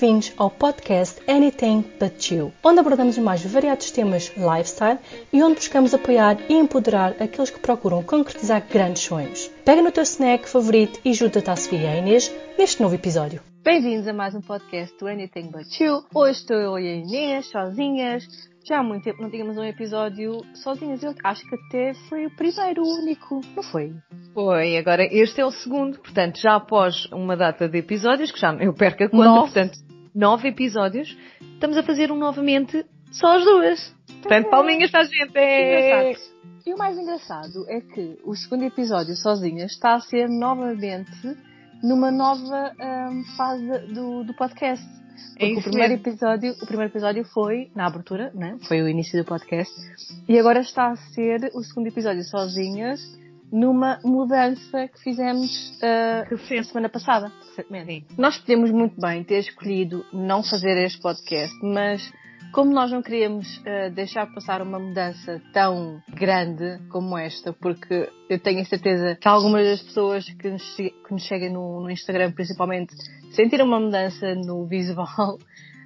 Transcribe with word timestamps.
Bem-vindos 0.00 0.32
ao 0.36 0.48
podcast 0.48 1.20
Anything 1.28 1.84
But 1.98 2.30
You, 2.30 2.52
onde 2.62 2.78
abordamos 2.78 3.18
os 3.18 3.24
mais 3.24 3.44
variados 3.44 3.90
temas 3.90 4.32
lifestyle 4.36 5.00
e 5.32 5.42
onde 5.42 5.56
buscamos 5.56 5.92
apoiar 5.92 6.38
e 6.48 6.54
empoderar 6.54 7.20
aqueles 7.20 7.50
que 7.50 7.58
procuram 7.58 8.04
concretizar 8.04 8.64
grandes 8.70 9.02
sonhos. 9.02 9.48
Pega 9.64 9.82
no 9.82 9.90
teu 9.90 10.04
snack 10.04 10.48
favorito 10.48 11.00
e 11.04 11.12
junta-te 11.12 11.50
à 11.50 11.56
Sofia 11.56 11.80
e 11.80 11.86
à 11.88 11.96
Inês 11.96 12.32
neste 12.56 12.80
novo 12.80 12.94
episódio. 12.94 13.42
Bem-vindos 13.64 14.06
a 14.06 14.12
mais 14.12 14.36
um 14.36 14.40
podcast 14.40 14.96
do 15.00 15.08
Anything 15.08 15.50
But 15.50 15.80
You. 15.80 16.04
Hoje 16.14 16.38
estou 16.38 16.56
eu 16.56 16.78
e 16.78 16.86
a 16.86 16.94
Inês 16.94 17.50
sozinhas. 17.50 18.24
Já 18.64 18.78
há 18.78 18.82
muito 18.84 19.02
tempo 19.02 19.20
não 19.20 19.30
tínhamos 19.30 19.56
um 19.56 19.64
episódio 19.64 20.42
sozinhas. 20.54 21.02
Eu 21.02 21.12
acho 21.24 21.42
que 21.48 21.56
até 21.56 21.94
foi 22.08 22.26
o 22.26 22.36
primeiro, 22.36 22.82
o 22.82 22.98
único, 23.02 23.40
não 23.56 23.64
foi? 23.64 23.92
Foi, 24.32 24.76
agora 24.76 25.02
este 25.10 25.40
é 25.40 25.44
o 25.44 25.50
segundo, 25.50 25.98
portanto, 25.98 26.38
já 26.38 26.54
após 26.54 27.06
uma 27.10 27.36
data 27.36 27.68
de 27.68 27.78
episódios, 27.78 28.30
que 28.30 28.38
já 28.38 28.54
eu 28.60 28.72
perco 28.72 29.02
a 29.02 29.08
conta, 29.08 29.24
Nove. 29.24 29.52
portanto, 29.52 29.87
nove 30.18 30.48
episódios, 30.48 31.16
estamos 31.54 31.76
a 31.76 31.82
fazer 31.84 32.10
um 32.10 32.18
novamente 32.18 32.84
só 33.12 33.36
as 33.36 33.44
duas. 33.44 33.94
Portanto, 34.20 34.50
palminhas 34.50 34.90
para 34.90 35.02
a 35.02 35.04
gente. 35.04 35.36
É... 35.36 36.10
Engraçado. 36.10 36.38
E 36.66 36.74
o 36.74 36.76
mais 36.76 36.98
engraçado 36.98 37.64
é 37.68 37.80
que 37.80 38.18
o 38.24 38.34
segundo 38.34 38.64
episódio 38.64 39.14
sozinhas 39.16 39.70
está 39.70 39.94
a 39.94 40.00
ser 40.00 40.28
novamente 40.28 41.36
numa 41.82 42.10
nova 42.10 42.72
hum, 42.78 43.24
fase 43.36 43.64
do, 43.94 44.24
do 44.24 44.34
podcast. 44.34 44.84
Porque 45.30 45.44
É 45.44 45.58
o 45.58 45.62
primeiro 45.62 45.94
mesmo. 45.94 46.08
episódio, 46.08 46.52
o 46.60 46.66
primeiro 46.66 46.92
episódio 46.92 47.24
foi 47.24 47.70
na 47.74 47.86
abertura, 47.86 48.32
né? 48.34 48.58
Foi 48.66 48.82
o 48.82 48.88
início 48.88 49.18
do 49.18 49.24
podcast. 49.24 49.72
E 50.28 50.38
agora 50.38 50.60
está 50.60 50.90
a 50.90 50.96
ser 50.96 51.50
o 51.54 51.62
segundo 51.62 51.86
episódio 51.86 52.24
sozinhas 52.24 53.00
numa 53.52 53.98
mudança 54.04 54.88
que 54.88 55.00
fizemos 55.02 55.78
Recente. 56.30 56.68
semana 56.68 56.88
passada. 56.88 57.32
Sim. 57.86 58.04
Nós 58.16 58.38
podemos 58.38 58.70
muito 58.70 59.00
bem 59.00 59.24
ter 59.24 59.40
escolhido 59.40 60.04
não 60.12 60.42
fazer 60.42 60.76
este 60.84 61.00
podcast, 61.00 61.54
mas 61.62 62.12
como 62.52 62.72
nós 62.72 62.90
não 62.90 63.02
queríamos 63.02 63.60
ah, 63.66 63.88
deixar 63.90 64.26
passar 64.32 64.62
uma 64.62 64.78
mudança 64.78 65.40
tão 65.52 66.02
grande 66.14 66.78
como 66.88 67.16
esta, 67.16 67.52
porque 67.52 68.08
eu 68.28 68.38
tenho 68.38 68.60
a 68.60 68.64
certeza 68.64 69.16
que 69.20 69.28
algumas 69.28 69.66
das 69.66 69.82
pessoas 69.82 70.24
que 70.30 70.50
nos, 70.50 70.76
que 70.76 71.10
nos 71.10 71.22
chegam 71.22 71.52
no, 71.52 71.82
no 71.82 71.90
Instagram, 71.90 72.32
principalmente, 72.32 72.94
sentiram 73.32 73.66
uma 73.66 73.80
mudança 73.80 74.34
no 74.34 74.66
visual. 74.66 75.38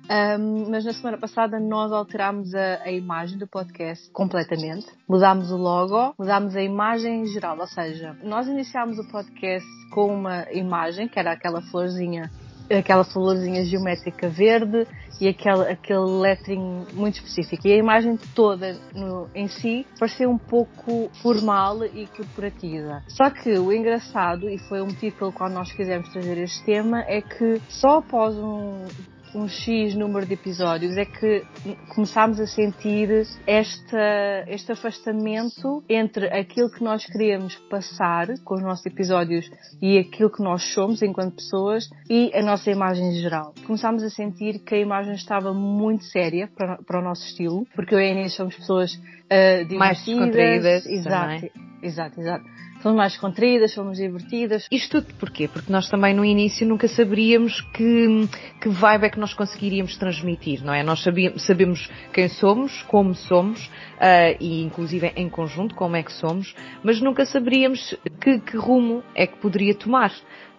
Ahm, 0.08 0.66
mas 0.70 0.84
na 0.84 0.92
semana 0.92 1.16
passada 1.18 1.58
nós 1.60 1.92
alterámos 1.92 2.54
a, 2.54 2.82
a 2.82 2.90
imagem 2.90 3.38
do 3.38 3.46
podcast 3.46 4.10
completamente. 4.10 4.86
Mudámos 5.08 5.50
o 5.50 5.56
logo, 5.56 6.14
mudámos 6.18 6.54
a 6.56 6.62
imagem 6.62 7.22
em 7.22 7.26
geral. 7.26 7.58
Ou 7.58 7.66
seja, 7.66 8.16
nós 8.22 8.46
iniciámos 8.46 8.98
o 8.98 9.04
podcast 9.10 9.66
com 9.90 10.14
uma 10.14 10.46
imagem, 10.52 11.08
que 11.08 11.18
era 11.18 11.32
aquela 11.32 11.62
florzinha, 11.62 12.30
aquela 12.70 13.04
florzinha 13.04 13.64
geométrica 13.64 14.28
verde 14.28 14.86
e 15.20 15.28
aquele, 15.28 15.70
aquele 15.70 16.00
lettering 16.20 16.86
muito 16.94 17.14
específico. 17.16 17.66
E 17.68 17.72
a 17.72 17.76
imagem 17.76 18.18
toda 18.34 18.76
no- 18.94 19.28
em 19.34 19.46
si 19.46 19.86
parecia 19.98 20.28
um 20.28 20.38
pouco 20.38 21.10
formal 21.22 21.84
e 21.84 22.06
corporativa. 22.08 23.02
Só 23.08 23.30
que 23.30 23.50
o 23.58 23.72
engraçado, 23.72 24.48
e 24.50 24.58
foi 24.58 24.80
o 24.80 24.86
motivo 24.86 25.16
pelo 25.16 25.32
qual 25.32 25.48
nós 25.48 25.70
quisemos 25.72 26.08
trazer 26.08 26.38
este 26.38 26.64
tema, 26.64 27.00
é 27.02 27.20
que 27.20 27.60
só 27.68 27.98
após 27.98 28.34
um, 28.36 28.86
um 29.34 29.48
X 29.48 29.94
número 29.94 30.26
de 30.26 30.34
episódios 30.34 30.96
é 30.96 31.04
que 31.04 31.44
começámos 31.94 32.38
a 32.38 32.46
sentir 32.46 33.26
esta, 33.46 34.44
este 34.46 34.72
afastamento 34.72 35.82
entre 35.88 36.26
aquilo 36.26 36.70
que 36.70 36.82
nós 36.82 37.04
queríamos 37.04 37.56
passar 37.70 38.28
com 38.44 38.54
os 38.54 38.62
nossos 38.62 38.84
episódios 38.86 39.50
e 39.80 39.98
aquilo 39.98 40.30
que 40.30 40.42
nós 40.42 40.62
somos 40.74 41.02
enquanto 41.02 41.36
pessoas 41.36 41.88
e 42.08 42.30
a 42.34 42.42
nossa 42.42 42.70
imagem 42.70 43.08
em 43.08 43.20
geral. 43.20 43.54
Começámos 43.66 44.02
a 44.02 44.10
sentir 44.10 44.58
que 44.60 44.74
a 44.74 44.78
imagem 44.78 45.14
estava 45.14 45.52
muito 45.52 46.04
séria 46.04 46.48
para, 46.56 46.78
para 46.82 47.00
o 47.00 47.02
nosso 47.02 47.24
estilo, 47.26 47.66
porque 47.74 47.94
eu 47.94 48.00
e 48.00 48.04
a 48.04 48.10
Inês 48.12 48.34
somos 48.34 48.54
pessoas 48.56 49.00
ah, 49.30 49.74
Mais 49.78 50.04
descontraídas 50.04 50.86
Exato, 50.86 51.50
exato, 51.82 52.20
exato. 52.20 52.44
Somos 52.82 52.96
mais 52.96 53.16
contraídas, 53.16 53.72
somos 53.72 53.96
divertidas. 53.96 54.66
Isto 54.68 55.00
tudo 55.00 55.14
porquê? 55.14 55.46
Porque 55.46 55.70
nós 55.70 55.88
também 55.88 56.12
no 56.12 56.24
início 56.24 56.66
nunca 56.66 56.88
saberíamos 56.88 57.60
que, 57.72 58.28
que 58.60 58.68
vibe 58.68 59.04
é 59.04 59.08
que 59.08 59.20
nós 59.20 59.32
conseguiríamos 59.32 59.96
transmitir, 59.96 60.64
não 60.64 60.74
é? 60.74 60.82
Nós 60.82 61.00
sabíamos, 61.00 61.44
sabemos 61.44 61.88
quem 62.12 62.28
somos, 62.28 62.82
como 62.82 63.14
somos, 63.14 63.70
ah, 64.00 64.32
e 64.40 64.62
inclusive 64.64 65.12
em 65.14 65.28
conjunto 65.28 65.76
como 65.76 65.94
é 65.94 66.02
que 66.02 66.12
somos, 66.12 66.56
mas 66.82 67.00
nunca 67.00 67.24
saberíamos 67.24 67.96
que, 68.20 68.40
que 68.40 68.56
rumo 68.56 69.04
é 69.14 69.28
que 69.28 69.38
poderia 69.38 69.74
tomar. 69.76 70.12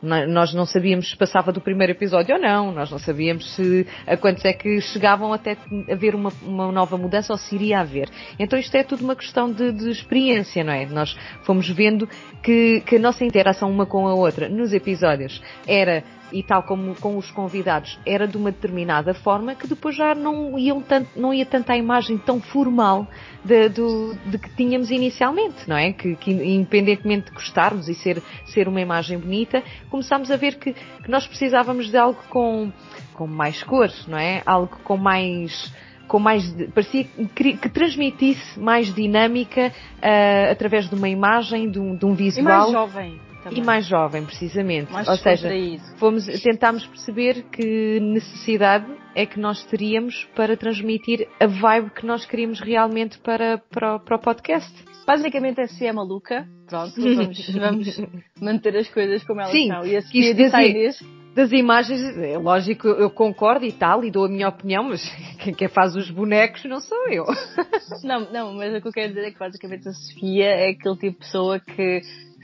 Nós 0.04 0.54
não 0.54 0.66
sabíamos 0.66 1.10
se 1.10 1.16
passava 1.16 1.50
do 1.54 1.62
primeiro 1.62 1.94
episódio 1.94 2.36
ou 2.36 2.42
não, 2.42 2.74
nós 2.74 2.92
não 2.92 3.00
sabíamos 3.00 3.56
se 3.56 3.88
a 4.06 4.18
quantos 4.18 4.44
é 4.44 4.52
que 4.52 4.82
chegavam 4.82 5.32
até 5.32 5.56
haver 5.90 6.14
uma, 6.14 6.30
uma 6.42 6.70
nova 6.74 6.98
mudança 6.98 7.32
ou 7.32 7.38
se 7.38 7.56
iria 7.56 7.80
haver. 7.80 8.10
Então 8.38 8.60
isto 8.60 8.76
é 8.76 8.84
tudo 8.84 9.02
uma 9.02 9.16
questão 9.16 9.50
de, 9.50 9.72
de 9.72 9.90
experiência, 9.90 10.62
não 10.62 10.74
é? 10.74 10.86
Nós 10.86 11.16
fomos 11.44 11.70
vendo 11.70 12.06
que, 12.42 12.82
que 12.82 12.98
a 12.98 13.00
nossa 13.00 13.24
interação 13.24 13.72
uma 13.72 13.86
com 13.86 14.06
a 14.06 14.14
outra 14.14 14.50
nos 14.50 14.74
episódios 14.74 15.42
era, 15.66 16.04
e 16.34 16.42
tal 16.44 16.64
como 16.64 16.96
com 16.96 17.16
os 17.18 17.30
convidados, 17.32 17.98
era 18.06 18.28
de 18.28 18.36
uma 18.36 18.52
determinada 18.52 19.14
forma 19.14 19.56
que 19.56 19.68
depois 19.68 19.96
já 19.96 20.16
não, 20.16 20.58
iam 20.58 20.82
tanto, 20.82 21.10
não 21.16 21.34
ia 21.34 21.46
tanto 21.46 21.72
à 21.72 21.78
imagem 21.78 22.18
tão 22.18 22.42
formal 22.42 23.08
de, 23.46 23.70
do, 23.70 24.16
de 24.26 24.38
que 24.40 24.50
tínhamos 24.56 24.90
inicialmente, 24.90 25.70
não 25.70 25.78
é? 25.78 25.94
Que, 25.94 26.16
que 26.16 26.32
independentemente 26.32 27.28
de 27.28 27.32
gostarmos 27.32 27.88
e 27.88 27.94
ser, 27.94 28.22
ser 28.46 28.68
uma 28.68 28.82
imagem 28.82 29.18
bonita, 29.20 29.64
começámos 29.90 30.32
a 30.32 30.36
ver 30.36 30.56
que, 30.56 30.74
que 30.74 31.10
nós 31.10 31.28
precisávamos 31.28 31.90
de 31.90 31.98
algo 31.98 32.20
com, 32.30 32.72
com 33.14 33.28
mais 33.28 33.62
cores, 33.64 34.08
não 34.08 34.18
é? 34.18 34.42
Algo 34.46 34.80
com 34.84 34.98
mais 34.98 35.72
com 36.08 36.20
mais 36.20 36.44
parecia 36.74 37.06
que, 37.34 37.70
transmitisse 37.70 38.60
mais 38.60 38.94
dinâmica 38.94 39.72
ah, 40.02 40.52
através 40.52 40.90
de 40.90 40.96
uma 40.96 41.08
imagem, 41.08 41.72
de 41.72 41.80
um, 41.80 41.96
de 41.96 42.06
um 42.06 42.12
E 42.12 42.16
visual 42.16 42.46
mais 42.46 42.72
jovem. 42.72 43.33
Também. 43.44 43.60
e 43.60 43.66
mais 43.66 43.86
jovem, 43.86 44.26
precisamente. 44.26 44.92
mais 44.92 45.08
Ou 45.08 45.18
seja, 45.18 45.50
fomos, 45.98 46.26
tentámos 46.42 46.86
perceber 46.88 47.44
que 47.52 48.00
necessidade 48.00 48.86
é 49.16 49.26
que 49.26 49.40
nós 49.40 49.64
teríamos 49.66 50.26
para 50.36 50.56
transmitir 50.58 51.28
a 51.40 51.46
vibe 51.46 51.90
que 51.92 52.06
nós 52.06 52.26
queríamos 52.26 52.60
realmente 52.60 53.18
para, 53.20 53.58
para, 53.72 53.96
o- 53.96 54.00
para 54.00 54.16
o 54.16 54.20
podcast. 54.20 54.72
Basicamente 55.06 55.60
a 55.62 55.68
Sofia 55.68 55.90
é 55.90 55.94
maluca. 55.94 56.48
Pronto, 56.68 56.94
vamos, 57.02 57.50
vamos 57.50 58.02
manter 58.42 58.76
as 58.78 58.88
coisas 58.90 59.24
como 59.24 59.42
elas 59.42 59.52
Sim, 59.52 59.68
são. 59.68 59.86
E 59.86 59.98
a 59.98 60.02
Sofia 60.02 60.34
disse 60.34 60.56
à 60.56 60.64
Inês, 60.64 61.00
Das 61.36 61.52
imagens, 61.52 62.00
é 62.18 62.38
lógico, 62.38 62.88
eu 62.88 63.10
concordo 63.10 63.66
e 63.66 63.72
tal, 63.72 64.04
e 64.06 64.10
dou 64.12 64.26
a 64.26 64.30
minha 64.30 64.48
opinião, 64.48 64.84
mas 64.86 65.02
quem, 65.44 65.54
quem 65.54 65.68
faz 65.68 65.96
os 65.96 66.10
bonecos 66.10 66.64
não 66.66 66.80
sou 66.80 67.08
eu. 67.10 67.26
não, 68.04 68.32
não, 68.32 68.54
mas 68.54 68.74
o 68.76 68.82
que 68.82 68.88
eu 68.88 68.92
quero 68.92 69.10
dizer 69.14 69.28
é 69.28 69.32
que 69.32 69.40
basicamente 69.40 69.88
a 69.90 69.92
Sofia 69.94 70.46
é 70.46 70.70
aquele 70.70 70.96
tipo 70.96 71.20
de 71.20 71.26
pessoa 71.26 71.60
que 71.60 72.02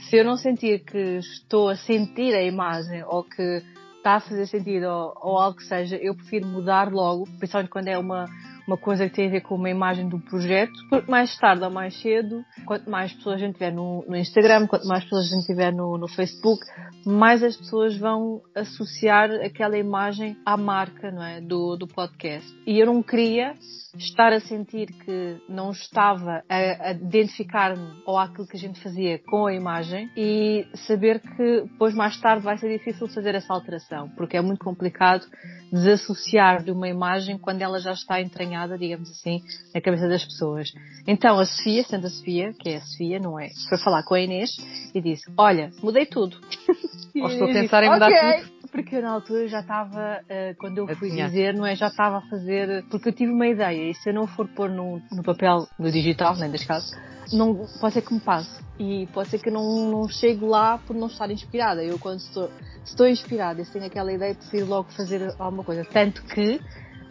se 0.08 0.18
eu 0.18 0.24
não 0.24 0.38
sentir 0.38 0.80
que 0.84 1.18
estou 1.18 1.70
a 1.70 1.76
sentir 1.76 2.34
a 2.34 2.44
imagem 2.44 3.04
ou 3.06 3.24
que 3.24 3.64
está 3.98 4.16
a 4.16 4.20
fazer 4.20 4.46
sentido 4.48 4.86
ou, 4.86 5.14
ou 5.22 5.38
algo 5.38 5.58
que 5.58 5.66
seja, 5.66 5.98
eu 5.98 6.16
prefiro 6.16 6.48
mudar 6.48 6.92
logo, 6.92 7.26
principalmente 7.38 7.70
quando 7.70 7.88
é 7.88 7.98
uma, 7.98 8.26
uma 8.70 8.78
coisa 8.78 9.10
que 9.10 9.16
tem 9.16 9.28
a 9.28 9.32
ver 9.32 9.42
com 9.42 9.56
uma 9.56 9.70
imagem 9.70 10.08
do 10.08 10.20
projeto, 10.20 10.74
porque 10.90 11.10
mais 11.10 11.36
tarde 11.38 11.64
ou 11.64 11.72
mais 11.72 12.00
cedo, 12.00 12.46
quanto 12.66 12.88
mais 12.88 13.12
pessoas 13.12 13.36
a 13.36 13.40
gente 13.40 13.54
tiver 13.54 13.72
no, 13.72 14.06
no 14.08 14.16
Instagram, 14.16 14.68
quanto 14.68 14.88
mais 14.88 15.04
pessoas 15.04 15.26
a 15.26 15.36
gente 15.36 15.48
tiver 15.48 15.74
no, 15.74 15.98
no 15.98 16.08
Facebook, 16.08 16.64
mais 17.04 17.42
as 17.44 17.58
pessoas 17.58 17.98
vão 17.98 18.42
associar 18.54 19.32
aquela 19.44 19.76
imagem 19.76 20.38
à 20.46 20.56
marca, 20.56 21.10
não 21.10 21.24
é? 21.24 21.42
Do, 21.42 21.76
do 21.78 21.88
podcast. 21.88 22.48
E 22.68 22.80
eu 22.80 22.86
não 22.86 23.02
queria 23.02 23.56
estar 23.98 24.32
a 24.32 24.40
sentir 24.40 24.88
que 24.88 25.42
não 25.50 25.72
estava 25.72 26.44
a, 26.48 26.90
a 26.90 26.92
identificar-me 26.92 28.04
ou 28.06 28.20
àquilo 28.20 28.48
que 28.48 28.56
a 28.56 28.60
gente 28.60 28.80
fazia 28.82 29.18
com 29.18 29.48
a 29.48 29.54
imagem 29.54 30.12
e 30.16 30.68
saber 30.88 31.20
que 31.20 31.62
depois 31.62 31.96
mais 31.96 32.20
tarde 32.22 32.44
vai 32.44 32.58
ser 32.60 32.78
difícil 32.78 33.08
fazer 33.08 33.34
essa 33.34 33.52
alteração, 33.52 34.10
porque 34.16 34.38
é 34.38 34.42
muito 34.42 34.64
complicado 34.64 35.26
desassociar 35.72 36.64
de 36.64 36.72
uma 36.72 36.88
imagem 36.88 37.38
quando 37.38 37.62
ela 37.62 37.80
já 37.80 37.92
está 37.92 38.22
entranhada, 38.22 38.78
digamos 38.78 39.10
assim, 39.10 39.42
na 39.74 39.82
cabeça 39.82 40.08
das 40.08 40.24
pessoas. 40.24 40.72
Então 41.08 41.40
a 41.40 41.46
Sofia, 41.46 41.84
sendo 41.84 42.08
a 42.08 42.10
Sofia, 42.10 42.54
que 42.54 42.70
é 42.70 42.78
a 42.78 42.82
Sofia, 42.82 43.20
não 43.20 43.40
é? 43.40 43.50
Foi 43.68 43.78
falar 43.78 44.04
com 44.04 44.16
a 44.16 44.20
Inês 44.22 44.52
e 44.94 45.02
disse, 45.02 45.32
olha, 45.38 45.72
mudei 45.82 46.06
tudo. 46.06 46.38
Ou 47.16 47.28
estou 47.28 47.50
a 47.50 47.54
pensar 47.54 47.84
em 47.84 47.90
mudar 47.90 48.10
"Ok." 48.10 48.44
tudo. 48.44 48.59
Porque 48.72 48.96
eu 48.96 49.02
na 49.02 49.12
altura 49.12 49.48
já 49.48 49.62
estava, 49.62 50.22
eh, 50.30 50.54
quando 50.58 50.78
eu 50.78 50.88
fui 50.96 51.10
dizer, 51.10 51.54
não 51.54 51.66
é? 51.66 51.76
Já 51.76 51.88
estava 51.88 52.18
a 52.18 52.22
fazer, 52.22 52.86
porque 52.90 53.10
eu 53.10 53.14
tive 53.14 53.32
uma 53.32 53.48
ideia 53.48 53.90
e 53.90 53.94
se 53.96 54.10
eu 54.10 54.14
não 54.14 54.28
for 54.28 54.48
pôr 54.48 54.70
no, 54.70 55.02
no 55.12 55.24
papel, 55.24 55.68
no 55.78 55.92
digital, 55.92 56.36
nem 56.36 56.52
das 56.52 56.64
caso, 56.64 56.96
não, 57.34 57.66
pode 57.80 57.94
ser 57.94 58.02
que 58.02 58.14
me 58.14 58.20
passe. 58.20 58.64
E 58.80 59.08
pode 59.08 59.30
ser 59.30 59.40
que 59.40 59.50
eu 59.50 59.54
não, 59.54 59.92
não 59.92 60.08
chegue 60.08 60.44
lá 60.46 60.78
por 60.78 60.96
não 60.96 61.08
estar 61.08 61.30
inspirada. 61.30 61.84
Eu 61.84 62.00
quando 62.00 62.20
estou, 62.20 62.50
estou 62.84 63.08
inspirada 63.08 63.62
e 63.62 63.66
tenho 63.66 63.86
aquela 63.86 64.12
ideia, 64.12 64.36
prefiro 64.36 64.68
logo 64.68 64.90
fazer 64.92 65.34
alguma 65.38 65.64
coisa. 65.64 65.84
Tanto 65.86 66.24
que 66.24 66.60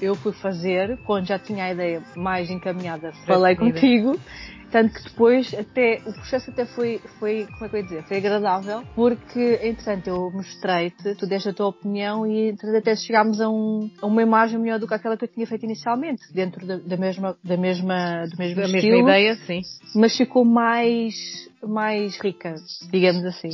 eu 0.00 0.14
fui 0.14 0.32
fazer, 0.32 0.96
quando 1.04 1.26
já 1.26 1.38
tinha 1.38 1.64
a 1.64 1.72
ideia 1.72 2.02
mais 2.16 2.50
encaminhada, 2.50 3.12
falei 3.26 3.56
contigo 3.56 4.18
tanto 4.70 4.94
que 4.94 5.04
depois 5.04 5.52
até, 5.54 6.00
o 6.06 6.12
processo 6.12 6.50
até 6.50 6.64
foi, 6.64 7.00
foi, 7.18 7.46
como 7.52 7.64
é 7.64 7.68
que 7.68 7.76
eu 7.76 7.80
ia 7.80 7.84
dizer, 7.84 8.02
foi 8.04 8.16
agradável, 8.18 8.82
porque 8.94 9.60
entretanto 9.62 10.08
eu 10.08 10.30
mostrei-te, 10.30 11.14
tu 11.14 11.26
deste 11.26 11.48
a 11.48 11.52
tua 11.52 11.68
opinião 11.68 12.26
e 12.26 12.50
entretanto 12.50 12.78
até 12.78 12.96
chegámos 12.96 13.40
a, 13.40 13.48
um, 13.48 13.90
a 14.00 14.06
uma 14.06 14.22
imagem 14.22 14.58
melhor 14.58 14.78
do 14.78 14.86
que 14.86 14.94
aquela 14.94 15.16
que 15.16 15.24
eu 15.24 15.28
tinha 15.28 15.46
feito 15.46 15.64
inicialmente, 15.64 16.32
dentro 16.32 16.66
da, 16.66 16.76
da 16.76 16.96
mesma, 16.96 17.36
da 17.42 17.56
mesma, 17.56 18.26
do 18.26 18.36
mesmo 18.36 18.56
da 18.56 18.66
estilo. 18.66 18.96
mesma 18.96 19.10
ideia, 19.10 19.34
sim. 19.46 19.60
Mas 19.94 20.16
ficou 20.16 20.44
mais, 20.44 21.14
mais 21.62 22.18
rica, 22.20 22.54
digamos 22.90 23.24
assim. 23.24 23.50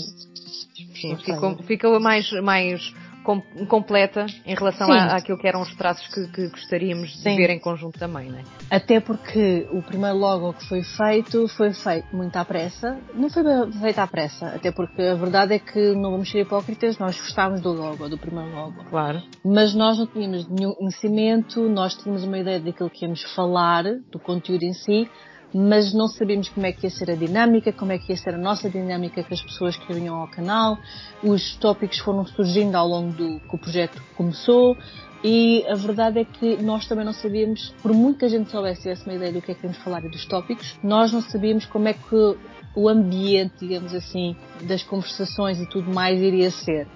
Sim, 0.94 1.16
ficou, 1.16 1.56
ficou 1.64 2.00
mais, 2.00 2.30
mais 2.42 2.94
com, 3.24 3.40
completa 3.66 4.26
em 4.44 4.54
relação 4.54 4.92
à, 4.92 5.16
àquilo 5.16 5.38
que 5.38 5.48
eram 5.48 5.62
os 5.62 5.74
traços 5.74 6.06
que, 6.08 6.28
que 6.28 6.48
gostaríamos 6.48 7.10
de 7.10 7.22
Sim. 7.22 7.36
ver 7.36 7.50
em 7.50 7.58
conjunto 7.58 7.98
também, 7.98 8.30
não 8.30 8.38
é? 8.38 8.42
Até 8.70 9.00
porque 9.00 9.66
o 9.72 9.82
primeiro 9.82 10.16
logo 10.16 10.52
que 10.52 10.68
foi 10.68 10.82
feito 10.82 11.48
foi 11.48 11.72
feito 11.72 12.14
muito 12.14 12.36
à 12.36 12.44
pressa. 12.44 12.98
Não 13.14 13.28
foi 13.30 13.42
feito 13.80 13.98
à 13.98 14.06
pressa, 14.06 14.48
até 14.48 14.70
porque 14.70 15.02
a 15.02 15.14
verdade 15.14 15.54
é 15.54 15.58
que 15.58 15.94
não 15.94 16.12
vamos 16.12 16.30
ser 16.30 16.42
hipócritas, 16.42 16.98
nós 16.98 17.18
gostávamos 17.18 17.62
do 17.62 17.72
logo, 17.72 18.08
do 18.08 18.18
primeiro 18.18 18.50
logo. 18.52 18.84
Claro. 18.90 19.22
Mas 19.44 19.74
nós 19.74 19.98
não 19.98 20.06
tínhamos 20.06 20.46
nenhum 20.48 20.74
conhecimento, 20.74 21.68
nós 21.68 21.94
tínhamos 21.94 22.22
uma 22.22 22.38
ideia 22.38 22.60
daquilo 22.60 22.90
que 22.90 23.04
íamos 23.04 23.22
falar, 23.34 23.84
do 24.12 24.18
conteúdo 24.18 24.62
em 24.62 24.74
si, 24.74 25.08
mas 25.54 25.94
não 25.94 26.08
sabíamos 26.08 26.48
como 26.48 26.66
é 26.66 26.72
que 26.72 26.84
ia 26.84 26.90
ser 26.90 27.10
a 27.10 27.14
dinâmica, 27.14 27.72
como 27.72 27.92
é 27.92 27.98
que 27.98 28.12
ia 28.12 28.16
ser 28.16 28.34
a 28.34 28.38
nossa 28.38 28.68
dinâmica 28.68 29.22
com 29.22 29.32
as 29.32 29.40
pessoas 29.40 29.76
que 29.76 29.92
vinham 29.92 30.16
ao 30.16 30.26
canal. 30.26 30.76
Os 31.22 31.54
tópicos 31.56 31.98
foram 31.98 32.26
surgindo 32.26 32.74
ao 32.74 32.88
longo 32.88 33.12
do 33.12 33.38
que 33.38 33.54
o 33.54 33.58
projeto 33.58 34.02
começou 34.16 34.76
e 35.22 35.64
a 35.68 35.74
verdade 35.74 36.18
é 36.18 36.24
que 36.24 36.62
nós 36.62 36.86
também 36.86 37.04
não 37.04 37.14
sabíamos, 37.14 37.72
por 37.80 37.94
muito 37.94 38.18
que 38.18 38.24
a 38.26 38.28
gente 38.28 38.50
soubesse 38.50 38.82
tivesse 38.82 39.06
uma 39.06 39.14
ideia 39.14 39.32
do 39.32 39.40
que 39.40 39.52
é 39.52 39.54
que 39.54 39.60
queríamos 39.62 39.82
falar 39.82 40.04
e 40.04 40.08
dos 40.10 40.26
tópicos, 40.26 40.78
nós 40.82 41.12
não 41.12 41.22
sabíamos 41.22 41.64
como 41.64 41.88
é 41.88 41.94
que 41.94 42.36
o 42.76 42.88
ambiente, 42.88 43.54
digamos 43.60 43.94
assim, 43.94 44.36
das 44.62 44.82
conversações 44.82 45.58
e 45.60 45.66
tudo 45.66 45.90
mais 45.94 46.20
iria 46.20 46.50
ser. 46.50 46.86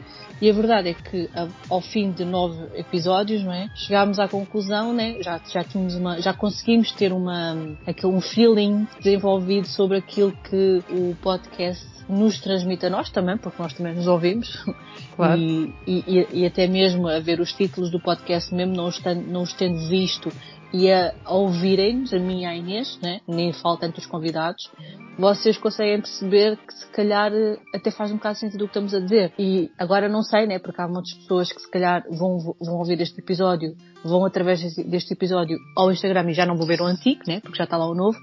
E 0.40 0.49
a 0.49 0.52
verdade 0.52 0.90
é 0.90 0.94
que 0.94 1.29
ao 1.69 1.81
fim 1.81 2.11
de 2.12 2.25
nove 2.25 2.79
episódios, 2.79 3.43
não 3.43 3.52
é? 3.52 3.69
Chegámos 3.75 4.19
à 4.19 4.29
conclusão, 4.29 4.93
né? 4.93 5.17
Já, 5.23 5.40
já 5.50 5.64
tínhamos 5.64 5.94
uma, 5.94 6.20
já 6.20 6.32
conseguimos 6.32 6.93
ter 6.93 7.12
uma, 7.12 7.56
um 8.05 8.20
feeling 8.20 8.87
desenvolvido 8.99 9.67
sobre 9.67 9.99
aquilo 9.99 10.32
que 10.32 10.82
o 10.90 11.17
podcast 11.20 11.85
nos 12.08 12.38
transmite 12.38 12.87
a 12.87 12.90
nós 12.90 13.11
também, 13.11 13.37
porque 13.37 13.61
nós 13.61 13.73
também 13.75 13.94
nos 13.94 14.06
ouvimos. 14.06 14.49
Claro. 15.14 15.40
E, 15.40 15.75
e, 15.87 16.29
e 16.32 16.46
até 16.46 16.69
mesmo 16.69 17.08
a 17.08 17.19
ver 17.19 17.41
os 17.41 17.52
títulos 17.52 17.91
do 17.91 17.99
podcast, 17.99 18.55
mesmo 18.55 18.76
não 18.76 18.87
os, 18.87 19.00
tendo, 19.00 19.26
não 19.26 19.43
os 19.43 19.52
tendo 19.52 19.88
visto 19.88 20.31
e 20.73 20.91
a, 20.91 21.15
a 21.25 21.35
ouvirem-nos, 21.35 22.12
a 22.12 22.19
mim 22.19 22.43
e 22.43 22.47
a 22.47 22.55
Inês, 22.55 22.99
né? 23.03 23.20
nem 23.26 23.53
falta 23.53 23.87
entre 23.87 24.00
os 24.00 24.06
convidados, 24.06 24.70
vocês 25.19 25.59
conseguem 25.59 26.00
perceber 26.00 26.56
que 26.56 26.73
se 26.73 26.87
calhar 26.91 27.32
até 27.75 27.91
faz 27.91 28.12
um 28.12 28.17
bocado 28.17 28.38
sentido 28.38 28.62
o 28.62 28.65
que 28.69 28.70
estamos 28.70 28.94
a 28.94 29.00
dizer. 29.00 29.32
E 29.38 29.70
agora 29.76 30.09
não 30.09 30.23
sei, 30.23 30.47
né? 30.47 30.59
Porque 30.59 30.81
há 30.81 30.87
muitas 30.87 31.12
pessoas 31.15 31.53
que 31.53 31.61
se 31.61 31.70
calhar 31.70 32.05
vão, 32.09 32.38
vão 32.61 32.79
ouvir 32.79 33.00
este 33.00 33.19
episódio, 33.20 33.75
vão 34.05 34.25
através 34.25 34.61
deste 34.76 35.15
episódio 35.15 35.59
ao 35.76 35.91
Instagram 35.91 36.31
e 36.31 36.35
já 36.35 36.47
não 36.47 36.56
vão 36.56 36.67
ver 36.67 36.81
o 36.81 36.85
antigo, 36.85 37.23
né? 37.26 37.41
Porque 37.41 37.59
já 37.59 37.65
está 37.65 37.76
lá 37.76 37.88
o 37.88 37.94
novo. 37.94 38.19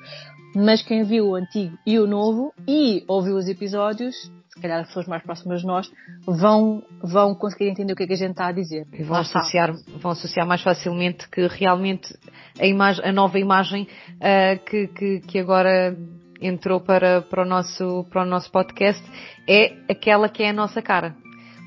Mas 0.55 0.81
quem 0.81 1.03
viu 1.03 1.27
o 1.27 1.35
antigo 1.35 1.77
e 1.85 1.99
o 1.99 2.07
novo 2.07 2.53
e 2.65 3.03
ouviu 3.09 3.35
os 3.35 3.49
episódios, 3.49 4.15
se 4.55 4.61
calhar 4.61 4.79
as 4.79 4.87
pessoas 4.87 5.05
mais 5.05 5.21
próximas 5.21 5.59
de 5.59 5.67
nós, 5.67 5.91
vão, 6.25 6.81
vão 7.03 7.35
conseguir 7.35 7.67
entender 7.67 7.91
o 7.91 7.95
que 7.95 8.03
é 8.03 8.07
que 8.07 8.13
a 8.13 8.17
gente 8.17 8.31
está 8.31 8.47
a 8.47 8.51
dizer. 8.53 8.87
E 8.93 9.03
vão, 9.03 9.17
associar, 9.17 9.73
vão 9.99 10.11
associar 10.11 10.47
mais 10.47 10.61
facilmente 10.61 11.27
que 11.29 11.45
realmente 11.47 12.17
a, 12.57 12.65
imagem, 12.65 13.03
a 13.03 13.11
nova 13.11 13.37
imagem 13.37 13.83
uh, 13.83 14.63
que, 14.65 14.87
que, 14.87 15.19
que 15.19 15.39
agora 15.39 15.97
entrou 16.39 16.79
para, 16.79 17.21
para, 17.21 17.43
o 17.43 17.45
nosso, 17.45 18.05
para 18.09 18.23
o 18.23 18.25
nosso 18.25 18.49
podcast 18.49 19.03
é 19.45 19.73
aquela 19.89 20.29
que 20.29 20.41
é 20.41 20.49
a 20.49 20.53
nossa 20.53 20.81
cara. 20.81 21.13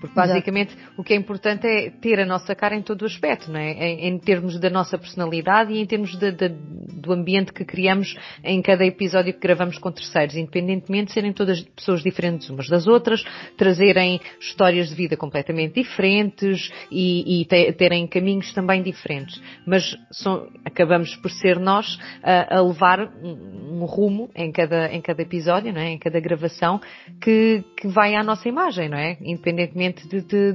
Porque 0.01 0.15
basicamente 0.15 0.75
Exato. 0.77 0.93
o 0.97 1.05
que 1.05 1.13
é 1.13 1.17
importante 1.17 1.67
é 1.67 1.91
ter 1.91 2.21
a 2.21 2.27
nossa 2.27 2.55
cara 2.55 2.77
em 2.77 2.83
todo 2.83 3.03
o 3.03 3.07
aspecto, 3.07 3.51
não 3.51 3.59
é? 3.59 3.73
Em, 3.73 4.09
em 4.09 4.19
termos 4.19 4.59
da 4.59 4.71
nossa 4.71 4.97
personalidade 4.97 5.73
e 5.73 5.81
em 5.81 5.87
termos 5.87 6.17
de, 6.17 6.31
de, 6.31 6.49
do 6.49 7.13
ambiente 7.13 7.53
que 7.53 7.65
criamos 7.65 8.15
em 8.45 8.63
cada 8.63 8.85
episódio 8.85 9.35
que 9.35 9.41
gravamos 9.41 9.79
com 9.79 9.91
terceiros, 9.91 10.37
independentemente 10.37 11.09
de 11.09 11.13
serem 11.13 11.33
todas 11.33 11.61
pessoas 11.61 12.03
diferentes 12.03 12.49
umas 12.49 12.69
das 12.69 12.87
outras, 12.87 13.25
trazerem 13.57 14.21
histórias 14.41 14.89
de 14.89 14.95
vida 14.95 15.17
completamente 15.17 15.75
diferentes 15.75 16.71
e, 16.91 17.41
e 17.41 17.45
te, 17.45 17.73
terem 17.73 18.07
caminhos 18.07 18.53
também 18.53 18.83
diferentes. 18.83 19.41
Mas 19.67 19.97
são, 20.11 20.49
acabamos 20.65 21.17
por 21.17 21.31
ser 21.31 21.59
nós 21.59 21.99
a, 22.23 22.59
a 22.59 22.63
levar 22.63 23.01
um, 23.23 23.81
um, 23.81 23.85
rumo 23.85 24.31
em 24.35 24.53
cada, 24.53 24.93
em 24.93 25.01
cada 25.01 25.23
episódio, 25.23 25.73
não 25.73 25.81
é? 25.81 25.91
Em 25.91 25.99
cada 25.99 26.21
gravação 26.21 26.81
que, 27.21 27.65
que 27.77 27.89
vai 27.89 28.15
à 28.15 28.23
nossa 28.23 28.49
imagem, 28.49 28.89
não 28.89 28.99
é? 28.99 29.17
Independentemente 29.21 29.88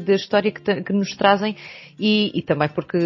da 0.06 0.14
história 0.14 0.52
que, 0.52 0.84
que, 0.84 0.94
nos 0.94 1.16
trazem 1.16 1.56
e, 2.00 2.32
e, 2.34 2.42
também 2.42 2.68
porque 2.70 2.98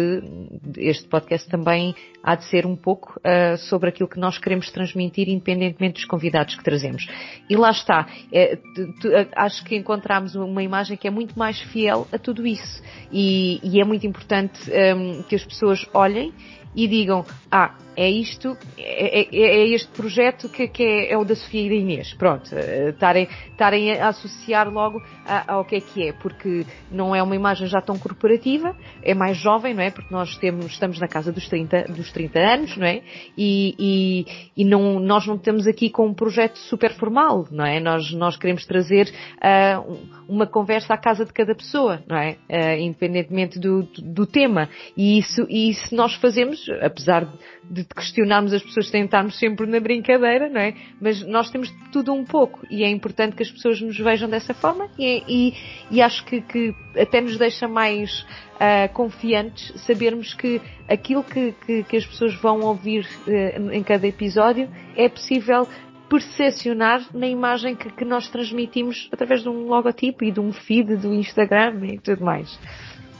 este 0.76 1.08
podcast 1.08 1.48
também 1.48 1.94
há 2.22 2.34
de 2.34 2.44
ser 2.44 2.66
um 2.66 2.76
pouco 2.76 3.20
uh, 3.20 3.56
sobre 3.58 3.90
aquilo 3.90 4.08
que 4.08 4.18
nós 4.18 4.38
queremos 4.38 4.70
transmitir, 4.70 5.28
independentemente 5.28 5.94
dos 5.94 6.04
convidados 6.04 6.54
que 6.54 6.64
trazemos. 6.64 7.06
E 7.48 7.56
lá 7.56 7.70
está. 7.70 8.06
É, 8.32 8.56
tu, 8.56 8.92
tu, 9.00 9.08
acho 9.36 9.64
que 9.64 9.76
encontramos 9.76 10.34
uma 10.34 10.62
imagem 10.62 10.96
que 10.96 11.06
é 11.06 11.10
muito 11.10 11.38
mais 11.38 11.60
fiel 11.60 12.06
a 12.12 12.18
tudo 12.18 12.46
isso. 12.46 12.82
E, 13.12 13.60
e 13.62 13.80
é 13.80 13.84
muito 13.84 14.06
importante 14.06 14.58
um, 14.70 15.22
que 15.22 15.34
as 15.34 15.44
pessoas 15.44 15.86
olhem 15.92 16.32
e 16.74 16.86
digam, 16.86 17.24
ah, 17.50 17.74
é 17.96 18.08
isto, 18.08 18.56
é, 18.78 19.22
é, 19.22 19.28
é 19.32 19.68
este 19.70 19.88
projeto 19.88 20.48
que, 20.48 20.68
que 20.68 20.84
é, 20.84 21.12
é, 21.12 21.18
o 21.18 21.24
da 21.24 21.34
Sofia 21.34 21.66
e 21.66 21.68
da 21.68 21.74
Inês. 21.74 22.14
Pronto, 22.14 22.48
eh, 22.54 22.90
estarem 22.90 23.98
a 24.00 24.08
associar 24.08 24.72
logo 24.72 25.02
a, 25.26 25.52
ao 25.54 25.64
que 25.64 25.76
é 25.76 25.80
que 25.80 26.08
é, 26.08 26.12
porque 26.12 26.64
não 26.92 27.12
é 27.12 27.20
uma 27.20 27.34
imagem 27.34 27.66
já 27.66 27.80
tão 27.80 27.98
corporativa, 27.98 28.76
é 29.02 29.14
mais 29.14 29.36
jovem, 29.36 29.74
não 29.74 29.82
é? 29.82 29.90
Porque 29.90 30.14
nós 30.14 30.36
temos, 30.38 30.66
estamos 30.66 31.00
na 31.00 31.08
casa 31.08 31.32
dos 31.32 31.48
30, 31.48 31.86
dos 31.88 32.12
30 32.12 32.38
anos, 32.38 32.76
não 32.76 32.86
é? 32.86 33.02
E, 33.36 33.74
e, 33.76 34.26
e 34.56 34.64
não, 34.64 35.00
nós 35.00 35.26
não 35.26 35.34
estamos 35.34 35.66
aqui 35.66 35.90
com 35.90 36.06
um 36.06 36.14
projeto 36.14 36.56
super 36.56 36.94
formal, 36.94 37.48
não 37.50 37.66
é? 37.66 37.80
Nós, 37.80 38.12
nós 38.12 38.36
queremos 38.36 38.64
trazer 38.64 39.12
uh, 39.38 40.17
uma 40.28 40.46
conversa 40.46 40.92
à 40.92 40.98
casa 40.98 41.24
de 41.24 41.32
cada 41.32 41.54
pessoa, 41.54 42.02
não 42.06 42.16
é? 42.16 42.36
Uh, 42.50 42.80
independentemente 42.80 43.58
do, 43.58 43.82
do, 43.98 44.26
tema. 44.26 44.68
E 44.96 45.18
isso, 45.18 45.46
e 45.48 45.70
isso 45.70 45.94
nós 45.94 46.14
fazemos, 46.14 46.68
apesar 46.82 47.26
de 47.64 47.84
questionarmos 47.84 48.52
as 48.52 48.62
pessoas 48.62 48.88
sem 48.88 49.04
estarmos 49.04 49.38
sempre 49.38 49.66
na 49.66 49.80
brincadeira, 49.80 50.48
não 50.48 50.60
é? 50.60 50.74
Mas 51.00 51.26
nós 51.26 51.50
temos 51.50 51.72
tudo 51.92 52.12
um 52.12 52.24
pouco 52.24 52.60
e 52.70 52.84
é 52.84 52.90
importante 52.90 53.34
que 53.34 53.42
as 53.42 53.50
pessoas 53.50 53.80
nos 53.80 53.98
vejam 53.98 54.28
dessa 54.28 54.52
forma 54.52 54.88
e, 54.98 55.22
e, 55.26 55.54
e 55.90 56.02
acho 56.02 56.24
que, 56.26 56.42
que, 56.42 56.74
até 56.96 57.20
nos 57.20 57.38
deixa 57.38 57.66
mais 57.66 58.22
uh, 58.54 58.92
confiantes 58.92 59.72
sabermos 59.82 60.34
que 60.34 60.60
aquilo 60.88 61.24
que, 61.24 61.54
que, 61.64 61.82
que 61.84 61.96
as 61.96 62.06
pessoas 62.06 62.34
vão 62.34 62.60
ouvir 62.60 63.06
uh, 63.26 63.72
em 63.72 63.82
cada 63.82 64.06
episódio 64.06 64.68
é 64.96 65.08
possível 65.08 65.66
percepcionar 66.08 67.06
na 67.12 67.26
imagem 67.26 67.76
que, 67.76 67.90
que 67.90 68.04
nós 68.04 68.28
transmitimos 68.28 69.08
através 69.12 69.42
de 69.42 69.48
um 69.48 69.66
logotipo 69.66 70.24
e 70.24 70.30
de 70.30 70.40
um 70.40 70.52
feed 70.52 70.96
do 70.96 71.12
Instagram 71.12 71.84
e 71.84 71.98
tudo 71.98 72.24
mais. 72.24 72.58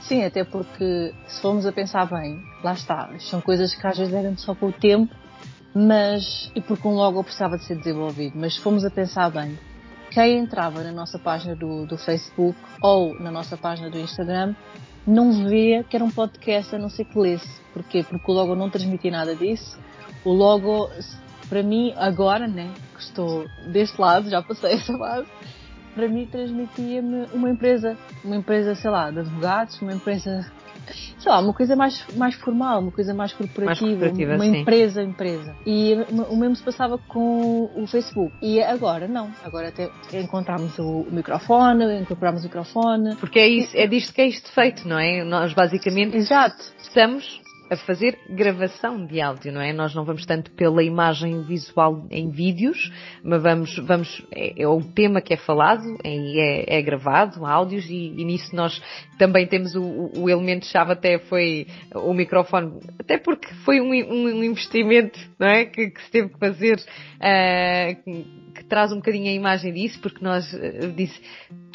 Sim, 0.01 0.23
até 0.23 0.43
porque 0.43 1.13
se 1.27 1.41
formos 1.41 1.65
a 1.65 1.71
pensar 1.71 2.05
bem, 2.05 2.41
lá 2.63 2.73
está, 2.73 3.09
são 3.19 3.41
coisas 3.41 3.75
que 3.75 3.85
às 3.85 3.97
vezes 3.97 4.11
devem 4.11 4.35
só 4.37 4.55
com 4.55 4.67
o 4.67 4.71
tempo, 4.71 5.13
mas, 5.73 6.51
e 6.55 6.61
porque 6.61 6.87
um 6.87 6.95
logo 6.95 7.23
precisava 7.23 7.57
de 7.57 7.65
ser 7.65 7.75
desenvolvido, 7.75 8.33
mas 8.35 8.55
se 8.55 8.61
formos 8.61 8.83
a 8.83 8.89
pensar 8.89 9.29
bem, 9.29 9.57
quem 10.09 10.39
entrava 10.39 10.83
na 10.83 10.91
nossa 10.91 11.19
página 11.19 11.55
do, 11.55 11.85
do 11.85 11.97
Facebook 11.97 12.57
ou 12.81 13.19
na 13.19 13.29
nossa 13.29 13.55
página 13.55 13.89
do 13.89 13.99
Instagram 13.99 14.55
não 15.05 15.47
vê 15.47 15.83
que 15.87 15.95
era 15.95 16.03
um 16.03 16.09
podcast 16.09 16.75
a 16.75 16.79
não 16.79 16.89
ser 16.89 17.05
que 17.05 17.17
lesse. 17.17 17.61
Porquê? 17.73 18.03
Porque 18.03 18.31
o 18.31 18.33
logo 18.33 18.55
não 18.55 18.69
transmitia 18.69 19.11
nada 19.11 19.35
disso. 19.35 19.79
O 20.25 20.31
logo, 20.31 20.89
para 21.49 21.63
mim, 21.63 21.93
agora, 21.97 22.47
né, 22.47 22.71
que 22.95 23.01
estou 23.01 23.45
deste 23.67 23.99
lado, 23.99 24.29
já 24.29 24.41
passei 24.41 24.73
essa 24.73 24.95
base, 24.97 25.27
para 25.95 26.07
mim 26.07 26.25
transmitia-me 26.27 27.25
uma 27.33 27.49
empresa, 27.49 27.97
uma 28.23 28.35
empresa, 28.35 28.75
sei 28.75 28.89
lá, 28.89 29.09
de 29.09 29.19
advogados, 29.19 29.81
uma 29.81 29.91
empresa, 29.91 30.45
sei 31.17 31.31
lá, 31.31 31.39
uma 31.39 31.53
coisa 31.53 31.75
mais, 31.75 32.05
mais 32.15 32.35
formal, 32.35 32.79
uma 32.79 32.91
coisa 32.91 33.13
mais 33.13 33.33
corporativa, 33.33 33.65
mais 33.65 33.79
corporativa 33.79 34.35
uma 34.35 34.45
sim. 34.45 34.61
empresa, 34.61 35.01
empresa. 35.01 35.55
E 35.65 35.95
o 36.29 36.37
mesmo 36.37 36.55
se 36.55 36.63
passava 36.63 36.97
com 36.99 37.69
o 37.75 37.87
Facebook. 37.87 38.31
E 38.41 38.61
agora 38.61 39.07
não, 39.07 39.31
agora 39.43 39.69
até 39.69 39.89
encontramos 40.13 40.77
o 40.77 41.05
microfone, 41.09 41.99
incorporamos 41.99 42.41
o 42.41 42.43
microfone. 42.45 43.15
Porque 43.15 43.39
é 43.39 43.47
isso, 43.47 43.75
é 43.75 43.87
disto 43.87 44.13
que 44.13 44.21
é 44.21 44.27
isto 44.27 44.51
feito, 44.51 44.87
não 44.87 44.99
é? 44.99 45.23
Nós 45.23 45.53
basicamente 45.53 46.15
Exato. 46.15 46.63
estamos 46.79 47.41
a 47.69 47.77
fazer 47.77 48.17
gravação 48.29 49.05
de 49.05 49.21
áudio, 49.21 49.51
não 49.51 49.61
é? 49.61 49.71
Nós 49.71 49.93
não 49.93 50.03
vamos 50.03 50.25
tanto 50.25 50.51
pela 50.51 50.83
imagem 50.83 51.43
visual 51.43 52.07
em 52.09 52.29
vídeos, 52.29 52.91
mas 53.23 53.41
vamos, 53.41 53.77
vamos, 53.77 54.25
é, 54.31 54.63
é 54.63 54.67
o 54.67 54.81
tema 54.81 55.21
que 55.21 55.33
é 55.33 55.37
falado, 55.37 55.83
é, 56.03 56.77
é 56.77 56.81
gravado, 56.81 57.45
áudios, 57.45 57.85
e, 57.89 58.13
e, 58.17 58.25
nisso 58.25 58.55
nós 58.55 58.81
também 59.17 59.45
temos 59.47 59.75
o, 59.75 60.11
o 60.17 60.29
elemento-chave 60.29 60.93
até 60.93 61.19
foi 61.19 61.67
o 61.93 62.13
microfone, 62.13 62.79
até 62.97 63.17
porque 63.17 63.47
foi 63.65 63.79
um, 63.79 63.91
um 63.91 64.43
investimento, 64.43 65.19
não 65.37 65.47
é? 65.47 65.65
Que, 65.65 65.91
que 65.91 66.01
se 66.01 66.11
teve 66.11 66.29
que 66.29 66.39
fazer, 66.39 66.77
uh, 66.77 68.48
traz 68.69 68.91
um 68.91 68.97
bocadinho 68.97 69.27
a 69.27 69.33
imagem 69.33 69.73
disso, 69.73 69.99
porque 69.99 70.23
nós, 70.23 70.53
uh, 70.53 70.91
disse, 70.95 71.19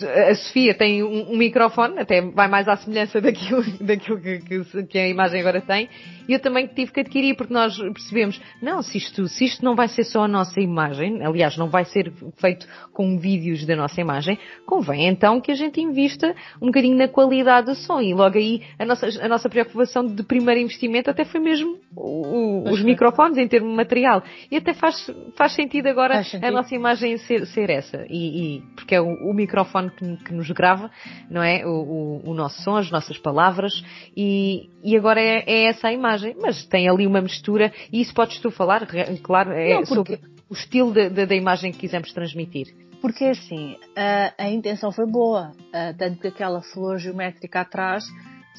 a 0.03 0.35
Sofia 0.35 0.73
tem 0.75 1.03
um, 1.03 1.33
um, 1.33 1.37
microfone, 1.37 1.99
até 1.99 2.23
vai 2.23 2.49
mais 2.49 2.67
à 2.69 2.77
semelhança 2.77 3.21
daquilo, 3.21 3.63
daquilo 3.85 4.21
que, 4.21 4.39
que, 4.39 4.85
que, 4.85 4.99
a 4.99 5.09
imagem 5.09 5.41
agora 5.41 5.61
tem, 5.61 5.89
e 6.29 6.33
eu 6.33 6.41
também 6.41 6.67
tive 6.69 6.93
que 6.93 7.01
adquirir, 7.01 7.37
porque 7.37 7.53
nós 7.53 7.77
percebemos, 7.77 8.41
não, 8.63 8.81
se 8.81 8.97
isto, 8.97 9.27
se 9.27 9.45
isto 9.45 9.65
não 9.65 9.75
vai 9.75 9.89
ser 9.89 10.05
só 10.05 10.25
a 10.25 10.29
nossa 10.29 10.61
imagem, 10.61 11.25
aliás, 11.25 11.57
não 11.57 11.69
vai 11.69 11.85
ser 11.85 12.13
feito 12.37 12.67
com 12.93 13.19
vídeos 13.19 13.67
da 13.67 13.77
nossa 13.77 14.01
imagem, 14.01 14.39
convém 14.65 15.09
então 15.09 15.41
que 15.41 15.51
a 15.51 15.55
gente 15.55 15.81
invista 15.81 16.35
um 16.63 16.67
bocadinho 16.67 16.97
na 16.97 17.09
qualidade 17.09 17.67
do 17.67 17.75
som, 17.75 18.01
e 18.01 18.15
logo 18.15 18.39
aí 18.39 18.63
a 18.79 18.85
nossa, 18.85 19.09
a 19.21 19.29
nossa 19.29 19.49
preocupação 19.49 20.07
de 20.07 20.23
primeiro 20.23 20.61
investimento 20.61 21.11
até 21.11 21.25
foi 21.25 21.41
mesmo 21.41 21.79
o, 21.97 22.71
os 22.71 22.83
microfones 22.83 23.37
em 23.37 23.49
termos 23.49 23.71
de 23.71 23.77
material, 23.77 24.23
e 24.51 24.57
até 24.57 24.73
faz, 24.73 25.11
faz 25.37 25.53
sentido 25.55 25.89
agora 25.89 26.15
faz 26.15 26.31
sentido. 26.31 26.47
a 26.47 26.51
nossa 26.51 26.75
imagem 26.75 26.84
ser, 27.19 27.47
ser 27.47 27.71
essa, 27.71 28.05
e, 28.09 28.57
e 28.57 28.61
porque 28.75 28.95
é 28.95 29.01
o, 29.01 29.31
o 29.31 29.35
microfone 29.35 29.91
que, 29.91 30.17
que, 30.19 30.35
nos 30.35 30.51
grava, 30.51 30.91
não 31.31 31.43
é? 31.43 31.65
O, 31.65 31.71
o, 31.71 32.31
o, 32.31 32.35
nosso 32.35 32.63
som, 32.63 32.77
as 32.77 32.91
nossas 32.91 33.19
palavras 33.19 33.73
e, 34.17 34.69
e 34.83 34.97
agora 34.97 35.21
é, 35.21 35.45
é, 35.47 35.65
essa 35.67 35.89
a 35.89 35.93
imagem. 35.93 36.37
Mas 36.41 36.65
tem 36.67 36.89
ali 36.89 37.07
uma 37.07 37.21
mistura 37.21 37.73
e 37.93 38.01
isso 38.01 38.15
podes 38.15 38.39
tu 38.39 38.51
falar, 38.51 38.87
claro, 39.23 39.53
é 39.53 39.75
não, 39.75 39.85
porque... 39.85 40.17
sobre 40.17 40.35
o 40.49 40.55
estilo 40.55 40.93
da 40.93 41.35
imagem 41.35 41.73
que 41.73 41.79
quisemos 41.79 42.13
transmitir. 42.13 42.67
Porque 43.01 43.25
assim, 43.25 43.77
a, 43.97 44.45
a 44.45 44.51
intenção 44.51 44.91
foi 44.91 45.07
boa, 45.07 45.53
tanto 45.99 46.21
que 46.21 46.29
aquela 46.29 46.63
flor 46.63 46.99
geométrica 46.99 47.61
atrás 47.61 48.05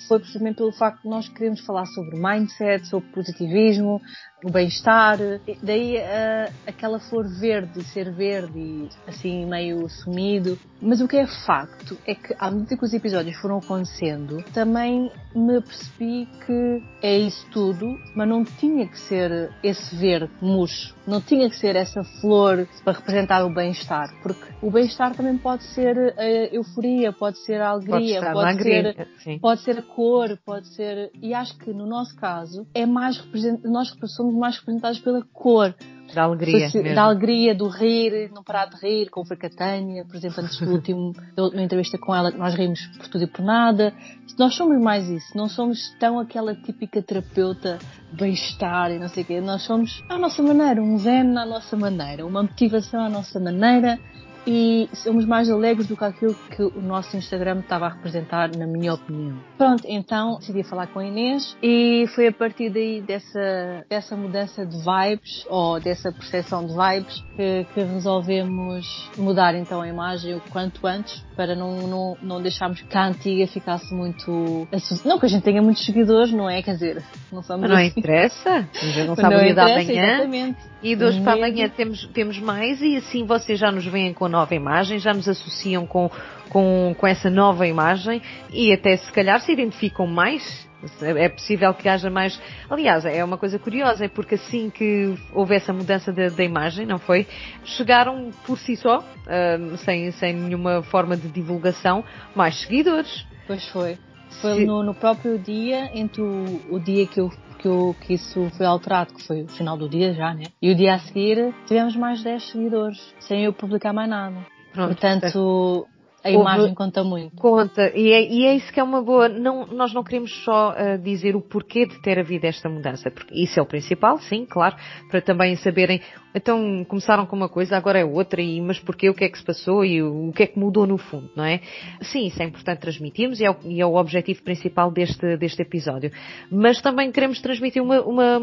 foi 0.07 0.19
precisamente 0.19 0.57
pelo 0.57 0.71
facto 0.73 1.03
de 1.03 1.09
nós 1.09 1.27
queremos 1.29 1.61
falar 1.65 1.85
sobre 1.85 2.19
mindset, 2.19 2.85
sobre 2.87 3.09
positivismo, 3.09 4.01
o 4.45 4.51
bem-estar. 4.51 5.17
Daí 5.63 5.97
uh, 5.97 6.53
aquela 6.67 6.99
flor 6.99 7.27
verde, 7.27 7.83
ser 7.85 8.13
verde 8.13 8.59
e 8.59 8.89
assim 9.07 9.45
meio 9.45 9.89
sumido. 9.89 10.57
Mas 10.79 11.01
o 11.01 11.07
que 11.07 11.17
é 11.17 11.25
facto 11.25 11.97
é 12.05 12.13
que 12.13 12.35
à 12.37 12.51
medida 12.51 12.77
que 12.77 12.85
os 12.85 12.93
episódios 12.93 13.35
foram 13.37 13.57
acontecendo, 13.57 14.43
também 14.53 15.11
me 15.33 15.59
percebi 15.61 16.27
que 16.45 16.83
é 17.01 17.17
isso 17.17 17.45
tudo, 17.51 17.97
mas 18.15 18.29
não 18.29 18.43
tinha 18.43 18.87
que 18.87 18.99
ser 18.99 19.51
esse 19.63 19.95
verde 19.95 20.31
murcho. 20.39 20.93
Não 21.07 21.19
tinha 21.19 21.49
que 21.49 21.55
ser 21.55 21.75
essa 21.75 22.03
flor 22.21 22.67
para 22.83 22.93
representar 22.93 23.45
o 23.45 23.53
bem-estar. 23.53 24.13
Porque 24.21 24.45
o 24.61 24.69
bem-estar 24.69 25.15
também 25.15 25.37
pode 25.37 25.63
ser 25.63 26.13
a 26.17 26.25
euforia, 26.53 27.11
pode 27.11 27.39
ser 27.39 27.61
a 27.61 27.69
alegria, 27.69 28.21
pode, 28.21 28.33
pode 28.33 28.63
ser, 28.63 29.39
pode 29.39 29.61
ser 29.61 29.79
a 29.79 29.81
cor, 29.81 30.37
pode 30.45 30.67
ser. 30.75 31.09
E 31.19 31.33
acho 31.33 31.57
que 31.57 31.73
no 31.73 31.87
nosso 31.87 32.15
caso 32.15 32.67
é 32.75 32.85
mais 32.85 33.17
represent... 33.17 33.63
nós 33.63 33.95
somos 34.15 34.34
mais 34.39 34.57
representados 34.57 34.99
pela 34.99 35.23
cor. 35.33 35.73
Da 36.13 36.23
alegria. 36.23 36.69
da 36.93 37.03
alegria, 37.03 37.55
do 37.55 37.67
rir, 37.67 38.31
não 38.31 38.43
parar 38.43 38.67
de 38.67 38.77
rir, 38.77 39.09
com 39.09 39.21
a 39.21 39.49
Tânia, 39.49 40.05
por 40.05 40.15
exemplo, 40.15 40.43
antes 40.43 40.59
do 40.59 40.69
último, 40.71 41.13
da 41.35 41.61
entrevista 41.61 41.97
com 41.97 42.15
ela, 42.15 42.31
que 42.31 42.37
nós 42.37 42.53
rimos 42.53 42.79
por 42.97 43.07
tudo 43.07 43.23
e 43.23 43.27
por 43.27 43.43
nada. 43.43 43.91
Nós 44.37 44.55
somos 44.55 44.79
mais 44.81 45.09
isso, 45.09 45.35
não 45.35 45.49
somos 45.49 45.79
tão 45.99 46.19
aquela 46.19 46.53
típica 46.55 47.01
terapeuta 47.01 47.79
bem-estar 48.13 48.91
e 48.91 48.99
não 48.99 49.09
sei 49.09 49.23
o 49.23 49.25
quê. 49.25 49.41
Nós 49.41 49.63
somos 49.63 50.03
à 50.07 50.17
nossa 50.17 50.43
maneira, 50.43 50.81
um 50.81 50.97
zen 50.97 51.37
à 51.37 51.45
nossa 51.45 51.75
maneira, 51.75 52.25
uma 52.25 52.43
motivação 52.43 53.01
à 53.01 53.09
nossa 53.09 53.39
maneira 53.39 53.99
e 54.45 54.89
somos 54.93 55.25
mais 55.25 55.49
alegres 55.49 55.87
do 55.87 55.97
que 55.97 56.03
aquilo 56.03 56.35
que 56.55 56.61
o 56.61 56.81
nosso 56.81 57.15
Instagram 57.17 57.59
estava 57.59 57.87
a 57.87 57.89
representar, 57.89 58.49
na 58.55 58.67
minha 58.67 58.93
opinião. 58.93 59.37
Pronto, 59.57 59.83
então 59.87 60.37
decidi 60.37 60.63
falar 60.63 60.87
com 60.87 60.99
a 60.99 61.05
Inês 61.05 61.57
e 61.61 62.05
foi 62.13 62.27
a 62.27 62.31
partir 62.31 62.69
daí 62.69 63.01
dessa, 63.01 63.85
dessa 63.89 64.15
mudança 64.15 64.65
de 64.65 64.77
vibes 64.77 65.45
ou 65.49 65.79
dessa 65.79 66.11
percepção 66.11 66.65
de 66.65 66.73
vibes 66.73 67.23
que, 67.35 67.65
que 67.73 67.81
resolvemos 67.81 69.09
mudar 69.17 69.55
então 69.55 69.81
a 69.81 69.87
imagem 69.87 70.35
o 70.35 70.41
quanto 70.51 70.85
antes 70.85 71.23
para 71.35 71.55
não, 71.55 71.87
não, 71.87 72.17
não 72.21 72.41
deixarmos 72.41 72.81
que 72.81 72.97
a 72.97 73.07
antiga 73.07 73.47
ficasse 73.47 73.93
muito. 73.93 74.67
Não 75.03 75.19
que 75.19 75.25
a 75.25 75.29
gente 75.29 75.43
tenha 75.43 75.61
muitos 75.61 75.85
seguidores, 75.85 76.31
não 76.31 76.49
é? 76.49 76.61
Quer 76.61 76.73
dizer, 76.73 77.03
não 77.31 77.43
somos. 77.43 77.69
Não 77.69 77.75
assim. 77.75 77.93
interessa, 77.97 78.67
gente 78.73 79.07
não 79.07 79.15
sabe 79.15 79.35
o 79.35 79.39
dia 79.39 79.55
da 79.55 79.65
manhã. 79.65 80.13
Exatamente. 80.15 80.59
E 80.81 80.95
de 80.95 81.03
hoje 81.03 81.21
para 81.21 81.33
amanhã 81.33 81.67
temos, 81.67 82.05
temos 82.13 82.39
mais 82.39 82.81
e 82.81 82.97
assim 82.97 83.25
vocês 83.25 83.59
já 83.59 83.71
nos 83.71 83.85
veem 83.85 84.13
com 84.13 84.27
nova 84.35 84.53
imagem, 84.53 84.99
já 84.99 85.13
nos 85.13 85.27
associam 85.27 85.85
com, 85.85 86.09
com, 86.49 86.95
com 86.97 87.07
essa 87.07 87.29
nova 87.29 87.65
imagem 87.65 88.21
e 88.51 88.73
até 88.73 88.95
se 88.97 89.11
calhar 89.11 89.39
se 89.39 89.51
identificam 89.51 90.05
mais 90.05 90.65
é 91.01 91.29
possível 91.29 91.73
que 91.73 91.89
haja 91.89 92.09
mais. 92.09 92.39
Aliás, 92.69 93.05
é 93.05 93.23
uma 93.23 93.37
coisa 93.37 93.57
curiosa, 93.57 94.05
é 94.05 94.07
porque 94.07 94.35
assim 94.35 94.69
que 94.69 95.15
houve 95.33 95.55
essa 95.55 95.73
mudança 95.73 96.11
da, 96.11 96.43
imagem, 96.43 96.85
não 96.85 96.99
foi? 96.99 97.25
Chegaram 97.63 98.29
por 98.45 98.59
si 98.59 98.75
só, 98.75 98.99
uh, 98.99 99.77
sem, 99.77 100.11
sem 100.11 100.33
nenhuma 100.33 100.83
forma 100.83 101.17
de 101.17 101.27
divulgação, 101.27 102.03
mais 102.35 102.59
seguidores. 102.61 103.25
Pois 103.47 103.67
foi. 103.69 103.97
Foi 104.41 104.65
no, 104.65 104.83
no, 104.83 104.93
próprio 104.93 105.39
dia, 105.39 105.89
entre 105.93 106.21
o, 106.21 106.61
o 106.69 106.79
dia 106.79 107.07
que 107.07 107.19
eu 107.19 107.31
que, 107.65 107.67
eu, 107.67 107.95
que, 107.99 108.13
isso 108.13 108.47
foi 108.55 108.65
alterado, 108.65 109.13
que 109.15 109.23
foi 109.25 109.41
o 109.41 109.47
final 109.47 109.75
do 109.75 109.89
dia 109.89 110.13
já, 110.13 110.35
né? 110.35 110.43
E 110.61 110.71
o 110.71 110.75
dia 110.75 110.93
a 110.93 110.99
seguir 110.99 111.51
tivemos 111.65 111.95
mais 111.95 112.21
10 112.21 112.51
seguidores, 112.51 113.15
sem 113.19 113.43
eu 113.43 113.53
publicar 113.53 113.91
mais 113.91 114.07
nada. 114.07 114.35
Pronto, 114.71 114.89
Portanto, 114.89 115.87
a 116.25 116.31
imagem 116.31 116.73
conta 116.73 117.03
muito. 117.03 117.35
Conta, 117.35 117.91
e 117.95 118.11
é, 118.11 118.27
e 118.27 118.45
é, 118.45 118.55
isso 118.55 118.73
que 118.73 118.79
é 118.79 118.83
uma 118.83 119.01
boa. 119.03 119.29
Não, 119.29 119.67
nós 119.67 119.93
não 119.93 120.03
queremos 120.03 120.43
só 120.43 120.71
uh, 120.71 120.97
dizer 120.97 121.35
o 121.35 121.41
porquê 121.41 121.85
de 121.85 122.01
ter 122.01 122.17
havido 122.17 122.47
esta 122.47 122.67
mudança, 122.67 123.11
porque 123.11 123.35
isso 123.35 123.59
é 123.59 123.61
o 123.61 123.65
principal, 123.65 124.17
sim, 124.17 124.43
claro, 124.43 124.75
para 125.09 125.21
também 125.21 125.55
saberem. 125.57 126.01
Então 126.33 126.83
começaram 126.85 127.25
com 127.25 127.35
uma 127.35 127.47
coisa, 127.47 127.77
agora 127.77 127.99
é 127.99 128.03
outra, 128.03 128.41
e 128.41 128.59
mas 128.59 128.79
porquê, 128.79 129.07
o 129.09 129.13
que 129.13 129.23
é 129.23 129.29
que 129.29 129.37
se 129.37 129.45
passou 129.45 129.85
e 129.85 130.01
o, 130.01 130.29
o 130.29 130.33
que 130.33 130.43
é 130.43 130.47
que 130.47 130.59
mudou 130.59 130.87
no 130.87 130.97
fundo, 130.97 131.29
não 131.35 131.45
é? 131.45 131.61
Sim, 132.01 132.25
isso 132.25 132.41
é 132.41 132.45
importante 132.45 132.79
transmitirmos 132.79 133.39
e 133.39 133.45
é 133.45 133.51
o, 133.51 133.57
e 133.63 133.79
é 133.79 133.85
o 133.85 133.95
objetivo 133.95 134.41
principal 134.43 134.91
deste, 134.91 135.37
deste 135.37 135.61
episódio. 135.61 136.11
Mas 136.51 136.81
também 136.81 137.11
queremos 137.11 137.39
transmitir 137.39 137.81
uma, 137.81 138.01
uma, 138.01 138.41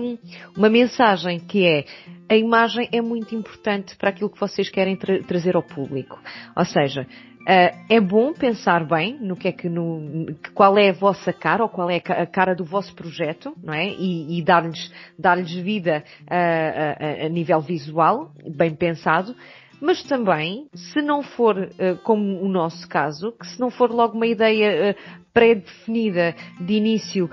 uma 0.56 0.68
mensagem 0.70 1.40
que 1.40 1.66
é 1.66 1.84
a 2.32 2.36
imagem 2.36 2.88
é 2.90 3.02
muito 3.02 3.34
importante 3.34 3.94
para 3.96 4.08
aquilo 4.08 4.30
que 4.30 4.40
vocês 4.40 4.70
querem 4.70 4.96
tra 4.96 5.22
trazer 5.24 5.54
ao 5.54 5.62
público. 5.62 6.18
Ou 6.56 6.64
seja, 6.64 7.06
Uh, 7.42 7.74
é 7.88 8.00
bom 8.00 8.32
pensar 8.32 8.86
bem 8.86 9.18
no 9.20 9.36
que 9.36 9.48
é 9.48 9.52
que 9.52 9.68
no, 9.68 10.32
qual 10.54 10.78
é 10.78 10.90
a 10.90 10.92
vossa 10.92 11.32
cara 11.32 11.64
ou 11.64 11.68
qual 11.68 11.90
é 11.90 11.96
a 11.96 12.24
cara 12.24 12.54
do 12.54 12.64
vosso 12.64 12.94
projeto, 12.94 13.52
não 13.60 13.74
é? 13.74 13.88
E, 13.88 14.38
e 14.38 14.42
dar-lhes 14.42 14.92
dar-lhes 15.18 15.52
vida 15.52 16.04
uh, 16.22 17.26
a, 17.26 17.28
nível 17.28 17.60
visual, 17.60 18.30
bem 18.46 18.74
pensado. 18.74 19.34
Mas 19.80 20.04
também, 20.04 20.68
se 20.72 21.02
não 21.02 21.24
for 21.24 21.68
como 22.04 22.40
o 22.40 22.48
nosso 22.48 22.88
caso, 22.88 23.32
que 23.32 23.44
se 23.44 23.58
não 23.58 23.68
for 23.68 23.90
logo 23.90 24.14
uma 24.14 24.28
ideia 24.28 24.94
pré-definida 25.32 26.34
de 26.60 26.74
início 26.74 27.30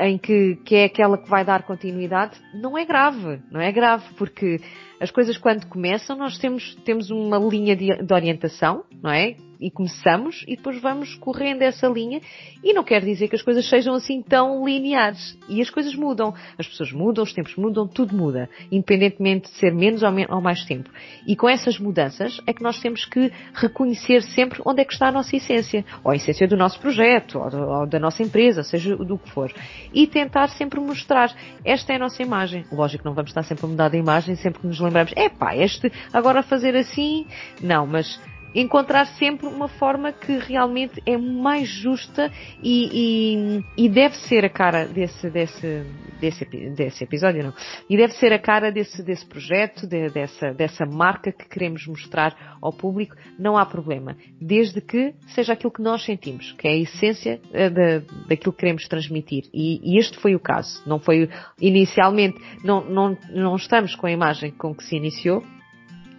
em 0.00 0.18
que, 0.18 0.56
que 0.64 0.76
é 0.76 0.84
aquela 0.84 1.18
que 1.18 1.28
vai 1.28 1.44
dar 1.44 1.64
continuidade, 1.64 2.38
não 2.54 2.76
é 2.76 2.84
grave, 2.84 3.40
não 3.50 3.60
é 3.60 3.70
grave, 3.70 4.04
porque 4.16 4.60
as 5.00 5.10
coisas 5.10 5.36
quando 5.36 5.66
começam 5.66 6.16
nós 6.16 6.38
temos, 6.38 6.74
temos 6.84 7.10
uma 7.10 7.38
linha 7.38 7.76
de, 7.76 7.88
de 8.02 8.14
orientação, 8.14 8.84
não 9.02 9.10
é? 9.10 9.36
e 9.62 9.70
começamos 9.70 10.44
e 10.48 10.56
depois 10.56 10.80
vamos 10.80 11.14
correndo 11.14 11.62
essa 11.62 11.86
linha 11.86 12.20
e 12.62 12.72
não 12.72 12.82
quer 12.82 13.02
dizer 13.02 13.28
que 13.28 13.36
as 13.36 13.42
coisas 13.42 13.68
sejam 13.68 13.94
assim 13.94 14.20
tão 14.20 14.64
lineares. 14.64 15.38
E 15.48 15.62
as 15.62 15.70
coisas 15.70 15.94
mudam. 15.94 16.34
As 16.58 16.66
pessoas 16.66 16.92
mudam, 16.92 17.22
os 17.22 17.32
tempos 17.32 17.54
mudam, 17.56 17.86
tudo 17.86 18.14
muda. 18.14 18.50
Independentemente 18.70 19.50
de 19.50 19.58
ser 19.58 19.72
menos 19.72 20.02
ou, 20.02 20.40
mais 20.40 20.64
tempo. 20.64 20.90
E 21.26 21.36
com 21.36 21.48
essas 21.48 21.78
mudanças 21.78 22.40
é 22.46 22.52
que 22.52 22.62
nós 22.62 22.80
temos 22.80 23.04
que 23.04 23.30
reconhecer 23.54 24.22
sempre 24.22 24.60
onde 24.66 24.80
é 24.80 24.84
que 24.84 24.92
está 24.92 25.08
a 25.08 25.12
nossa 25.12 25.36
essência. 25.36 25.84
Ou 26.02 26.10
a 26.10 26.16
essência 26.16 26.48
do 26.48 26.56
nosso 26.56 26.80
projeto, 26.80 27.38
ou, 27.42 27.86
da 27.86 27.98
nossa 27.98 28.22
empresa, 28.22 28.62
seja 28.62 28.96
do 28.96 29.18
que 29.18 29.30
for. 29.30 29.52
E 29.92 30.06
tentar 30.06 30.48
sempre 30.48 30.80
mostrar. 30.80 31.34
Esta 31.64 31.92
é 31.92 31.96
a 31.96 31.98
nossa 31.98 32.22
imagem. 32.22 32.64
Lógico 32.70 33.02
que 33.02 33.08
não 33.08 33.14
vamos 33.14 33.30
estar 33.30 33.42
sempre 33.42 33.66
a 33.66 33.68
mudar 33.68 33.88
de 33.88 33.98
imagem 33.98 34.34
sempre 34.36 34.60
que 34.60 34.66
nos 34.66 34.80
lembramos, 34.80 35.12
é 35.16 35.28
pá, 35.28 35.56
este 35.56 35.92
agora 36.12 36.42
fazer 36.42 36.76
assim. 36.76 37.26
Não, 37.60 37.86
mas 37.86 38.20
encontrar 38.54 39.06
sempre 39.18 39.46
uma 39.46 39.68
forma 39.68 40.12
que 40.12 40.36
realmente 40.38 41.02
é 41.06 41.16
mais 41.16 41.68
justa 41.68 42.30
e, 42.62 43.64
e, 43.76 43.84
e 43.84 43.88
deve 43.88 44.16
ser 44.16 44.44
a 44.44 44.50
cara 44.50 44.86
desse, 44.86 45.30
desse, 45.30 45.84
desse, 46.20 46.44
desse, 46.74 47.04
episódio, 47.04 47.42
não? 47.42 47.54
E 47.88 47.96
deve 47.96 48.12
ser 48.14 48.32
a 48.32 48.38
cara 48.38 48.70
desse, 48.70 49.02
desse 49.02 49.26
projeto, 49.26 49.86
de, 49.86 50.08
dessa, 50.10 50.52
dessa 50.52 50.84
marca 50.86 51.32
que 51.32 51.48
queremos 51.48 51.86
mostrar 51.86 52.56
ao 52.60 52.72
público. 52.72 53.14
Não 53.38 53.56
há 53.56 53.64
problema. 53.64 54.16
Desde 54.40 54.80
que 54.80 55.14
seja 55.28 55.54
aquilo 55.54 55.72
que 55.72 55.82
nós 55.82 56.04
sentimos, 56.04 56.52
que 56.52 56.68
é 56.68 56.72
a 56.72 56.76
essência 56.76 57.40
eh, 57.52 57.70
da, 57.70 57.98
daquilo 58.28 58.52
que 58.52 58.60
queremos 58.60 58.86
transmitir. 58.88 59.44
E, 59.52 59.80
e 59.82 59.98
este 59.98 60.18
foi 60.18 60.34
o 60.34 60.40
caso. 60.40 60.82
Não 60.86 60.98
foi, 60.98 61.28
inicialmente, 61.60 62.38
não, 62.64 62.84
não, 62.84 63.18
não 63.30 63.56
estamos 63.56 63.94
com 63.94 64.06
a 64.06 64.12
imagem 64.12 64.50
com 64.52 64.74
que 64.74 64.84
se 64.84 64.96
iniciou, 64.96 65.42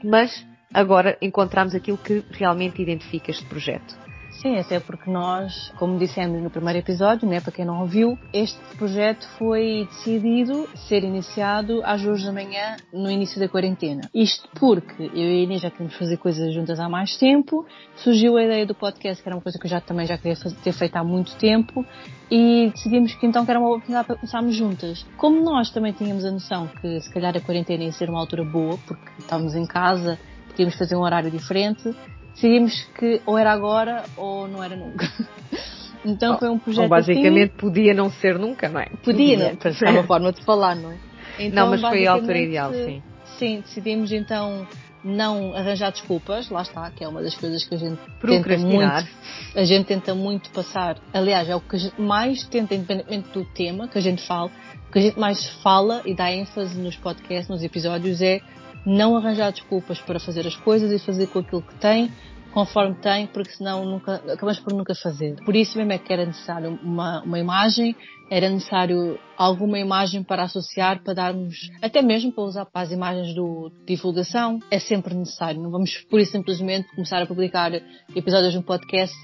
mas 0.04 0.46
agora 0.74 1.18
encontramos 1.22 1.76
aquilo 1.76 1.98
que 1.98 2.24
realmente 2.32 2.82
identifica 2.82 3.32
este 3.32 3.46
projeto. 3.46 4.04
Sim, 4.44 4.58
até 4.58 4.80
porque 4.80 5.10
nós, 5.10 5.72
como 5.78 5.98
dissemos 5.98 6.42
no 6.42 6.50
primeiro 6.50 6.80
episódio, 6.80 7.26
né, 7.26 7.40
para 7.40 7.52
quem 7.52 7.64
não 7.64 7.80
ouviu, 7.80 8.18
este 8.34 8.60
projeto 8.78 9.26
foi 9.38 9.88
decidido 9.90 10.68
ser 10.76 11.04
iniciado 11.04 11.82
às 11.86 12.02
duas 12.02 12.24
da 12.24 12.34
manhã 12.34 12.76
no 12.92 13.10
início 13.10 13.40
da 13.40 13.48
quarentena. 13.48 14.02
Isto 14.14 14.50
porque 14.60 15.04
eu 15.04 15.24
e 15.24 15.40
a 15.40 15.44
Inês 15.44 15.62
já 15.62 15.70
queríamos 15.70 15.96
fazer 15.96 16.18
coisas 16.18 16.54
juntas 16.54 16.78
há 16.80 16.90
mais 16.90 17.16
tempo, 17.16 17.66
surgiu 17.96 18.36
a 18.36 18.44
ideia 18.44 18.66
do 18.66 18.76
podcast, 18.76 19.24
que 19.24 19.30
era 19.30 19.36
uma 19.36 19.42
coisa 19.42 19.58
que 19.58 19.66
eu 19.66 19.70
já 19.70 19.80
também 19.80 20.06
já 20.06 20.18
queria 20.18 20.36
ter 20.62 20.74
feito 20.74 20.96
há 20.98 21.04
muito 21.06 21.36
tempo, 21.38 21.86
e 22.30 22.70
decidimos 22.72 23.16
que 23.16 23.26
então 23.26 23.46
que 23.46 23.52
era 23.52 23.60
uma 23.60 23.70
oportunidade 23.70 24.08
para 24.08 24.16
começarmos 24.18 24.56
juntas. 24.56 25.06
Como 25.16 25.42
nós 25.42 25.70
também 25.70 25.94
tínhamos 25.94 26.26
a 26.26 26.32
noção 26.32 26.68
que 26.68 27.00
se 27.00 27.10
calhar 27.14 27.38
a 27.38 27.40
quarentena 27.40 27.84
ia 27.86 27.92
ser 27.94 28.10
uma 28.10 28.20
altura 28.20 28.44
boa, 28.44 28.78
porque 28.86 29.10
estávamos 29.20 29.56
em 29.56 29.66
casa 29.66 30.20
podíamos 30.54 30.76
fazer 30.76 30.96
um 30.96 31.02
horário 31.02 31.30
diferente, 31.30 31.94
decidimos 32.34 32.88
que 32.98 33.22
ou 33.26 33.38
era 33.38 33.52
agora 33.52 34.04
ou 34.16 34.48
não 34.48 34.64
era 34.64 34.76
nunca. 34.76 35.08
Então 36.06 36.38
foi 36.38 36.50
um 36.50 36.60
projeto. 36.60 36.84
Ou 36.84 36.90
basicamente 36.90 37.52
assim, 37.52 37.58
podia 37.58 37.94
não 37.94 38.12
ser 38.12 38.38
nunca, 38.38 38.68
não 38.68 38.82
é? 38.82 38.90
Podia, 39.04 39.38
não, 39.38 39.56
para 39.56 39.72
uma 39.90 40.04
forma 40.04 40.34
de 40.34 40.44
falar, 40.44 40.76
não 40.76 40.92
é? 40.92 40.98
Então, 41.40 41.64
não, 41.64 41.72
mas 41.72 41.82
foi 41.82 42.06
a 42.06 42.12
altura 42.12 42.40
ideal, 42.40 42.74
sim. 42.74 43.02
Sim, 43.38 43.62
decidimos 43.62 44.12
então 44.12 44.68
não 45.04 45.54
arranjar 45.54 45.92
desculpas, 45.92 46.50
lá 46.50 46.62
está, 46.62 46.90
que 46.92 47.04
é 47.04 47.08
uma 47.08 47.22
das 47.22 47.36
coisas 47.36 47.64
que 47.66 47.76
a 47.76 47.78
gente 47.78 48.00
tenta 48.22 48.58
muito, 48.58 49.08
a 49.56 49.64
gente 49.64 49.86
tenta 49.86 50.16
muito 50.16 50.50
passar. 50.52 50.98
Aliás, 51.14 51.50
é 51.50 51.56
o 51.56 51.60
que 51.60 51.76
a 51.76 51.80
gente 51.80 52.00
mais 52.00 52.44
tenta, 52.48 52.74
independentemente 52.74 53.30
do 53.30 53.44
tema 53.46 53.88
que 53.88 53.98
a 53.98 54.02
gente 54.02 54.26
fala, 54.26 54.50
o 54.88 54.92
que 54.92 55.00
a 55.00 55.02
gente 55.02 55.20
mais 55.20 55.46
fala 55.62 56.02
e 56.06 56.16
dá 56.16 56.32
ênfase 56.32 56.78
nos 56.80 56.96
podcasts, 56.96 57.50
nos 57.50 57.64
episódios 57.64 58.22
é 58.22 58.42
não 58.86 59.16
arranjar 59.16 59.52
desculpas 59.52 60.00
para 60.02 60.20
fazer 60.20 60.46
as 60.48 60.56
coisas 60.56 60.92
e 60.92 61.04
fazer 61.04 61.28
com 61.28 61.40
aquilo 61.40 61.62
que 61.62 61.76
tem, 61.76 62.12
conforme 62.54 62.96
tem, 62.96 63.28
porque 63.28 63.52
senão 63.52 63.84
nunca, 63.84 64.16
acabamos 64.16 64.60
por 64.60 64.74
nunca 64.74 64.94
fazer. 64.94 65.36
Por 65.44 65.56
isso 65.56 65.78
mesmo 65.78 65.92
é 65.92 65.98
que 65.98 66.14
era 66.14 66.26
necessário 66.26 66.80
uma, 66.84 67.22
uma 67.24 67.40
imagem, 67.40 67.96
era 68.30 68.50
necessário 68.50 69.20
alguma 69.36 69.80
imagem 69.80 70.24
para 70.24 70.44
associar, 70.44 71.04
para 71.04 71.14
darmos, 71.14 71.56
até 71.82 72.02
mesmo 72.02 72.32
para 72.32 72.44
usar 72.44 72.66
para 72.66 72.84
as 72.84 72.92
imagens 72.92 73.34
do 73.34 73.72
divulgação, 73.86 74.60
é 74.70 74.80
sempre 74.80 75.16
necessário. 75.16 75.62
Não 75.62 75.72
vamos, 75.72 75.98
por 76.10 76.20
isso 76.20 76.32
simplesmente, 76.32 76.88
começar 76.96 77.22
a 77.22 77.26
publicar 77.26 77.72
episódios 78.16 78.54
no 78.54 78.64
podcast 78.64 79.18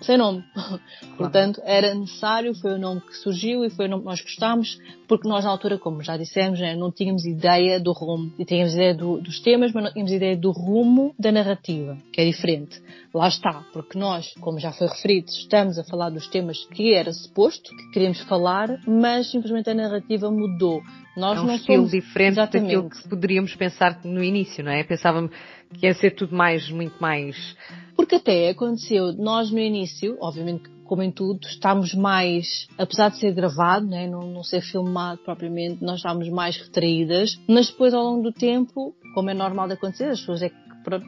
sem 0.00 0.16
nome. 0.16 0.44
Claro. 0.54 0.80
Portanto, 1.16 1.60
era 1.64 1.94
necessário, 1.94 2.54
foi 2.54 2.74
o 2.74 2.78
nome 2.78 3.00
que 3.00 3.16
surgiu 3.16 3.64
e 3.64 3.70
foi 3.70 3.86
o 3.86 3.88
nome 3.88 4.02
que 4.02 4.08
nós 4.08 4.20
gostámos, 4.20 4.78
porque 5.08 5.28
nós 5.28 5.44
na 5.44 5.50
altura, 5.50 5.78
como 5.78 6.02
já 6.02 6.16
dissemos, 6.16 6.60
né, 6.60 6.76
não 6.76 6.92
tínhamos 6.92 7.24
ideia 7.24 7.80
do 7.80 7.92
rumo. 7.92 8.32
E 8.38 8.44
tínhamos 8.44 8.74
ideia 8.74 8.94
do, 8.94 9.20
dos 9.20 9.40
temas, 9.40 9.72
mas 9.72 9.84
não 9.84 9.92
tínhamos 9.92 10.12
ideia 10.12 10.36
do 10.36 10.50
rumo 10.50 11.14
da 11.18 11.32
narrativa, 11.32 11.96
que 12.12 12.20
é 12.20 12.24
diferente. 12.24 12.80
Lá 13.12 13.28
está, 13.28 13.64
porque 13.72 13.98
nós, 13.98 14.32
como 14.40 14.60
já 14.60 14.70
foi 14.70 14.86
referido, 14.86 15.28
estamos 15.28 15.78
a 15.78 15.84
falar 15.84 16.10
dos 16.10 16.28
temas 16.28 16.64
que 16.66 16.94
era 16.94 17.12
suposto, 17.12 17.70
que 17.74 17.90
queríamos 17.92 18.20
falar, 18.22 18.80
mas 18.86 19.30
simplesmente 19.30 19.70
a 19.70 19.74
narrativa 19.74 20.30
mudou. 20.30 20.80
Nós 21.16 21.38
é 21.38 21.40
um 21.40 21.46
não 21.46 21.54
estilo 21.54 21.76
somos... 21.78 21.90
diferente 21.90 22.34
Exatamente. 22.34 22.74
daquilo 22.74 22.90
que 22.90 23.08
poderíamos 23.08 23.54
pensar 23.56 24.00
no 24.04 24.22
início, 24.22 24.62
não 24.62 24.70
é? 24.70 24.84
Pensávamos 24.84 25.32
que 25.74 25.86
ia 25.86 25.94
ser 25.94 26.12
tudo 26.12 26.34
mais, 26.34 26.70
muito 26.70 26.96
mais 27.00 27.36
porque 27.98 28.14
até 28.14 28.50
aconteceu, 28.50 29.12
nós 29.12 29.50
no 29.50 29.58
início, 29.58 30.16
obviamente 30.20 30.70
como 30.84 31.02
em 31.02 31.10
tudo, 31.10 31.46
estamos 31.46 31.92
mais, 31.92 32.68
apesar 32.78 33.10
de 33.10 33.18
ser 33.18 33.34
gravado, 33.34 33.86
né, 33.86 34.06
não, 34.06 34.22
não 34.22 34.44
ser 34.44 34.62
filmado 34.62 35.20
propriamente, 35.24 35.84
nós 35.84 35.96
estamos 35.96 36.28
mais 36.30 36.56
retraídas, 36.56 37.38
mas 37.46 37.68
depois 37.68 37.92
ao 37.92 38.04
longo 38.04 38.22
do 38.22 38.32
tempo, 38.32 38.94
como 39.14 39.28
é 39.28 39.34
normal 39.34 39.66
de 39.66 39.74
acontecer, 39.74 40.04
as 40.04 40.20
pessoas 40.20 40.42
é 40.42 40.48
que 40.48 40.56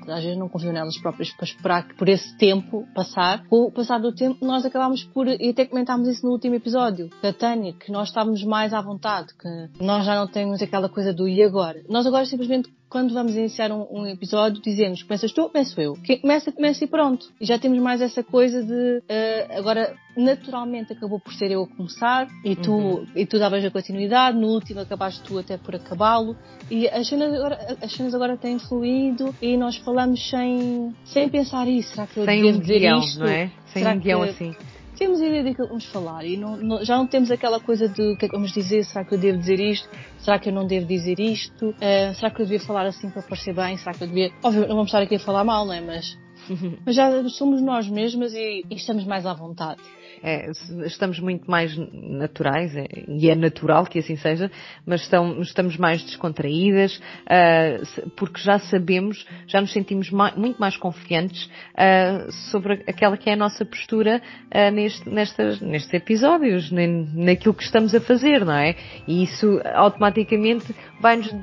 às 0.09 0.23
vezes 0.23 0.37
não 0.37 0.49
confiam 0.49 0.75
nelas 0.75 0.99
próprias 0.99 1.31
para 1.31 1.45
esperar 1.45 1.89
que 1.89 1.95
por 1.95 2.09
esse 2.09 2.37
tempo 2.37 2.87
passar. 2.95 3.47
Com 3.47 3.63
o 3.63 3.73
passar 3.73 3.99
do 3.99 4.13
tempo, 4.13 4.45
nós 4.45 4.67
acabámos 4.67 5.05
por, 5.05 5.27
e 5.27 5.49
até 5.49 5.65
comentámos 5.65 6.09
isso 6.09 6.27
no 6.27 6.33
último 6.33 6.57
episódio, 6.57 7.09
da 7.23 7.33
Tânia, 7.33 7.73
que 7.73 7.91
nós 7.91 8.09
estávamos 8.09 8.45
mais 8.45 8.75
à 8.75 8.83
vontade, 8.83 9.33
que 9.35 9.83
nós 9.83 10.05
já 10.05 10.17
não 10.17 10.27
temos 10.27 10.61
aquela 10.61 10.89
coisa 10.91 11.15
do 11.15 11.27
e 11.27 11.43
agora. 11.43 11.83
Nós 11.89 12.07
agora 12.07 12.27
simplesmente 12.27 12.69
quando 12.91 13.15
vamos 13.15 13.37
iniciar 13.37 13.71
um, 13.71 13.87
um, 13.89 14.07
episódio, 14.07 14.61
dizemos 14.61 15.05
começas 15.05 15.33
tu 15.33 15.43
ou 15.43 15.49
começo 15.49 15.81
eu? 15.81 15.95
Quem 16.03 16.21
começa, 16.21 16.51
começa 16.51 16.85
e 16.85 16.89
pronto. 16.89 17.33
E 17.41 17.47
já 17.47 17.57
temos 17.57 17.79
mais 17.79 18.03
essa 18.03 18.23
coisa 18.25 18.63
de 18.65 18.99
uh, 18.99 19.59
agora 19.59 19.95
naturalmente 20.17 20.93
acabou 20.93 21.21
por 21.21 21.33
ser 21.33 21.53
eu 21.53 21.63
a 21.63 21.69
começar 21.69 22.29
e 22.45 22.57
tu, 22.57 22.73
uhum. 22.73 23.07
e 23.15 23.25
tu 23.25 23.39
davas 23.39 23.65
a 23.65 23.71
continuidade, 23.71 24.37
no 24.37 24.49
último 24.49 24.81
acabaste 24.81 25.23
tu 25.23 25.39
até 25.39 25.57
por 25.57 25.77
acabá-lo 25.77 26.37
e 26.69 26.89
as 26.89 27.09
cenas, 27.09 27.33
agora, 27.33 27.77
as 27.81 27.93
cenas 27.93 28.13
agora 28.13 28.37
têm 28.37 28.59
fluído 28.59 29.33
e 29.41 29.57
nós 29.57 29.77
falamos 29.77 30.29
sem, 30.29 30.93
sem 31.05 31.29
pensar 31.29 31.69
isso. 31.69 31.95
Será 31.95 32.09
que 32.09 32.19
eu 32.19 32.25
sem 32.25 32.43
devo 32.43 32.59
um 32.59 32.61
dizer 32.61 32.81
guião, 32.81 32.99
isto? 32.99 33.21
não 33.21 33.29
é? 33.29 33.53
Sem 33.67 33.83
Será 33.83 33.95
um 33.95 34.01
guião 34.01 34.23
que... 34.25 34.31
assim 34.31 34.55
temos 35.01 35.19
ideia 35.19 35.43
daquilo 35.43 35.67
que 35.67 35.69
vamos 35.71 35.87
falar 35.87 36.27
e 36.27 36.37
não, 36.37 36.59
não, 36.59 36.85
já 36.85 36.95
não 36.95 37.07
temos 37.07 37.31
aquela 37.31 37.59
coisa 37.59 37.89
de 37.89 38.03
o 38.03 38.17
que 38.19 38.27
é 38.27 38.29
que 38.29 38.35
vamos 38.35 38.53
dizer, 38.53 38.85
será 38.85 39.03
que 39.03 39.15
eu 39.15 39.19
devo 39.19 39.39
dizer 39.39 39.59
isto, 39.59 39.89
será 40.19 40.39
que 40.39 40.51
eu 40.51 40.53
não 40.53 40.67
devo 40.67 40.85
dizer 40.85 41.19
isto, 41.19 41.71
uh, 41.71 42.15
será 42.15 42.31
que 42.31 42.43
eu 42.43 42.45
devia 42.45 42.61
falar 42.61 42.85
assim 42.85 43.09
para 43.09 43.23
parecer 43.23 43.55
bem, 43.55 43.79
será 43.79 43.95
que 43.95 44.05
eu 44.05 44.09
devia... 44.09 44.31
Óbvio, 44.45 44.61
não 44.69 44.77
vamos 44.77 44.89
estar 44.89 45.01
aqui 45.01 45.15
a 45.15 45.19
falar 45.19 45.43
mal, 45.43 45.65
não 45.65 45.73
é? 45.73 45.81
Mas, 45.81 46.19
mas 46.85 46.95
já 46.95 47.27
somos 47.31 47.63
nós 47.63 47.89
mesmas 47.89 48.35
e, 48.35 48.63
e 48.71 48.75
estamos 48.75 49.07
mais 49.07 49.25
à 49.25 49.33
vontade 49.33 49.81
é, 50.23 50.51
estamos 50.85 51.19
muito 51.19 51.51
mais 51.51 51.77
naturais, 51.93 52.75
é, 52.77 52.87
e 53.09 53.31
é 53.31 53.35
natural 53.35 53.87
que 53.87 53.99
assim 53.99 54.17
seja, 54.17 54.51
mas 54.85 55.09
estamos 55.41 55.77
mais 55.77 56.03
descontraídas, 56.03 56.97
uh, 56.97 58.11
porque 58.17 58.41
já 58.41 58.59
sabemos, 58.59 59.27
já 59.47 59.61
nos 59.61 59.73
sentimos 59.73 60.11
muito 60.11 60.61
mais 60.61 60.77
confiantes 60.77 61.47
uh, 61.47 62.31
sobre 62.51 62.85
aquela 62.87 63.17
que 63.17 63.31
é 63.31 63.33
a 63.33 63.37
nossa 63.37 63.65
postura 63.65 64.21
uh, 64.55 64.71
neste, 64.71 65.09
nestas, 65.09 65.61
nestes 65.61 65.93
episódios, 65.95 66.71
naquilo 66.71 67.55
que 67.55 67.63
estamos 67.63 67.95
a 67.95 68.01
fazer, 68.01 68.45
não 68.45 68.55
é? 68.55 68.77
E 69.07 69.23
isso 69.23 69.61
automaticamente 69.75 70.75
vai-nos 71.01 71.35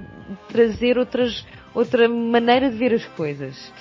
trazer 0.49 0.97
outras, 0.97 1.45
outra 1.73 2.07
maneira 2.07 2.69
de 2.69 2.77
ver 2.77 2.93
as 2.93 3.05
coisas. 3.05 3.73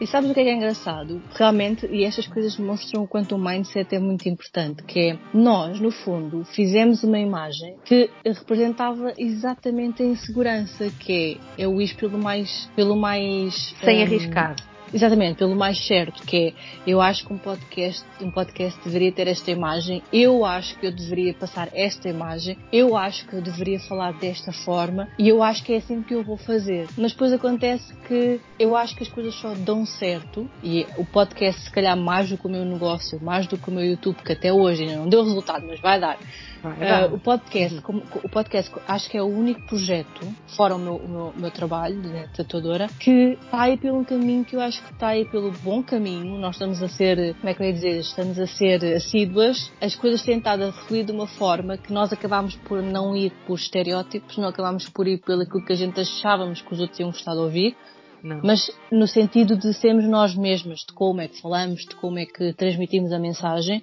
E 0.00 0.06
sabes 0.06 0.30
o 0.30 0.34
que 0.34 0.40
é, 0.40 0.44
que 0.44 0.50
é 0.50 0.54
engraçado? 0.54 1.20
Realmente, 1.34 1.86
e 1.86 2.04
estas 2.04 2.26
coisas 2.26 2.56
mostram 2.56 3.02
o 3.02 3.08
quanto 3.08 3.34
o 3.34 3.38
mindset 3.38 3.96
é 3.96 3.98
muito 3.98 4.28
importante, 4.28 4.84
que 4.84 5.10
é 5.10 5.18
nós, 5.34 5.80
no 5.80 5.90
fundo, 5.90 6.44
fizemos 6.44 7.02
uma 7.02 7.18
imagem 7.18 7.76
que 7.84 8.08
representava 8.24 9.12
exatamente 9.18 10.02
a 10.02 10.06
insegurança, 10.06 10.88
que 11.00 11.38
é, 11.58 11.64
é 11.64 11.68
o 11.68 11.80
ir 11.80 11.96
pelo 11.96 12.16
mais, 12.16 12.70
pelo 12.76 12.96
mais... 12.96 13.74
Sem 13.82 13.98
um, 13.98 14.02
arriscar. 14.02 14.54
Exatamente, 14.92 15.38
pelo 15.38 15.54
mais 15.54 15.86
certo, 15.86 16.22
que 16.22 16.48
é, 16.48 16.52
eu 16.86 17.00
acho 17.00 17.26
que 17.26 17.32
um 17.32 17.38
podcast, 17.38 18.04
um 18.20 18.30
podcast 18.30 18.78
deveria 18.84 19.12
ter 19.12 19.28
esta 19.28 19.50
imagem, 19.50 20.02
eu 20.12 20.44
acho 20.44 20.78
que 20.78 20.86
eu 20.86 20.92
deveria 20.92 21.34
passar 21.34 21.68
esta 21.74 22.08
imagem, 22.08 22.56
eu 22.72 22.96
acho 22.96 23.26
que 23.26 23.34
eu 23.34 23.42
deveria 23.42 23.78
falar 23.80 24.12
desta 24.12 24.52
forma 24.52 25.08
e 25.18 25.28
eu 25.28 25.42
acho 25.42 25.62
que 25.64 25.74
é 25.74 25.76
assim 25.76 26.02
que 26.02 26.14
eu 26.14 26.22
vou 26.22 26.36
fazer. 26.36 26.86
Mas 26.96 27.12
depois 27.12 27.32
acontece 27.32 27.94
que 28.06 28.40
eu 28.58 28.76
acho 28.76 28.96
que 28.96 29.02
as 29.02 29.08
coisas 29.08 29.34
só 29.34 29.54
dão 29.54 29.84
certo 29.84 30.48
e 30.62 30.86
o 30.96 31.04
podcast 31.04 31.62
se 31.62 31.70
calhar 31.70 31.96
mais 31.96 32.30
do 32.30 32.38
que 32.38 32.46
o 32.46 32.50
meu 32.50 32.64
negócio, 32.64 33.20
mais 33.22 33.46
do 33.46 33.58
que 33.58 33.68
o 33.68 33.72
meu 33.72 33.84
YouTube, 33.84 34.16
que 34.22 34.32
até 34.32 34.52
hoje 34.52 34.82
ainda 34.82 34.96
não 34.96 35.08
deu 35.08 35.22
resultado, 35.22 35.66
mas 35.66 35.80
vai 35.80 36.00
dar 36.00 36.18
Uh, 36.64 37.14
o 37.14 37.20
podcast, 37.20 37.76
uhum. 37.76 37.82
como, 37.82 38.02
o 38.24 38.28
podcast, 38.28 38.74
acho 38.86 39.08
que 39.08 39.16
é 39.16 39.22
o 39.22 39.26
único 39.26 39.60
projeto, 39.66 40.26
fora 40.56 40.74
o 40.74 40.78
meu, 40.78 40.96
o 40.96 41.08
meu, 41.08 41.34
meu 41.36 41.50
trabalho 41.50 42.00
de 42.00 42.28
tatuadora, 42.36 42.88
que 42.98 43.38
está 43.40 43.62
aí 43.62 43.76
pelo 43.76 44.04
caminho 44.04 44.44
que 44.44 44.56
eu 44.56 44.60
acho 44.60 44.82
que 44.82 44.92
está 44.92 45.08
aí 45.08 45.24
pelo 45.26 45.52
bom 45.62 45.82
caminho. 45.82 46.38
Nós 46.38 46.56
estamos 46.56 46.82
a 46.82 46.88
ser, 46.88 47.34
como 47.36 47.48
é 47.48 47.54
que 47.54 47.62
eu 47.62 47.66
ia 47.66 47.72
dizer, 47.72 48.00
estamos 48.00 48.38
a 48.38 48.46
ser 48.46 48.84
assíduas. 48.94 49.70
As 49.80 49.94
coisas 49.94 50.22
têm 50.22 50.38
estado 50.38 50.64
a 50.64 50.72
fluir 50.72 51.04
de 51.04 51.12
uma 51.12 51.26
forma 51.26 51.76
que 51.76 51.92
nós 51.92 52.12
acabámos 52.12 52.56
por 52.56 52.82
não 52.82 53.16
ir 53.16 53.32
por 53.46 53.54
estereótipos, 53.54 54.36
não 54.36 54.48
acabámos 54.48 54.88
por 54.88 55.06
ir 55.06 55.18
pelo 55.18 55.46
que 55.46 55.72
a 55.72 55.76
gente 55.76 56.00
achávamos 56.00 56.60
que 56.60 56.72
os 56.72 56.80
outros 56.80 56.98
iam 56.98 57.10
gostar 57.10 57.32
de 57.34 57.40
ouvir 57.40 57.76
não. 58.22 58.40
Mas 58.42 58.70
no 58.90 59.06
sentido 59.06 59.56
de 59.56 59.72
sermos 59.74 60.04
nós 60.04 60.34
mesmos, 60.34 60.80
de 60.80 60.92
como 60.92 61.20
é 61.20 61.28
que 61.28 61.40
falamos, 61.40 61.80
de 61.80 61.94
como 61.96 62.18
é 62.18 62.26
que 62.26 62.52
transmitimos 62.52 63.12
a 63.12 63.18
mensagem, 63.18 63.82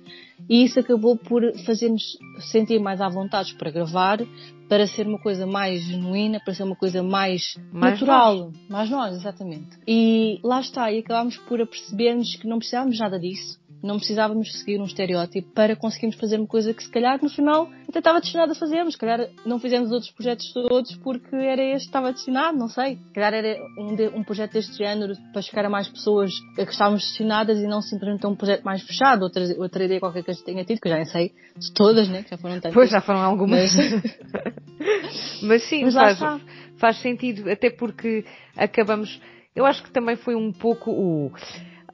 e 0.50 0.64
isso 0.64 0.80
acabou 0.80 1.18
por 1.18 1.42
fazer-nos 1.66 2.18
sentir 2.52 2.80
mais 2.80 3.02
à 3.02 3.10
vontade 3.10 3.56
para 3.56 3.72
gravar, 3.72 4.20
para 4.68 4.88
ser 4.88 5.08
uma 5.08 5.20
coisa 5.20 5.46
mais 5.46 5.82
genuína, 5.84 6.40
para 6.44 6.54
ser 6.54 6.64
uma 6.64 6.76
coisa 6.76 7.02
mais, 7.02 7.56
mais 7.72 7.94
natural. 7.94 8.38
Nós. 8.38 8.70
Mais 8.70 8.90
nós, 8.90 9.16
exatamente. 9.16 9.78
E 9.88 10.40
lá 10.44 10.60
está, 10.60 10.92
e 10.92 11.00
acabámos 11.00 11.38
por 11.38 11.62
apercebermos 11.62 12.36
que 12.36 12.48
não 12.48 12.58
precisávamos 12.58 13.00
nada 13.00 13.20
disso 13.20 13.60
não 13.86 13.98
precisávamos 13.98 14.52
seguir 14.60 14.82
um 14.82 14.86
estereótipo 14.86 15.52
para 15.54 15.76
conseguirmos 15.76 16.18
fazer 16.20 16.38
uma 16.38 16.48
coisa 16.48 16.74
que 16.74 16.84
se 16.84 16.90
calhar 16.90 17.20
no 17.22 17.30
final 17.30 17.70
até 17.88 18.00
estava 18.00 18.20
destinado 18.20 18.52
a 18.52 18.56
fazermos. 18.56 18.94
Se 18.94 19.00
calhar 19.00 19.30
não 19.46 19.60
fizemos 19.60 19.92
outros 19.92 20.12
projetos 20.12 20.52
todos 20.52 20.96
porque 20.98 21.36
era 21.36 21.62
este 21.62 21.86
que 21.86 21.86
estava 21.86 22.12
destinado, 22.12 22.58
não 22.58 22.68
sei. 22.68 22.98
Se 22.98 23.14
calhar 23.14 23.34
era 23.34 23.58
um, 23.78 23.96
de, 23.96 24.08
um 24.10 24.24
projeto 24.24 24.54
deste 24.54 24.76
género 24.78 25.14
para 25.32 25.42
chegar 25.42 25.66
a 25.66 25.70
mais 25.70 25.88
pessoas 25.88 26.32
que 26.56 26.64
estávamos 26.64 27.04
destinadas 27.04 27.60
e 27.60 27.68
não 27.68 27.82
simplesmente 27.82 28.26
um 28.26 28.36
projeto 28.36 28.64
mais 28.64 28.82
fechado. 28.82 29.24
Outra, 29.24 29.44
outra 29.58 29.86
ideia 29.86 30.00
qualquer 30.00 30.24
que 30.24 30.32
eu 30.32 30.44
tenha 30.44 30.66
tido, 30.66 30.82
que 30.82 30.88
eu 30.88 30.92
já 30.92 30.98
nem 30.98 31.06
sei 31.06 31.32
de 31.56 31.74
todas, 31.74 32.10
né? 32.10 32.24
Que 32.24 32.32
já 32.32 32.38
foram 32.38 32.56
tantas. 32.56 32.74
Pois, 32.74 32.90
já 32.90 33.02
foram 33.02 33.22
algumas. 33.22 33.74
Mas, 33.76 34.04
Mas 35.44 35.64
sim, 35.70 35.84
Mas 35.84 35.94
faz, 35.94 36.20
faz 36.78 36.98
sentido, 37.02 37.50
até 37.50 37.70
porque 37.70 38.26
acabamos. 38.58 39.22
Eu 39.56 39.66
acho 39.66 39.84
que 39.84 39.92
também 39.92 40.18
foi 40.18 40.36
um 40.36 40.52
pouco 40.52 40.92
o 40.92 41.32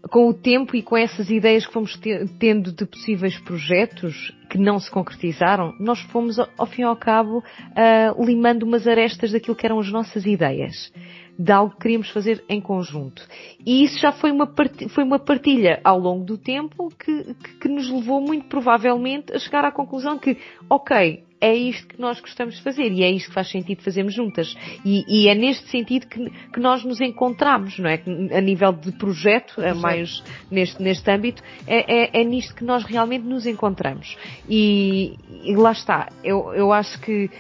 com 0.09 0.27
o 0.27 0.33
tempo 0.33 0.75
e 0.75 0.81
com 0.81 0.97
essas 0.97 1.29
ideias 1.29 1.65
que 1.65 1.73
fomos 1.73 1.99
tendo 2.39 2.71
de 2.71 2.85
possíveis 2.85 3.37
projetos 3.39 4.33
que 4.49 4.57
não 4.57 4.79
se 4.79 4.89
concretizaram, 4.89 5.73
nós 5.79 5.99
fomos, 6.01 6.37
ao 6.39 6.65
fim 6.65 6.81
e 6.81 6.85
ao 6.85 6.95
cabo, 6.95 7.39
uh, 7.39 8.25
limando 8.25 8.65
umas 8.65 8.87
arestas 8.87 9.31
daquilo 9.31 9.55
que 9.55 9.65
eram 9.65 9.79
as 9.79 9.91
nossas 9.91 10.25
ideias, 10.25 10.91
de 11.41 11.51
algo 11.51 11.73
que 11.73 11.81
queríamos 11.81 12.11
fazer 12.11 12.43
em 12.47 12.61
conjunto. 12.61 13.27
E 13.65 13.83
isso 13.83 13.99
já 13.99 14.11
foi 14.11 14.31
uma 14.31 14.45
partilha, 14.45 14.89
foi 14.89 15.03
uma 15.03 15.17
partilha 15.17 15.81
ao 15.83 15.97
longo 15.97 16.23
do 16.23 16.37
tempo 16.37 16.89
que, 16.97 17.33
que, 17.33 17.59
que 17.61 17.67
nos 17.67 17.89
levou 17.89 18.21
muito 18.21 18.45
provavelmente 18.45 19.33
a 19.33 19.39
chegar 19.39 19.65
à 19.65 19.71
conclusão 19.71 20.19
que, 20.19 20.37
ok, 20.69 21.23
é 21.41 21.55
isto 21.55 21.87
que 21.87 21.99
nós 21.99 22.21
gostamos 22.21 22.55
de 22.55 22.61
fazer 22.61 22.91
e 22.91 23.03
é 23.03 23.09
isto 23.09 23.29
que 23.29 23.33
faz 23.33 23.49
sentido 23.49 23.81
fazermos 23.81 24.13
juntas. 24.13 24.55
E, 24.85 25.03
e 25.07 25.27
é 25.27 25.33
neste 25.33 25.67
sentido 25.69 26.05
que, 26.05 26.29
que, 26.29 26.59
nós 26.59 26.83
nos 26.83 27.01
encontramos, 27.01 27.79
não 27.79 27.89
é? 27.89 27.99
A 28.37 28.41
nível 28.41 28.71
de 28.71 28.91
projeto, 28.91 29.59
é 29.59 29.73
mais 29.73 30.23
neste, 30.51 30.81
neste 30.81 31.09
âmbito, 31.09 31.41
é, 31.65 32.19
é, 32.19 32.21
é, 32.21 32.23
nisto 32.23 32.53
que 32.53 32.63
nós 32.63 32.83
realmente 32.83 33.25
nos 33.25 33.47
encontramos. 33.47 34.15
E, 34.47 35.15
e 35.43 35.55
lá 35.55 35.71
está. 35.71 36.09
Eu, 36.23 36.53
eu 36.53 36.71
acho 36.71 37.01
que 37.01 37.31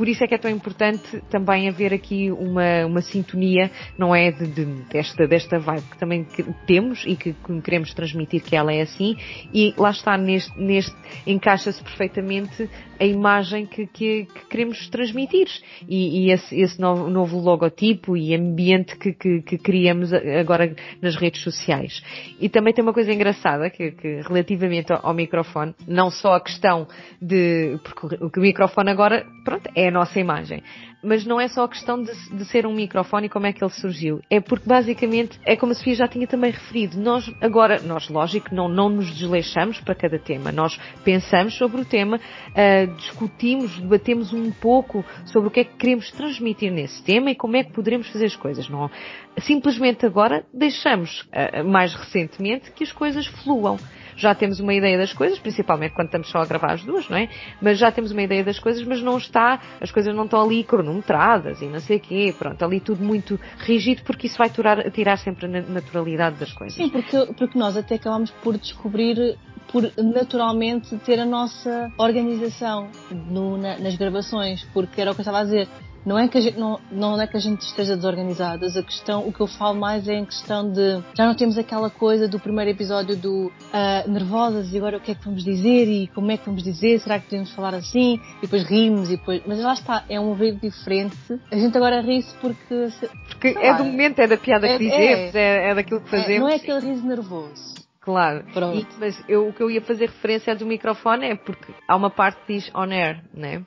por 0.00 0.08
isso 0.08 0.24
é 0.24 0.26
que 0.26 0.34
é 0.34 0.38
tão 0.38 0.50
importante 0.50 1.20
também 1.28 1.68
haver 1.68 1.92
aqui 1.92 2.30
uma, 2.30 2.86
uma 2.86 3.02
sintonia, 3.02 3.70
não 3.98 4.14
é, 4.14 4.32
de, 4.32 4.46
de, 4.46 4.64
desta, 4.90 5.26
desta 5.26 5.58
vibe 5.58 5.82
que 5.90 5.98
também 5.98 6.26
temos 6.66 7.04
e 7.06 7.14
que, 7.14 7.34
que, 7.34 7.60
queremos 7.60 7.92
transmitir 7.92 8.42
que 8.42 8.56
ela 8.56 8.72
é 8.72 8.80
assim 8.80 9.14
e 9.52 9.74
lá 9.76 9.90
está, 9.90 10.16
neste, 10.16 10.58
neste 10.58 10.96
encaixa-se 11.26 11.84
perfeitamente 11.84 12.66
a 13.00 13.04
imagem 13.04 13.64
que, 13.64 13.86
que, 13.86 14.26
que 14.26 14.46
queremos 14.48 14.88
transmitir 14.88 15.48
e, 15.88 16.24
e 16.26 16.30
esse, 16.30 16.54
esse 16.58 16.78
novo, 16.78 17.08
novo, 17.08 17.38
logotipo 17.38 18.14
e 18.14 18.34
ambiente 18.34 18.96
que, 18.96 19.12
que, 19.14 19.40
que, 19.40 19.56
criamos 19.56 20.12
agora 20.12 20.74
nas 21.00 21.16
redes 21.16 21.42
sociais. 21.42 22.02
E 22.38 22.48
também 22.50 22.74
tem 22.74 22.84
uma 22.84 22.92
coisa 22.92 23.10
engraçada 23.10 23.70
que, 23.70 23.92
que 23.92 24.20
relativamente 24.20 24.92
ao, 24.92 25.06
ao, 25.06 25.14
microfone, 25.14 25.74
não 25.88 26.10
só 26.10 26.34
a 26.34 26.40
questão 26.40 26.86
de, 27.20 27.78
porque 27.82 28.38
o, 28.38 28.42
microfone 28.42 28.90
agora, 28.90 29.26
pronto, 29.44 29.70
é 29.74 29.89
a 29.90 29.92
nossa 29.92 30.18
imagem 30.18 30.62
mas 31.02 31.24
não 31.24 31.40
é 31.40 31.48
só 31.48 31.64
a 31.64 31.68
questão 31.68 32.02
de, 32.02 32.12
de, 32.30 32.44
ser 32.46 32.66
um 32.66 32.74
microfone 32.74 33.26
e 33.26 33.30
como 33.30 33.46
é 33.46 33.52
que 33.52 33.62
ele 33.62 33.72
surgiu. 33.72 34.20
É 34.28 34.40
porque 34.40 34.68
basicamente 34.68 35.38
é 35.46 35.56
como 35.56 35.72
a 35.72 35.74
Sofia 35.74 35.94
já 35.94 36.06
tinha 36.06 36.26
também 36.26 36.50
referido. 36.50 36.98
Nós 36.98 37.30
agora, 37.40 37.80
nós 37.80 38.08
lógico, 38.08 38.54
não, 38.54 38.68
não 38.68 38.88
nos 38.88 39.10
desleixamos 39.10 39.80
para 39.80 39.94
cada 39.94 40.18
tema. 40.18 40.52
Nós 40.52 40.78
pensamos 41.02 41.54
sobre 41.54 41.80
o 41.80 41.84
tema, 41.84 42.18
uh, 42.18 42.94
discutimos, 42.96 43.78
debatemos 43.78 44.32
um 44.32 44.50
pouco 44.50 45.04
sobre 45.26 45.48
o 45.48 45.50
que 45.50 45.60
é 45.60 45.64
que 45.64 45.76
queremos 45.76 46.10
transmitir 46.10 46.70
nesse 46.70 47.02
tema 47.02 47.30
e 47.30 47.34
como 47.34 47.56
é 47.56 47.64
que 47.64 47.72
poderemos 47.72 48.08
fazer 48.08 48.26
as 48.26 48.36
coisas. 48.36 48.68
Não, 48.68 48.90
simplesmente 49.38 50.04
agora 50.04 50.44
deixamos, 50.52 51.22
uh, 51.22 51.64
mais 51.64 51.94
recentemente, 51.94 52.70
que 52.72 52.84
as 52.84 52.92
coisas 52.92 53.26
fluam 53.26 53.78
já 54.20 54.34
temos 54.34 54.60
uma 54.60 54.74
ideia 54.74 54.98
das 54.98 55.12
coisas, 55.12 55.38
principalmente 55.38 55.92
quando 55.92 56.06
estamos 56.06 56.28
só 56.28 56.38
a 56.38 56.46
gravar 56.46 56.72
as 56.72 56.84
duas, 56.84 57.08
não 57.08 57.16
é? 57.16 57.28
Mas 57.60 57.78
já 57.78 57.90
temos 57.90 58.12
uma 58.12 58.22
ideia 58.22 58.44
das 58.44 58.58
coisas, 58.58 58.84
mas 58.86 59.02
não 59.02 59.18
está, 59.18 59.60
as 59.80 59.90
coisas 59.90 60.14
não 60.14 60.24
estão 60.24 60.42
ali 60.42 60.62
cronometradas 60.62 61.60
e 61.62 61.66
não 61.66 61.80
sei 61.80 61.96
o 61.96 62.00
quê, 62.00 62.34
pronto, 62.38 62.62
ali 62.64 62.80
tudo 62.80 63.02
muito 63.02 63.40
rígido 63.58 64.02
porque 64.02 64.26
isso 64.26 64.38
vai 64.38 64.50
tirar, 64.50 64.90
tirar 64.90 65.16
sempre 65.16 65.46
a 65.46 65.62
naturalidade 65.62 66.36
das 66.36 66.52
coisas. 66.52 66.74
Sim, 66.74 66.88
porque, 66.88 67.32
porque 67.34 67.58
nós 67.58 67.76
até 67.76 67.94
acabamos 67.94 68.30
por 68.30 68.56
descobrir 68.58 69.36
por 69.70 69.90
naturalmente 69.96 70.96
ter 70.98 71.20
a 71.20 71.24
nossa 71.24 71.92
organização 71.96 72.88
no, 73.10 73.56
na, 73.56 73.78
nas 73.78 73.94
gravações, 73.94 74.64
porque 74.74 75.00
era 75.00 75.12
o 75.12 75.14
que 75.14 75.20
eu 75.20 75.22
estava 75.22 75.40
a 75.40 75.44
dizer 75.44 75.68
não 76.04 76.18
é 76.18 76.28
que 76.28 76.38
a 76.38 76.40
gente, 76.40 76.58
não, 76.58 76.80
não 76.90 77.20
é 77.20 77.26
que 77.26 77.36
a 77.36 77.40
gente 77.40 77.60
esteja 77.62 77.96
desorganizadas, 77.96 78.76
a 78.76 78.82
questão, 78.82 79.26
o 79.26 79.32
que 79.32 79.40
eu 79.40 79.46
falo 79.46 79.78
mais 79.78 80.08
é 80.08 80.14
em 80.14 80.24
questão 80.24 80.70
de 80.70 81.02
já 81.14 81.26
não 81.26 81.34
temos 81.34 81.58
aquela 81.58 81.90
coisa 81.90 82.28
do 82.28 82.38
primeiro 82.38 82.70
episódio 82.70 83.16
do 83.16 83.46
uh, 83.46 84.10
nervosas 84.10 84.72
e 84.72 84.76
agora 84.76 84.96
o 84.96 85.00
que 85.00 85.12
é 85.12 85.14
que 85.14 85.24
vamos 85.24 85.44
dizer 85.44 85.88
e 85.88 86.06
como 86.08 86.30
é 86.30 86.36
que 86.36 86.46
vamos 86.46 86.62
dizer, 86.62 87.00
será 87.00 87.18
que 87.18 87.26
podemos 87.26 87.52
falar 87.52 87.74
assim 87.74 88.20
e 88.38 88.42
depois 88.42 88.64
rimos 88.64 89.08
e 89.10 89.16
depois, 89.16 89.42
mas 89.46 89.60
lá 89.60 89.74
está, 89.74 90.04
é 90.08 90.18
um 90.18 90.34
rir 90.34 90.56
diferente. 90.56 91.16
A 91.50 91.56
gente 91.56 91.76
agora 91.76 92.00
ri-se 92.00 92.34
porque 92.38 92.90
porque 93.28 93.48
é 93.58 93.70
lá, 93.70 93.78
do 93.78 93.84
momento, 93.84 94.18
é 94.20 94.26
da 94.26 94.36
piada 94.36 94.66
é, 94.66 94.76
que 94.76 94.84
dizemos, 94.84 95.34
é, 95.34 95.38
é, 95.38 95.70
é 95.70 95.74
daquilo 95.74 96.00
que 96.00 96.14
é, 96.14 96.20
fazemos. 96.20 96.40
não 96.40 96.48
é 96.48 96.56
aquele 96.56 96.80
riso 96.80 97.06
nervoso. 97.06 97.80
Claro. 98.00 98.44
E, 98.74 98.86
mas 98.98 99.22
eu, 99.28 99.48
o 99.48 99.52
que 99.52 99.62
eu 99.62 99.70
ia 99.70 99.82
fazer 99.82 100.06
referência 100.06 100.54
do 100.56 100.64
microfone 100.64 101.26
é 101.26 101.36
porque 101.36 101.72
há 101.86 101.94
uma 101.94 102.10
parte 102.10 102.40
que 102.46 102.54
diz 102.54 102.70
on 102.74 102.90
air, 102.90 103.22
né? 103.34 103.62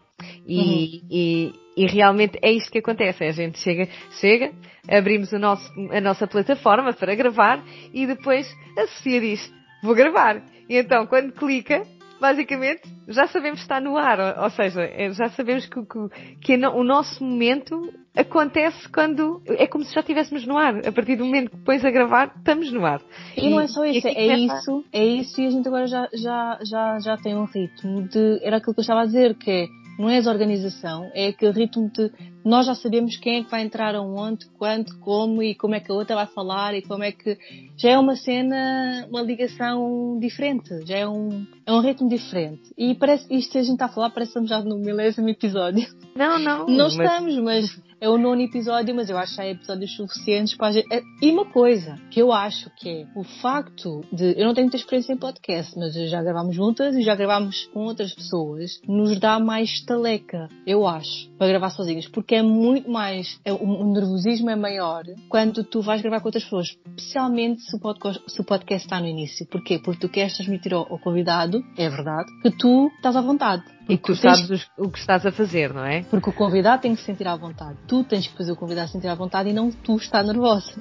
E, 0.48 0.58
uhum. 0.58 1.08
e, 1.12 1.54
e, 1.76 1.86
realmente 1.88 2.38
é 2.42 2.52
isto 2.52 2.72
que 2.72 2.80
acontece. 2.80 3.24
A 3.24 3.32
gente 3.32 3.60
chega, 3.60 3.88
chega, 4.20 4.52
abrimos 4.90 5.32
o 5.32 5.40
nosso, 5.40 5.72
a 5.92 6.02
nossa 6.02 6.28
plataforma 6.28 6.94
para 6.94 7.16
gravar 7.16 7.64
e 7.94 8.06
depois 8.06 8.48
a 8.78 8.88
Sofia 8.88 9.20
diz, 9.20 9.54
vou 9.82 9.96
gravar. 9.96 10.42
E 10.70 10.78
então 10.78 11.06
quando 11.08 11.34
clica, 11.34 11.84
basicamente 12.20 12.82
já 13.08 13.28
sabemos 13.28 13.60
que 13.60 13.66
está 13.66 13.82
no 13.82 13.98
ar. 13.98 14.38
Ou, 14.42 14.50
seja, 14.50 14.82
é, 14.82 15.12
já 15.12 15.30
sabemos 15.30 15.66
que, 15.66 15.82
que, 15.82 16.58
que 16.58 16.66
o 16.68 16.84
nosso 16.84 17.24
momento 17.24 17.92
acontece 18.16 18.88
quando 18.90 19.42
é 19.46 19.68
como 19.68 19.84
se 19.84 19.94
já 19.94 20.00
estivéssemos 20.00 20.46
no 20.46 20.58
ar. 20.58 20.88
A 20.88 20.92
partir 20.92 21.16
do 21.16 21.26
momento 21.26 21.52
que 21.52 21.58
pões 21.58 21.84
a 21.84 21.92
gravar, 21.92 22.34
estamos 22.38 22.72
no 22.72 22.86
ar. 22.86 23.02
E, 23.36 23.46
e 23.46 23.50
não 23.50 23.60
é 23.60 23.68
só 23.68 23.84
isso, 23.86 24.08
é 24.08 24.36
isso, 24.36 24.86
é 24.94 25.06
isso 25.06 25.42
e 25.42 25.48
a 25.48 25.50
gente 25.50 25.68
agora 25.68 25.88
já, 25.88 26.08
já, 26.14 26.60
já, 26.64 27.00
já 27.00 27.18
tem 27.18 27.36
um 27.36 27.46
ritmo 27.46 28.08
de. 28.08 28.40
Era 28.42 28.58
aquilo 28.58 28.74
que 28.74 28.80
eu 28.80 28.84
estava 28.84 29.02
a 29.02 29.06
dizer, 29.06 29.36
que 29.36 29.52
é 29.52 29.83
não 29.98 30.10
é 30.10 30.20
a 30.20 30.30
organização, 30.30 31.10
é 31.14 31.28
aquele 31.28 31.52
ritmo 31.52 31.90
de 31.90 32.12
nós 32.44 32.66
já 32.66 32.76
sabemos 32.76 33.16
quem 33.18 33.38
é 33.38 33.44
que 33.44 33.50
vai 33.50 33.64
entrar 33.64 33.96
aonde, 33.96 34.46
quando, 34.58 35.00
como 35.00 35.42
e 35.42 35.56
como 35.56 35.76
é 35.76 35.80
que 35.80 35.92
a 35.92 35.96
outra 35.96 36.16
vai 36.16 36.28
falar 36.28 36.76
e 36.76 36.82
como 36.82 37.04
é 37.04 37.12
que 37.12 37.38
já 37.78 37.92
é 37.92 37.98
uma 37.98 38.16
cena, 38.16 39.08
uma 39.10 39.22
ligação 39.22 40.18
diferente, 40.20 40.86
já 40.86 40.98
é 40.98 41.08
um, 41.08 41.46
é 41.66 41.72
um 41.72 41.80
ritmo 41.80 42.10
diferente. 42.10 42.62
E 42.78 42.96
parece 42.96 43.34
isto 43.34 43.54
que 43.54 43.58
a 43.58 43.64
gente 43.64 43.74
está 43.74 43.86
a 43.86 43.90
falar, 43.90 44.10
parece 44.10 44.34
que 44.34 44.40
estamos 44.40 44.50
já 44.50 44.62
no 44.62 44.78
milésimo 44.78 45.30
episódio. 45.30 45.88
Não, 46.16 46.38
não. 46.38 46.68
Não 46.68 46.86
mas... 46.86 46.94
estamos, 46.94 47.38
mas 47.38 47.82
é 48.04 48.10
o 48.10 48.18
nono 48.18 48.42
episódio, 48.42 48.94
mas 48.94 49.10
eu 49.10 49.18
acho 49.18 49.34
que 49.34 49.42
há 49.42 49.50
episódios 49.50 49.96
suficientes 49.96 50.58
para. 50.58 50.78
É, 50.78 51.02
e 51.22 51.32
uma 51.32 51.46
coisa 51.46 51.98
que 52.12 52.22
eu 52.22 52.34
acho 52.34 52.70
que 52.76 52.90
é 52.90 53.08
o 53.16 53.24
facto 53.24 54.02
de. 54.12 54.38
Eu 54.38 54.46
não 54.46 54.54
tenho 54.54 54.66
muita 54.66 54.76
experiência 54.76 55.14
em 55.14 55.18
podcast, 55.18 55.80
mas 55.80 55.94
já 55.94 56.22
gravámos 56.22 56.54
juntas 56.54 56.98
e 56.98 57.02
já 57.02 57.16
gravámos 57.16 57.66
com 57.68 57.86
outras 57.86 58.14
pessoas, 58.14 58.82
nos 58.86 59.18
dá 59.18 59.40
mais 59.40 59.70
estaleca, 59.70 60.50
eu 60.68 60.86
acho, 60.86 61.30
para 61.38 61.48
gravar 61.48 61.70
sozinhas, 61.70 62.06
porque 62.10 62.36
é 62.36 62.44
muito 62.44 62.92
mais. 62.92 63.40
É, 63.46 63.54
o, 63.54 63.94
nervosismo 63.94 64.50
é 64.50 64.56
maior 64.58 65.06
quando 65.30 65.64
tu 65.64 65.82
vais 65.82 66.02
gravar 66.02 66.20
com 66.20 66.28
outras 66.28 66.44
pessoas, 66.44 66.78
especialmente 66.98 67.62
se 67.62 67.74
o 67.74 67.80
podcast, 67.80 68.22
se 68.28 68.42
o 68.42 68.44
podcast 68.44 68.86
está 68.86 69.00
no 69.00 69.08
início. 69.08 69.48
Porquê? 69.48 69.80
Porque 69.80 70.02
tu 70.02 70.10
queres 70.10 70.36
transmitir 70.36 70.74
ao, 70.74 70.92
ao 70.92 71.00
convidado, 71.00 71.64
é 71.78 71.90
verdade, 71.90 72.28
que 72.42 72.52
tu 72.52 72.92
estás 72.98 73.16
à 73.16 73.22
vontade. 73.22 73.64
E 73.88 73.98
tu 73.98 74.16
sabes 74.16 74.48
tens... 74.48 74.70
o 74.78 74.90
que 74.90 74.98
estás 74.98 75.26
a 75.26 75.32
fazer, 75.32 75.74
não 75.74 75.84
é? 75.84 76.04
Porque 76.04 76.30
o 76.30 76.34
convidado 76.34 76.82
tem 76.82 76.96
que 76.96 77.02
se 77.02 77.06
sentir 77.06 77.28
à 77.28 77.36
vontade. 77.36 77.78
Tu 77.88 78.04
tens 78.06 78.28
que 78.28 78.38
fazer 78.38 78.52
o 78.52 78.56
convidado 78.56 78.88
se 78.88 78.94
sentir 78.94 79.08
à 79.08 79.16
vontade 79.16 79.50
e 79.50 79.54
não 79.54 79.72
tu 79.72 79.98
estar 79.98 80.24
nervosa. 80.24 80.74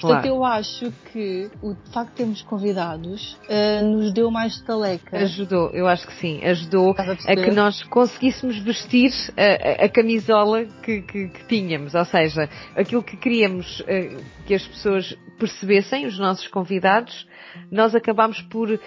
Portanto, 0.00 0.22
claro. 0.22 0.26
eu 0.26 0.44
acho 0.44 0.92
que 1.12 1.50
o 1.62 1.74
facto 1.92 2.10
de 2.10 2.16
termos 2.16 2.42
convidados 2.42 3.38
uh, 3.48 3.86
nos 3.86 4.12
deu 4.12 4.30
mais 4.30 4.60
taleca. 4.62 5.16
Ajudou, 5.16 5.70
eu 5.70 5.86
acho 5.86 6.06
que 6.06 6.14
sim. 6.14 6.44
Ajudou 6.44 6.94
a, 6.98 7.32
a, 7.32 7.36
que 7.36 7.50
nós 7.50 7.82
conseguíssemos 7.84 8.58
vestir 8.58 9.10
a, 9.36 9.82
a, 9.82 9.86
a 9.86 9.88
camisola 9.88 10.64
que, 10.82 11.02
que, 11.02 11.28
que, 11.28 11.46
tínhamos. 11.46 11.94
Ou 11.94 12.04
seja, 12.04 12.48
aquilo 12.76 13.02
que 13.02 13.16
queríamos 13.16 13.80
uh, 13.80 14.22
que 14.46 14.54
as 14.54 14.66
pessoas 14.66 15.16
percebessem, 15.38 16.06
os 16.06 16.18
nossos 16.18 16.46
convidados, 16.48 17.26
nós 17.70 17.94
acabámos 17.94 18.42
por, 18.42 18.70
uh, 18.70 18.78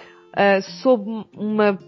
sob 0.82 1.26
uma 1.34 1.78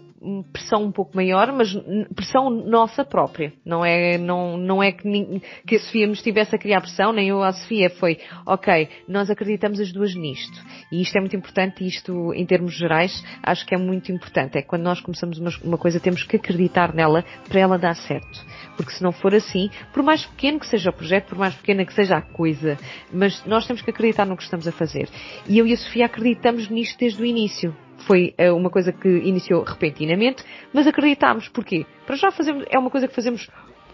pressão 0.51 0.83
um 0.83 0.91
pouco 0.91 1.15
maior, 1.15 1.51
mas 1.51 1.73
pressão 2.15 2.49
nossa 2.49 3.05
própria. 3.05 3.53
Não 3.65 3.85
é, 3.85 4.17
não, 4.17 4.57
não 4.57 4.83
é 4.83 4.91
que, 4.91 5.41
que 5.65 5.75
a 5.75 5.79
Sofia 5.79 6.07
me 6.07 6.13
estivesse 6.13 6.55
a 6.55 6.59
criar 6.59 6.81
pressão, 6.81 7.13
nem 7.13 7.29
eu 7.29 7.41
a 7.41 7.53
Sofia. 7.53 7.89
Foi, 7.89 8.19
ok, 8.45 8.89
nós 9.07 9.29
acreditamos 9.29 9.79
as 9.79 9.91
duas 9.91 10.13
nisto. 10.15 10.59
E 10.91 11.01
isto 11.01 11.15
é 11.17 11.21
muito 11.21 11.35
importante, 11.35 11.85
isto 11.85 12.33
em 12.33 12.45
termos 12.45 12.73
gerais, 12.73 13.23
acho 13.41 13.65
que 13.65 13.73
é 13.73 13.77
muito 13.77 14.11
importante. 14.11 14.57
É 14.57 14.61
que 14.61 14.67
quando 14.67 14.83
nós 14.83 14.99
começamos 14.99 15.39
uma, 15.39 15.51
uma 15.63 15.77
coisa, 15.77 15.99
temos 15.99 16.23
que 16.23 16.35
acreditar 16.35 16.93
nela 16.93 17.23
para 17.47 17.59
ela 17.59 17.77
dar 17.77 17.95
certo. 17.95 18.45
Porque 18.75 18.91
se 18.91 19.03
não 19.03 19.11
for 19.11 19.33
assim, 19.33 19.69
por 19.93 20.03
mais 20.03 20.25
pequeno 20.25 20.59
que 20.59 20.67
seja 20.67 20.89
o 20.89 20.93
projeto, 20.93 21.29
por 21.29 21.37
mais 21.37 21.55
pequena 21.55 21.85
que 21.85 21.93
seja 21.93 22.17
a 22.17 22.21
coisa, 22.21 22.77
mas 23.11 23.43
nós 23.45 23.65
temos 23.65 23.81
que 23.81 23.89
acreditar 23.89 24.25
no 24.25 24.35
que 24.35 24.43
estamos 24.43 24.67
a 24.67 24.71
fazer. 24.71 25.07
E 25.47 25.57
eu 25.57 25.65
e 25.65 25.73
a 25.73 25.77
Sofia 25.77 26.05
acreditamos 26.05 26.69
nisto 26.69 26.99
desde 26.99 27.21
o 27.21 27.25
início 27.25 27.75
foi 28.05 28.33
eh, 28.37 28.51
uma 28.51 28.69
coisa 28.69 28.91
que 28.91 29.07
iniciou 29.07 29.63
repentinamente, 29.63 30.43
mas 30.73 30.87
acreditámos. 30.87 31.47
Porquê? 31.49 31.85
Para 32.05 32.15
já 32.15 32.31
fazemos, 32.31 32.65
é 32.69 32.77
uma 32.77 32.89
coisa 32.89 33.07
que 33.07 33.15
fazemos 33.15 33.49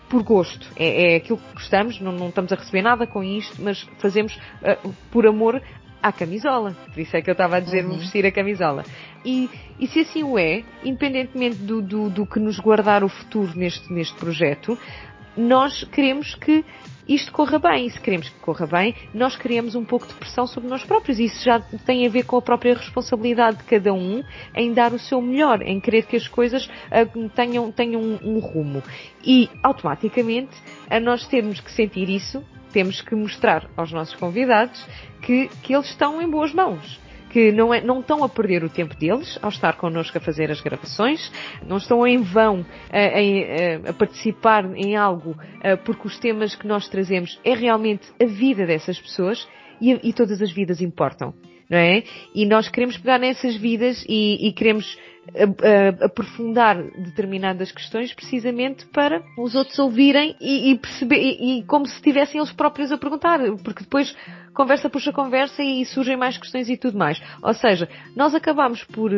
por 0.10 0.24
gosto. 0.24 0.68
É, 0.76 1.14
é 1.14 1.16
aquilo 1.18 1.38
que 1.38 1.54
gostamos, 1.54 2.00
não, 2.00 2.12
não, 2.12 2.30
estamos 2.30 2.52
a 2.52 2.56
receber 2.56 2.82
nada 2.82 3.08
com 3.08 3.24
isto, 3.24 3.62
mas 3.62 3.82
fazemos 4.00 4.36
uh, 4.36 4.94
por 5.12 5.26
amor 5.28 5.62
à 6.02 6.12
camisola. 6.12 6.76
Por 6.94 7.00
isso 7.00 7.18
é 7.18 7.22
que 7.22 7.30
eu 7.30 7.34
estava 7.34 7.58
a 7.58 7.60
dizer 7.60 7.86
uhum. 7.86 7.98
vestir 7.98 8.26
a 8.26 8.32
camisola. 8.32 8.84
E, 9.26 9.50
e 9.80 9.88
se 9.88 10.02
assim 10.02 10.24
o 10.24 10.38
é, 10.38 10.64
independentemente 10.84 11.58
do, 11.58 11.82
do, 11.82 12.10
do 12.10 12.26
que 12.26 12.40
nos 12.40 12.60
guardar 12.60 13.04
o 13.04 13.10
futuro 13.10 13.52
neste, 13.56 13.92
neste 13.92 14.16
projeto, 14.16 14.78
nós 15.38 15.84
queremos 15.86 16.36
que 16.36 16.64
isto 17.08 17.32
corra 17.32 17.60
bem. 17.60 17.86
E 17.86 17.92
se 17.92 18.00
queremos 18.00 18.30
que 18.30 18.40
corra 18.40 18.66
bem, 18.66 18.96
nós 19.14 19.36
criamos 19.36 19.76
um 19.76 19.86
pouco 19.86 20.08
de 20.08 20.14
pressão 20.14 20.48
sobre 20.48 20.70
nós 20.70 20.84
próprios. 20.84 21.20
Isso 21.20 21.44
já 21.44 21.60
tem 21.60 22.06
a 22.06 22.10
ver 22.10 22.24
com 22.24 22.38
a 22.38 22.42
própria 22.42 22.74
responsabilidade 22.74 23.58
de 23.58 23.64
cada 23.64 23.94
um 23.94 24.24
em 24.56 24.74
dar 24.74 24.92
o 24.94 25.00
seu 25.00 25.22
melhor, 25.22 25.62
em 25.62 25.80
querer 25.80 26.06
que 26.06 26.16
as 26.16 26.28
coisas 26.28 26.66
uh, 26.66 27.30
tenham, 27.30 27.72
tenham 27.72 28.02
um, 28.02 28.20
um 28.24 28.40
rumo. 28.40 28.82
E, 29.24 29.50
automaticamente, 29.64 30.56
a 30.90 31.00
nós 31.00 31.28
termos 31.28 31.60
que 31.60 31.72
sentir 31.72 32.10
isso, 32.10 32.44
temos 32.72 33.02
que 33.02 33.16
mostrar 33.16 33.70
aos 33.78 33.92
nossos 33.92 34.16
convidados 34.16 34.84
que, 35.22 35.48
que 35.64 35.74
eles 35.74 35.90
estão 35.90 36.22
em 36.22 36.30
boas 36.30 36.54
mãos 36.54 37.05
que 37.36 37.52
não, 37.52 37.74
é, 37.74 37.82
não 37.82 38.00
estão 38.00 38.24
a 38.24 38.30
perder 38.30 38.64
o 38.64 38.70
tempo 38.70 38.96
deles 38.96 39.38
ao 39.42 39.50
estar 39.50 39.76
connosco 39.76 40.18
a 40.18 40.22
fazer 40.22 40.50
as 40.50 40.62
gravações, 40.62 41.30
não 41.68 41.76
estão 41.76 42.08
em 42.08 42.22
vão 42.22 42.66
a, 42.90 43.88
a, 43.88 43.90
a 43.90 43.94
participar 43.94 44.64
em 44.74 44.96
algo 44.96 45.36
porque 45.84 46.08
os 46.08 46.18
temas 46.18 46.56
que 46.56 46.66
nós 46.66 46.88
trazemos 46.88 47.38
é 47.44 47.54
realmente 47.54 48.08
a 48.22 48.26
vida 48.26 48.66
dessas 48.66 48.98
pessoas 48.98 49.46
e, 49.82 50.00
e 50.02 50.14
todas 50.14 50.42
as 50.42 50.50
vidas 50.50 50.80
importam, 50.80 51.34
não 51.70 51.78
é? 51.78 52.04
E 52.34 52.46
nós 52.46 52.70
queremos 52.70 52.98
pegar 52.98 53.20
nessas 53.20 53.58
vidas 53.58 54.06
e, 54.08 54.48
e 54.48 54.54
queremos 54.54 54.98
aprofundar 56.02 56.82
determinadas 56.98 57.72
questões 57.72 58.14
precisamente 58.14 58.86
para 58.88 59.22
os 59.38 59.56
outros 59.56 59.78
ouvirem 59.80 60.36
e, 60.40 60.72
e 60.72 60.78
perceber, 60.78 61.18
e, 61.18 61.60
e, 61.60 61.64
como 61.64 61.86
se 61.86 61.96
estivessem 61.96 62.40
eles 62.40 62.54
próprios 62.54 62.92
a 62.92 62.98
perguntar, 62.98 63.40
porque 63.64 63.84
depois 63.84 64.16
conversa 64.56 64.90
puxa 64.90 65.12
conversa 65.12 65.62
e 65.62 65.86
surgem 65.86 66.18
mais 66.18 66.38
questões 66.38 66.70
e 66.70 66.78
tudo 66.78 66.98
mais. 66.98 67.22
Ou 67.44 67.54
seja, 67.54 67.88
nós 68.16 68.34
acabamos 68.34 68.84
por 68.86 69.12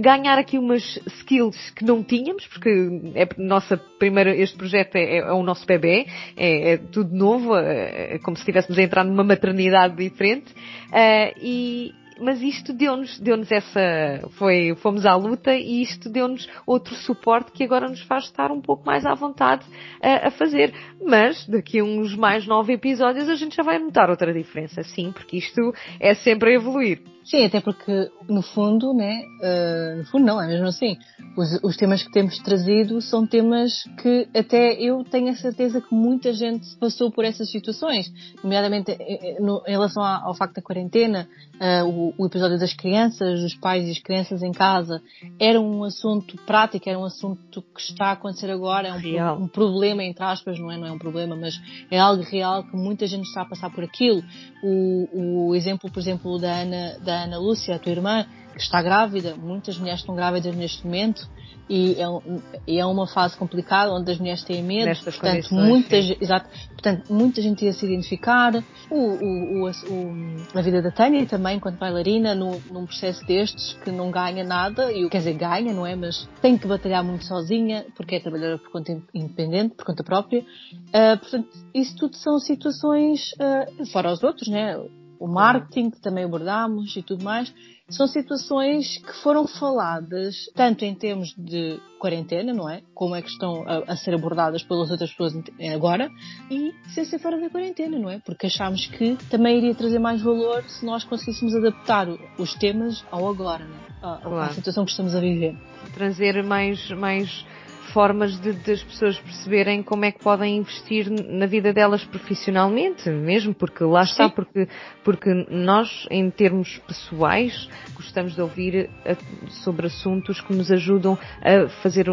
ganhar 0.00 0.38
aqui 0.38 0.58
umas 0.58 1.00
skills 1.06 1.70
que 1.70 1.84
não 1.84 2.02
tínhamos, 2.02 2.46
porque 2.46 2.70
é 3.14 3.28
nossa 3.38 3.76
primeira, 3.98 4.34
este 4.34 4.56
projeto 4.56 4.96
é, 4.96 5.18
é 5.18 5.32
o 5.32 5.42
nosso 5.42 5.66
bebê, 5.66 6.06
é, 6.36 6.72
é 6.72 6.76
tudo 6.78 7.14
novo, 7.14 7.56
é, 7.56 8.14
é 8.14 8.18
como 8.18 8.36
se 8.36 8.42
estivéssemos 8.42 8.78
a 8.78 8.82
entrar 8.82 9.04
numa 9.04 9.24
maternidade 9.24 9.96
diferente, 9.96 10.52
uh, 10.52 11.38
e, 11.40 11.92
mas 12.20 12.40
isto 12.40 12.72
deu-nos, 12.72 13.18
deu-nos 13.18 13.50
essa, 13.50 14.28
foi, 14.38 14.74
fomos 14.76 15.04
à 15.06 15.14
luta 15.14 15.54
e 15.54 15.82
isto 15.82 16.08
deu-nos 16.08 16.48
outro 16.66 16.94
suporte 16.94 17.52
que 17.52 17.64
agora 17.64 17.88
nos 17.88 18.02
faz 18.02 18.24
estar 18.24 18.50
um 18.50 18.60
pouco 18.60 18.84
mais 18.86 19.04
à 19.04 19.14
vontade 19.14 19.64
a, 20.02 20.28
a, 20.28 20.30
fazer. 20.30 20.74
Mas 21.02 21.46
daqui 21.46 21.80
a 21.80 21.84
uns 21.84 22.14
mais 22.16 22.46
nove 22.46 22.74
episódios 22.74 23.28
a 23.28 23.34
gente 23.34 23.56
já 23.56 23.62
vai 23.62 23.78
notar 23.78 24.10
outra 24.10 24.32
diferença, 24.32 24.82
sim, 24.82 25.12
porque 25.12 25.38
isto 25.38 25.72
é 26.00 26.14
sempre 26.14 26.50
a 26.50 26.54
evoluir. 26.54 27.13
Sim, 27.24 27.44
até 27.44 27.60
porque 27.60 28.10
no 28.28 28.42
fundo, 28.42 28.92
né, 28.92 29.24
uh, 29.40 29.98
no 29.98 30.04
fundo 30.04 30.26
não, 30.26 30.40
é 30.40 30.46
mesmo 30.46 30.66
assim. 30.66 30.98
Os, 31.36 31.58
os, 31.62 31.76
temas 31.76 32.02
que 32.02 32.12
temos 32.12 32.38
trazido 32.38 33.00
são 33.00 33.26
temas 33.26 33.72
que 34.02 34.28
até 34.34 34.74
eu 34.74 35.02
tenho 35.04 35.30
a 35.30 35.34
certeza 35.34 35.80
que 35.80 35.94
muita 35.94 36.32
gente 36.34 36.76
passou 36.76 37.10
por 37.10 37.24
essas 37.24 37.50
situações, 37.50 38.12
nomeadamente 38.42 38.92
em, 38.92 38.96
eh, 39.00 39.36
eh, 39.36 39.40
no, 39.40 39.62
em 39.66 39.70
relação 39.70 40.02
ao, 40.02 40.28
ao 40.28 40.34
facto 40.34 40.56
da 40.56 40.62
quarentena, 40.62 41.26
uh, 41.54 41.88
o, 41.88 42.14
o, 42.18 42.26
episódio 42.26 42.58
das 42.58 42.74
crianças, 42.74 43.42
os 43.42 43.54
pais 43.54 43.88
e 43.88 43.92
as 43.92 43.98
crianças 43.98 44.42
em 44.42 44.52
casa, 44.52 45.00
era 45.40 45.58
um 45.58 45.82
assunto 45.82 46.36
prático, 46.44 46.88
era 46.88 46.98
um 46.98 47.04
assunto 47.04 47.62
que 47.74 47.80
está 47.80 48.08
a 48.08 48.12
acontecer 48.12 48.50
agora, 48.50 48.88
é 48.88 49.24
um, 49.32 49.44
um 49.44 49.48
problema 49.48 50.04
entre 50.04 50.22
aspas, 50.22 50.58
não 50.58 50.70
é, 50.70 50.76
não 50.76 50.86
é 50.86 50.92
um 50.92 50.98
problema, 50.98 51.34
mas 51.34 51.58
é 51.90 51.98
algo 51.98 52.22
real 52.22 52.64
que 52.64 52.76
muita 52.76 53.06
gente 53.06 53.24
está 53.24 53.42
a 53.42 53.46
passar 53.46 53.70
por 53.70 53.82
aquilo. 53.82 54.22
O, 54.62 55.48
o 55.48 55.54
exemplo, 55.54 55.90
por 55.90 56.00
exemplo, 56.00 56.38
da 56.38 56.60
Ana, 56.60 56.98
da 57.00 57.13
Ana 57.22 57.38
Lúcia, 57.38 57.76
a 57.76 57.78
tua 57.78 57.92
irmã, 57.92 58.26
que 58.52 58.60
está 58.60 58.80
grávida, 58.82 59.34
muitas 59.34 59.78
mulheres 59.78 60.00
estão 60.00 60.14
grávidas 60.14 60.54
neste 60.54 60.84
momento 60.84 61.28
e 61.68 61.96
é, 61.98 62.78
é 62.78 62.86
uma 62.86 63.06
fase 63.06 63.36
complicada 63.36 63.90
onde 63.90 64.10
as 64.10 64.18
mulheres 64.18 64.44
têm 64.44 64.62
medo, 64.62 64.86
Nestas 64.86 65.16
portanto, 65.16 65.54
muita, 65.54 65.96
exato, 65.96 66.48
portanto, 66.68 67.12
muita 67.12 67.40
gente 67.40 67.64
ia 67.64 67.72
se 67.72 67.86
identificar. 67.86 68.52
O, 68.90 68.96
o, 68.96 69.70
o, 69.70 70.58
a 70.58 70.60
vida 70.60 70.82
da 70.82 70.90
Tânia 70.90 71.24
também, 71.26 71.56
enquanto 71.56 71.78
bailarina, 71.78 72.34
no, 72.34 72.60
num 72.70 72.84
processo 72.84 73.24
destes 73.26 73.72
que 73.82 73.90
não 73.90 74.10
ganha 74.10 74.44
nada, 74.44 74.92
e 74.92 75.08
quer 75.08 75.18
dizer, 75.18 75.34
ganha, 75.34 75.72
não 75.72 75.86
é? 75.86 75.96
Mas 75.96 76.28
tem 76.42 76.58
que 76.58 76.66
batalhar 76.66 77.02
muito 77.02 77.24
sozinha, 77.24 77.86
porque 77.96 78.16
é 78.16 78.20
trabalhadora 78.20 78.58
por 78.58 78.70
conta 78.70 79.00
independente, 79.14 79.74
por 79.74 79.86
conta 79.86 80.04
própria. 80.04 80.40
Uh, 80.40 81.18
portanto, 81.18 81.48
isso 81.74 81.96
tudo 81.96 82.16
são 82.16 82.38
situações, 82.38 83.32
uh, 83.40 83.86
fora 83.90 84.12
os 84.12 84.22
outros, 84.22 84.48
né? 84.48 84.76
O 85.18 85.26
marketing, 85.26 85.90
que 85.90 86.00
também 86.00 86.24
abordámos 86.24 86.96
e 86.96 87.02
tudo 87.02 87.24
mais, 87.24 87.52
são 87.88 88.06
situações 88.06 88.98
que 88.98 89.12
foram 89.22 89.46
faladas 89.46 90.34
tanto 90.54 90.84
em 90.84 90.94
termos 90.94 91.34
de 91.36 91.78
quarentena, 91.98 92.52
não 92.52 92.68
é? 92.68 92.82
Como 92.94 93.14
é 93.14 93.22
que 93.22 93.28
estão 93.28 93.62
a, 93.66 93.92
a, 93.92 93.96
ser 93.96 94.14
abordadas 94.14 94.62
pelas 94.62 94.90
outras 94.90 95.10
pessoas 95.10 95.34
agora 95.72 96.10
e 96.50 96.72
sem 96.94 97.04
ser 97.04 97.18
fora 97.18 97.38
da 97.40 97.50
quarentena, 97.50 97.98
não 97.98 98.10
é? 98.10 98.18
Porque 98.20 98.46
achámos 98.46 98.86
que 98.86 99.16
também 99.30 99.58
iria 99.58 99.74
trazer 99.74 99.98
mais 99.98 100.22
valor 100.22 100.64
se 100.64 100.84
nós 100.84 101.04
conseguíssemos 101.04 101.54
adaptar 101.54 102.08
os 102.38 102.54
temas 102.54 103.04
ao 103.10 103.28
agora, 103.28 103.64
não 103.64 103.76
é? 103.76 103.94
à, 104.04 104.44
à 104.44 104.48
situação 104.50 104.84
que 104.84 104.90
estamos 104.90 105.14
a 105.14 105.20
viver. 105.20 105.56
Trazer 105.94 106.42
mais, 106.42 106.90
mais 106.90 107.46
formas 107.94 108.36
de, 108.40 108.52
de, 108.52 108.72
as 108.72 108.82
pessoas 108.82 109.18
perceberem 109.20 109.80
como 109.80 110.04
é 110.04 110.10
que 110.10 110.18
podem 110.18 110.56
investir 110.56 111.08
na 111.08 111.46
vida 111.46 111.72
delas 111.72 112.04
profissionalmente, 112.04 113.08
mesmo, 113.08 113.54
porque 113.54 113.84
lá 113.84 114.02
está, 114.02 114.28
porque, 114.28 114.68
porque 115.04 115.32
nós, 115.48 116.04
em 116.10 116.28
termos 116.28 116.76
pessoais, 116.88 117.68
gostamos 117.94 118.34
de 118.34 118.42
ouvir 118.42 118.90
eh, 119.04 119.16
sobre 119.62 119.86
assuntos 119.86 120.40
que 120.40 120.52
nos 120.52 120.72
ajudam 120.72 121.16
a 121.40 121.68
fazer 121.82 122.10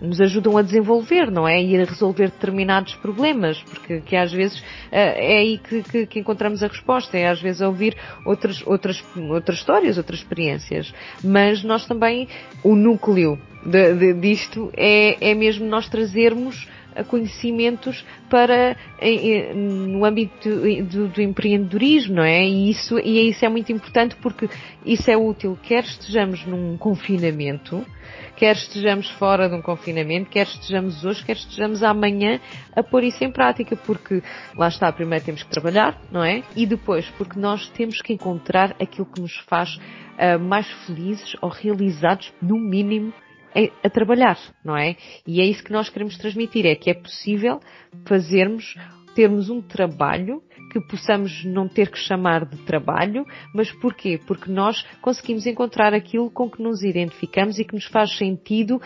nos 0.00 0.20
ajudam 0.20 0.56
a 0.56 0.62
desenvolver, 0.62 1.30
não 1.30 1.46
é? 1.46 1.62
E 1.62 1.76
a 1.76 1.84
resolver 1.84 2.30
determinados 2.30 2.94
problemas, 2.96 3.62
porque 3.62 4.00
que 4.00 4.16
às 4.16 4.32
vezes 4.32 4.62
é 4.90 5.38
aí 5.38 5.58
que, 5.58 5.82
que, 5.82 6.06
que, 6.06 6.20
encontramos 6.20 6.62
a 6.62 6.68
resposta, 6.68 7.16
é 7.16 7.28
às 7.28 7.40
vezes 7.40 7.60
ouvir 7.60 7.96
outras, 8.24 8.62
outras, 8.66 9.02
outras 9.16 9.58
histórias, 9.58 9.98
outras 9.98 10.20
experiências. 10.20 10.92
Mas 11.22 11.62
nós 11.62 11.86
também, 11.86 12.28
o 12.62 12.74
núcleo 12.74 13.38
de, 13.64 13.94
de, 13.94 14.14
disto 14.14 14.70
é, 14.76 15.30
é 15.30 15.34
mesmo 15.34 15.66
nós 15.66 15.88
trazermos 15.88 16.68
conhecimentos 17.04 18.04
para 18.28 18.76
no 19.54 20.04
âmbito 20.04 20.48
do, 20.84 21.08
do, 21.08 21.22
empreendedorismo, 21.22 22.16
não 22.16 22.22
é? 22.22 22.46
E 22.46 22.70
isso, 22.70 22.98
e 22.98 23.28
isso 23.28 23.44
é 23.44 23.48
muito 23.48 23.72
importante 23.72 24.16
porque 24.16 24.48
isso 24.84 25.10
é 25.10 25.16
útil, 25.16 25.58
quer 25.62 25.84
estejamos 25.84 26.44
num 26.46 26.76
confinamento, 26.76 27.84
quer 28.36 28.54
estejamos 28.54 29.10
fora 29.12 29.48
de 29.48 29.54
um 29.54 29.62
confinamento, 29.62 30.30
quer 30.30 30.46
estejamos 30.46 31.04
hoje, 31.04 31.24
quer 31.24 31.36
estejamos 31.36 31.82
amanhã 31.82 32.40
a 32.74 32.82
pôr 32.82 33.04
isso 33.04 33.24
em 33.24 33.30
prática, 33.30 33.76
porque 33.76 34.22
lá 34.56 34.68
está, 34.68 34.92
primeiro 34.92 35.24
temos 35.24 35.42
que 35.42 35.50
trabalhar, 35.50 36.00
não 36.10 36.22
é? 36.22 36.42
E 36.54 36.66
depois, 36.66 37.08
porque 37.18 37.38
nós 37.38 37.68
temos 37.70 38.00
que 38.00 38.12
encontrar 38.12 38.76
aquilo 38.80 39.06
que 39.06 39.20
nos 39.20 39.36
faz 39.48 39.76
uh, 39.76 40.38
mais 40.38 40.70
felizes 40.84 41.34
ou 41.40 41.48
realizados, 41.48 42.32
no 42.40 42.58
mínimo, 42.58 43.12
a 43.82 43.90
trabalhar, 43.90 44.38
não 44.64 44.76
é? 44.76 44.96
E 45.26 45.40
é 45.40 45.44
isso 45.44 45.64
que 45.64 45.72
nós 45.72 45.88
queremos 45.88 46.16
transmitir, 46.18 46.66
é 46.66 46.74
que 46.74 46.90
é 46.90 46.94
possível 46.94 47.60
fazermos, 48.06 48.74
termos 49.14 49.48
um 49.48 49.62
trabalho 49.62 50.42
que 50.70 50.80
possamos 50.80 51.44
não 51.44 51.66
ter 51.66 51.90
que 51.90 51.98
chamar 51.98 52.44
de 52.44 52.58
trabalho, 52.64 53.24
mas 53.54 53.72
porquê? 53.72 54.20
Porque 54.26 54.50
nós 54.50 54.84
conseguimos 55.00 55.46
encontrar 55.46 55.94
aquilo 55.94 56.30
com 56.30 56.50
que 56.50 56.62
nos 56.62 56.82
identificamos 56.82 57.58
e 57.58 57.64
que 57.64 57.74
nos 57.74 57.86
faz 57.86 58.16
sentido 58.18 58.76
uh, 58.76 58.82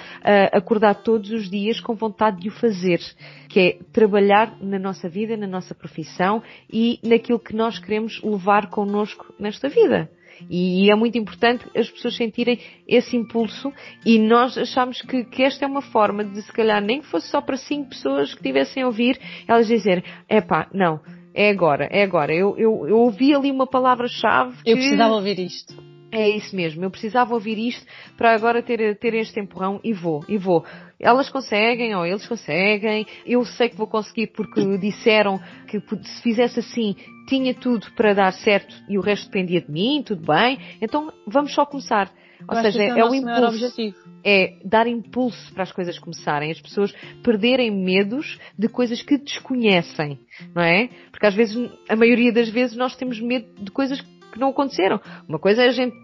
acordar 0.53 0.95
todos 1.03 1.31
os 1.31 1.51
dias 1.51 1.81
com 1.81 1.95
vontade 1.95 2.41
de 2.41 2.49
o 2.49 2.53
fazer, 2.53 3.01
que 3.49 3.61
é 3.61 3.79
trabalhar 3.93 4.57
na 4.61 4.79
nossa 4.79 5.09
vida, 5.09 5.37
na 5.37 5.49
nossa 5.49 5.75
profissão 5.75 6.43
e 6.73 7.01
naquilo 7.03 7.41
que 7.41 7.57
nós 7.57 7.79
queremos 7.79 8.23
levar 8.23 8.71
connosco 8.71 9.35
nesta 9.39 9.69
vida. 9.69 10.09
E, 10.49 10.91
é 10.91 10.95
muito 10.95 11.19
importante 11.19 11.65
as 11.77 11.91
pessoas 11.91 12.17
sentirem 12.17 12.59
esse 12.87 13.17
impulso 13.17 13.73
e 14.05 14.19
nós 14.19 14.57
achamos 14.57 15.03
que, 15.03 15.25
que 15.25 15.43
esta 15.43 15.65
é 15.65 15.69
uma 15.69 15.83
forma 15.83 16.25
de, 16.25 16.43
se 16.43 16.53
calhar, 16.53 16.83
nem 16.83 17.01
que 17.01 17.07
fosse 17.07 17.29
só 17.29 17.41
para 17.41 17.57
cinco 17.57 17.91
pessoas 17.91 18.35
que 18.35 18.43
tivessem 18.43 18.83
a 18.83 18.87
ouvir, 18.87 19.19
elas 19.47 19.67
dizerem, 19.67 20.05
epá, 20.29 20.69
não, 20.73 21.01
é 21.35 21.51
agora, 21.51 21.89
é 21.91 22.03
agora. 22.03 22.35
Eu, 22.35 22.57
eu, 22.57 22.89
eu 22.89 22.97
ouvi 22.99 23.35
ali 23.35 23.51
uma 23.51 23.67
palavra-chave. 23.67 24.57
Eu 24.67 24.77
precisava 24.77 25.15
ouvir 25.15 25.39
isto. 25.39 25.90
É 26.13 26.29
isso 26.29 26.57
mesmo, 26.57 26.85
eu 26.85 26.91
precisava 26.91 27.35
ouvir 27.35 27.57
isto 27.57 27.87
para 28.17 28.35
agora 28.35 28.63
ter, 28.63 28.99
ter 28.99 29.15
este 29.15 29.39
empurrão 29.39 29.81
e 29.85 29.93
vou, 29.93 30.25
e 30.29 30.37
vou. 30.37 30.65
Elas 30.99 31.31
conseguem, 31.31 31.95
ou 31.95 32.05
eles 32.05 32.27
conseguem, 32.27 33.07
eu 33.25 33.45
sei 33.45 33.69
que 33.69 33.77
vou 33.77 33.87
conseguir 33.87 34.29
porque 34.29 34.77
disseram 34.79 35.41
que 35.69 35.81
se 35.81 36.23
fizesse 36.23 36.59
assim 36.59 36.97
tinha 37.29 37.55
tudo 37.55 37.87
para 37.93 38.13
dar 38.13 38.33
certo 38.33 38.75
e 38.89 38.99
o 38.99 39.01
resto 39.01 39.27
dependia 39.27 39.61
de 39.61 39.71
mim, 39.71 40.03
tudo 40.05 40.27
bem, 40.27 40.59
então 40.83 41.13
vamos 41.27 41.55
só 41.55 41.65
começar. 41.65 42.13
Ou 42.49 42.57
seja, 42.57 42.83
é, 42.83 42.89
é, 42.89 43.05
o 43.05 43.15
impulso. 43.15 43.95
É 44.25 44.59
dar 44.65 44.87
impulso 44.87 45.53
para 45.55 45.63
as 45.63 45.73
coisas 45.73 45.99
começarem, 45.99 46.51
as 46.51 46.61
pessoas 46.61 46.93
perderem 47.23 47.71
medos 47.71 48.39
de 48.59 48.69
coisas 48.69 49.01
que 49.01 49.17
desconhecem, 49.17 50.19
não 50.55 50.63
é? 50.63 50.89
Porque 51.11 51.27
às 51.27 51.35
vezes, 51.35 51.57
a 51.89 51.97
maioria 51.97 52.33
das 52.33 52.49
vezes, 52.49 52.77
nós 52.77 52.97
temos 52.97 53.21
medo 53.21 53.47
de 53.63 53.71
coisas 53.71 54.01
que 54.01 54.20
não 54.39 54.51
aconteceram. 54.51 55.01
Uma 55.29 55.39
coisa 55.39 55.63
é 55.63 55.69
a 55.69 55.73
gente, 55.73 55.95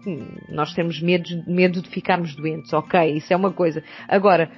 nós 0.49 0.73
temos 0.73 1.01
medo, 1.01 1.29
medo 1.47 1.81
de 1.81 1.89
ficarmos 1.89 2.35
doentes, 2.35 2.73
ok, 2.73 3.13
isso 3.13 3.31
é 3.31 3.35
uma 3.35 3.51
coisa. 3.51 3.83
Agora, 4.07 4.51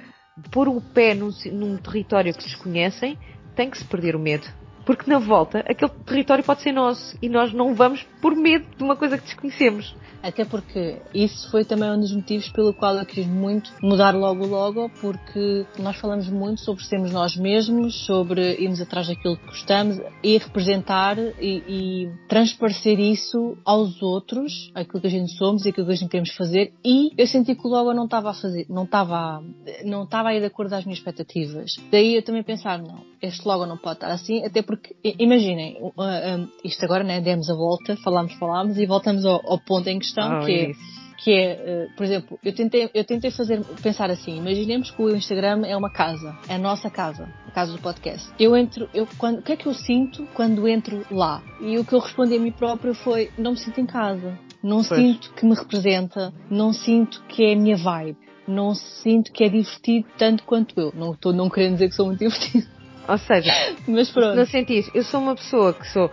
pôr 0.50 0.68
o 0.68 0.80
pé 0.80 1.14
num, 1.14 1.30
num 1.52 1.76
território 1.76 2.32
que 2.32 2.44
desconhecem, 2.44 3.18
tem 3.54 3.70
que 3.70 3.78
se 3.78 3.84
perder 3.84 4.16
o 4.16 4.18
medo. 4.18 4.46
Porque 4.84 5.10
na 5.10 5.18
volta, 5.18 5.60
aquele 5.60 5.90
território 6.04 6.44
pode 6.44 6.62
ser 6.62 6.72
nosso 6.72 7.16
e 7.20 7.28
nós 7.28 7.52
não 7.52 7.74
vamos 7.74 8.02
por 8.20 8.34
medo 8.34 8.66
de 8.76 8.82
uma 8.82 8.96
coisa 8.96 9.18
que 9.18 9.24
desconhecemos. 9.24 9.94
Até 10.22 10.44
porque 10.44 11.00
isso 11.14 11.50
foi 11.50 11.64
também 11.64 11.90
um 11.90 11.98
dos 11.98 12.14
motivos 12.14 12.48
pelo 12.50 12.74
qual 12.74 12.94
eu 12.96 13.06
quis 13.06 13.26
muito 13.26 13.72
mudar 13.82 14.14
logo 14.14 14.46
logo, 14.46 14.90
porque 15.00 15.64
nós 15.78 15.96
falamos 15.96 16.28
muito 16.28 16.60
sobre 16.60 16.84
sermos 16.84 17.10
nós 17.10 17.36
mesmos, 17.36 18.04
sobre 18.04 18.56
irmos 18.60 18.80
atrás 18.80 19.08
daquilo 19.08 19.36
que 19.36 19.46
gostamos 19.46 19.98
e 20.22 20.36
representar 20.36 21.18
e, 21.18 21.62
e 21.66 22.12
transparecer 22.28 23.00
isso 23.00 23.56
aos 23.64 24.02
outros, 24.02 24.70
aquilo 24.74 25.00
que 25.00 25.06
a 25.06 25.10
gente 25.10 25.32
somos 25.32 25.64
e 25.64 25.70
aquilo 25.70 25.86
que 25.86 25.92
a 25.92 25.96
gente 25.96 26.10
queremos 26.10 26.34
fazer. 26.34 26.72
E 26.84 27.10
eu 27.16 27.26
senti 27.26 27.54
que 27.54 27.66
logo 27.66 27.94
não 27.94 28.04
estava 28.04 28.30
a 28.30 28.34
fazer, 28.34 28.66
não 28.68 28.84
estava, 28.84 29.42
não 29.84 30.04
estava 30.04 30.28
a 30.28 30.34
ir 30.34 30.40
de 30.40 30.46
acordo 30.46 30.74
às 30.74 30.84
minhas 30.84 30.98
expectativas. 30.98 31.76
Daí 31.90 32.14
eu 32.14 32.22
também 32.22 32.42
pensar, 32.42 32.78
não, 32.78 33.04
este 33.22 33.46
logo 33.46 33.64
não 33.64 33.78
pode 33.78 33.96
estar 33.96 34.10
assim, 34.10 34.44
até 34.44 34.60
porque, 34.70 34.94
imaginem, 35.18 35.76
uh, 35.80 35.88
uh, 35.88 36.48
isto 36.64 36.84
agora, 36.84 37.02
né, 37.02 37.20
demos 37.20 37.50
a 37.50 37.54
volta, 37.54 37.96
falámos, 37.96 38.34
falámos 38.34 38.78
e 38.78 38.86
voltamos 38.86 39.24
ao, 39.24 39.40
ao 39.44 39.58
ponto 39.58 39.88
em 39.88 39.98
que 39.98 40.06
questão, 40.06 40.40
oh, 40.40 40.44
que, 40.44 40.52
é, 40.52 40.72
que 41.18 41.32
é, 41.32 41.88
uh, 41.90 41.96
por 41.96 42.04
exemplo, 42.06 42.38
eu 42.44 42.54
tentei, 42.54 42.88
eu 42.94 43.04
tentei 43.04 43.32
fazer, 43.32 43.64
pensar 43.82 44.10
assim, 44.10 44.36
imaginemos 44.38 44.92
que 44.92 45.02
o 45.02 45.14
Instagram 45.14 45.66
é 45.66 45.76
uma 45.76 45.90
casa, 45.90 46.38
é 46.48 46.54
a 46.54 46.58
nossa 46.58 46.88
casa, 46.88 47.28
a 47.48 47.50
casa 47.50 47.72
do 47.72 47.80
podcast. 47.80 48.30
Eu 48.38 48.56
entro, 48.56 48.88
eu, 48.94 49.08
quando, 49.18 49.40
o 49.40 49.42
que 49.42 49.52
é 49.52 49.56
que 49.56 49.66
eu 49.66 49.74
sinto 49.74 50.24
quando 50.34 50.68
entro 50.68 51.04
lá? 51.10 51.42
E 51.60 51.76
o 51.76 51.84
que 51.84 51.92
eu 51.92 51.98
respondi 51.98 52.36
a 52.36 52.40
mim 52.40 52.52
próprio 52.52 52.94
foi, 52.94 53.30
não 53.36 53.52
me 53.52 53.58
sinto 53.58 53.80
em 53.80 53.86
casa. 53.86 54.38
Não 54.62 54.84
pois. 54.84 55.00
sinto 55.00 55.32
que 55.34 55.44
me 55.44 55.54
representa, 55.54 56.32
não 56.48 56.72
sinto 56.72 57.24
que 57.28 57.42
é 57.44 57.54
a 57.54 57.56
minha 57.56 57.76
vibe, 57.76 58.18
não 58.46 58.72
sinto 58.74 59.32
que 59.32 59.42
é 59.42 59.48
divertido 59.48 60.06
tanto 60.16 60.44
quanto 60.44 60.78
eu. 60.78 60.92
Não 60.94 61.12
estou 61.12 61.32
não 61.32 61.50
querendo 61.50 61.72
dizer 61.72 61.88
que 61.88 61.94
sou 61.96 62.06
muito 62.06 62.20
divertido. 62.22 62.79
Ou 63.08 63.18
seja, 63.18 63.52
mas 63.86 64.10
pronto. 64.10 64.36
no 64.36 64.46
sentido, 64.46 64.90
eu 64.94 65.02
sou 65.02 65.20
uma 65.20 65.34
pessoa 65.34 65.72
que 65.74 65.86
sou 65.88 66.10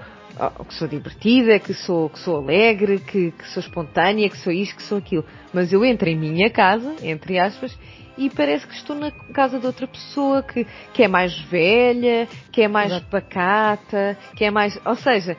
que 0.67 0.73
sou 0.75 0.87
divertida, 0.87 1.59
que 1.59 1.73
sou, 1.73 2.09
que 2.09 2.19
sou 2.19 2.37
alegre, 2.37 2.99
que, 2.99 3.31
que 3.31 3.47
sou 3.49 3.59
espontânea, 3.59 4.29
que 4.29 4.37
sou 4.37 4.53
isto, 4.53 4.75
que 4.75 4.83
sou 4.83 4.99
aquilo. 4.99 5.25
Mas 5.51 5.73
eu 5.73 5.83
entro 5.83 6.07
em 6.07 6.15
minha 6.15 6.49
casa, 6.49 6.95
entre 7.01 7.39
aspas, 7.39 7.75
e 8.17 8.29
parece 8.29 8.65
que 8.65 8.73
estou 8.73 8.95
na 8.95 9.11
casa 9.11 9.59
de 9.59 9.65
outra 9.65 9.87
pessoa 9.87 10.41
que, 10.41 10.65
que 10.93 11.03
é 11.03 11.07
mais 11.07 11.37
velha, 11.39 12.27
que 12.51 12.61
é 12.61 12.67
mais 12.67 12.91
Exato. 12.91 13.07
pacata, 13.09 14.17
que 14.35 14.43
é 14.43 14.51
mais. 14.51 14.79
Ou 14.85 14.95
seja, 14.95 15.37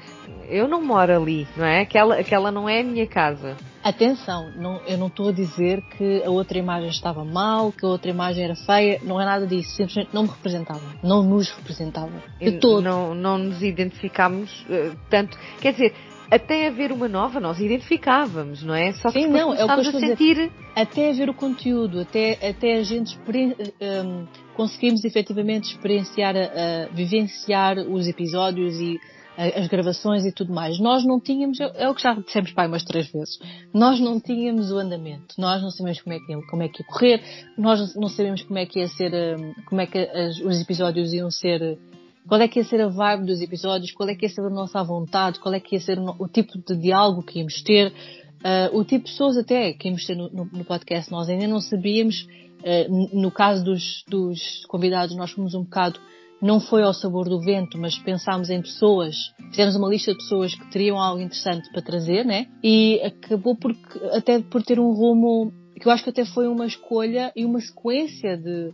eu 0.49 0.69
não 0.69 0.83
moro 0.83 1.15
ali, 1.15 1.47
não 1.57 1.67
é? 1.67 1.81
Aquela, 1.81 2.17
aquela 2.19 2.51
não 2.51 2.69
é 2.69 2.81
a 2.81 2.85
minha 2.85 3.07
casa. 3.07 3.57
Atenção, 3.83 4.51
não, 4.57 4.81
eu 4.87 4.99
não 4.99 5.07
estou 5.07 5.29
a 5.29 5.33
dizer 5.33 5.81
que 5.97 6.23
a 6.25 6.31
outra 6.31 6.59
imagem 6.59 6.91
estava 6.91 7.25
mal, 7.25 7.71
que 7.71 7.85
a 7.85 7.88
outra 7.88 8.11
imagem 8.11 8.45
era 8.45 8.57
feia, 8.57 9.01
não 9.03 9.21
é 9.21 9.25
nada 9.25 9.47
disso, 9.47 9.71
simplesmente 9.71 10.11
não 10.12 10.25
me 10.25 10.29
representava, 10.29 10.83
não 11.03 11.23
nos 11.23 11.49
representava. 11.51 12.12
De 12.41 12.59
todo. 12.59 12.83
Não, 12.83 13.14
não 13.14 13.38
nos 13.38 13.62
identificámos 13.62 14.51
uh, 14.62 14.97
tanto. 15.09 15.38
Quer 15.61 15.73
dizer, 15.73 15.95
até 16.31 16.67
haver 16.67 16.93
uma 16.93 17.09
nova, 17.09 17.41
nós 17.41 17.59
identificávamos, 17.59 18.62
não 18.62 18.75
é? 18.75 18.93
Só 18.93 19.11
que 19.11 19.23
Sim, 19.23 19.29
não, 19.29 19.55
é 19.55 19.64
o 19.64 19.69
que 19.69 19.73
eu 19.73 19.81
a 19.81 19.85
sentir. 19.85 20.35
Dizer, 20.35 20.53
até 20.77 21.11
haver 21.11 21.31
o 21.31 21.35
conteúdo, 21.35 22.01
até, 22.01 22.33
até 22.47 22.77
a 22.77 22.83
gente 22.83 23.19
um, 23.19 24.27
conseguimos 24.55 25.05
efetivamente 25.05 25.71
experienciar, 25.73 26.35
uh, 26.35 26.95
vivenciar 26.95 27.79
os 27.79 28.07
episódios 28.07 28.79
e 28.79 29.01
as 29.38 29.68
gravações 29.68 30.24
e 30.24 30.33
tudo 30.33 30.53
mais. 30.53 30.81
Nós 30.81 31.05
não 31.05 31.20
tínhamos, 31.20 31.61
é 31.61 31.88
o 31.88 31.94
que 31.94 32.03
já 32.03 32.12
dissemos 32.14 32.51
pai 32.51 32.66
umas 32.66 32.83
três 32.83 33.11
vezes, 33.12 33.38
nós 33.72 34.01
não 34.01 34.18
tínhamos 34.18 34.72
o 34.72 34.79
andamento, 34.79 35.37
nós 35.38 35.62
não 35.62 35.70
sabemos 35.70 36.01
como 36.01 36.16
é 36.16 36.18
que, 36.18 36.46
como 36.48 36.62
é 36.64 36.68
que 36.68 36.83
ia 36.83 36.87
correr, 36.88 37.22
nós 37.57 37.94
não 37.94 38.09
sabemos 38.09 38.42
como 38.42 38.59
é 38.59 38.66
que 38.66 38.81
ia 38.81 38.88
ser, 38.88 39.12
hum, 39.14 39.55
como 39.66 39.81
é 39.81 39.87
que 39.87 39.98
as, 39.98 40.40
os 40.40 40.61
episódios 40.61 41.12
iam 41.12 41.31
ser, 41.31 41.79
qual 42.27 42.40
é 42.40 42.48
que 42.48 42.59
ia 42.59 42.64
ser 42.64 42.81
a 42.81 42.88
vibe 42.88 43.27
dos 43.27 43.40
episódios, 43.40 43.92
qual 43.92 44.09
é 44.09 44.14
que 44.16 44.27
ia 44.27 44.31
ser 44.31 44.40
a 44.40 44.51
nossa 44.51 44.83
vontade, 44.83 45.38
qual 45.38 45.55
é 45.55 45.61
que 45.61 45.77
ia 45.77 45.81
ser 45.81 46.01
o, 46.01 46.16
o 46.18 46.27
tipo 46.27 46.59
de 46.59 46.77
diálogo 46.77 47.22
que 47.22 47.38
íamos 47.38 47.62
ter, 47.62 47.92
uh, 47.92 48.77
o 48.77 48.85
tipo 48.85 49.05
de 49.05 49.12
pessoas 49.12 49.37
até 49.37 49.72
que 49.72 49.87
íamos 49.87 50.05
ter 50.05 50.16
no, 50.16 50.29
no, 50.31 50.44
no 50.53 50.64
podcast, 50.64 51.12
nós 51.12 51.29
ainda 51.29 51.46
não 51.46 51.61
sabíamos, 51.61 52.22
uh, 52.22 53.16
no 53.16 53.31
caso 53.31 53.64
dos, 53.64 54.03
dos 54.09 54.66
convidados, 54.66 55.14
nós 55.14 55.31
fomos 55.31 55.55
um 55.55 55.62
bocado 55.62 56.01
não 56.40 56.61
foi 56.61 56.83
ao 56.83 56.94
sabor 56.94 57.29
do 57.29 57.40
vento, 57.40 57.77
mas 57.79 57.98
pensámos 57.98 58.48
em 58.51 58.62
pessoas, 58.62 59.16
fizemos 59.51 59.74
uma 59.77 59.88
lista 59.88 60.12
de 60.12 60.18
pessoas 60.18 60.55
que 60.55 60.70
teriam 60.70 60.98
algo 60.98 61.20
interessante 61.20 61.70
para 61.70 61.83
trazer, 61.83 62.24
né? 62.24 62.46
E 62.62 63.01
acabou 63.03 63.57
por, 63.57 63.74
até 64.12 64.40
por 64.40 64.62
ter 64.62 64.79
um 64.79 64.92
rumo 64.92 65.53
que 65.79 65.87
eu 65.87 65.92
acho 65.92 66.03
que 66.03 66.11
até 66.11 66.24
foi 66.24 66.48
uma 66.48 66.66
escolha 66.66 67.33
e 67.37 67.44
uma 67.44 67.61
sequência 67.61 68.37
de 68.37 68.72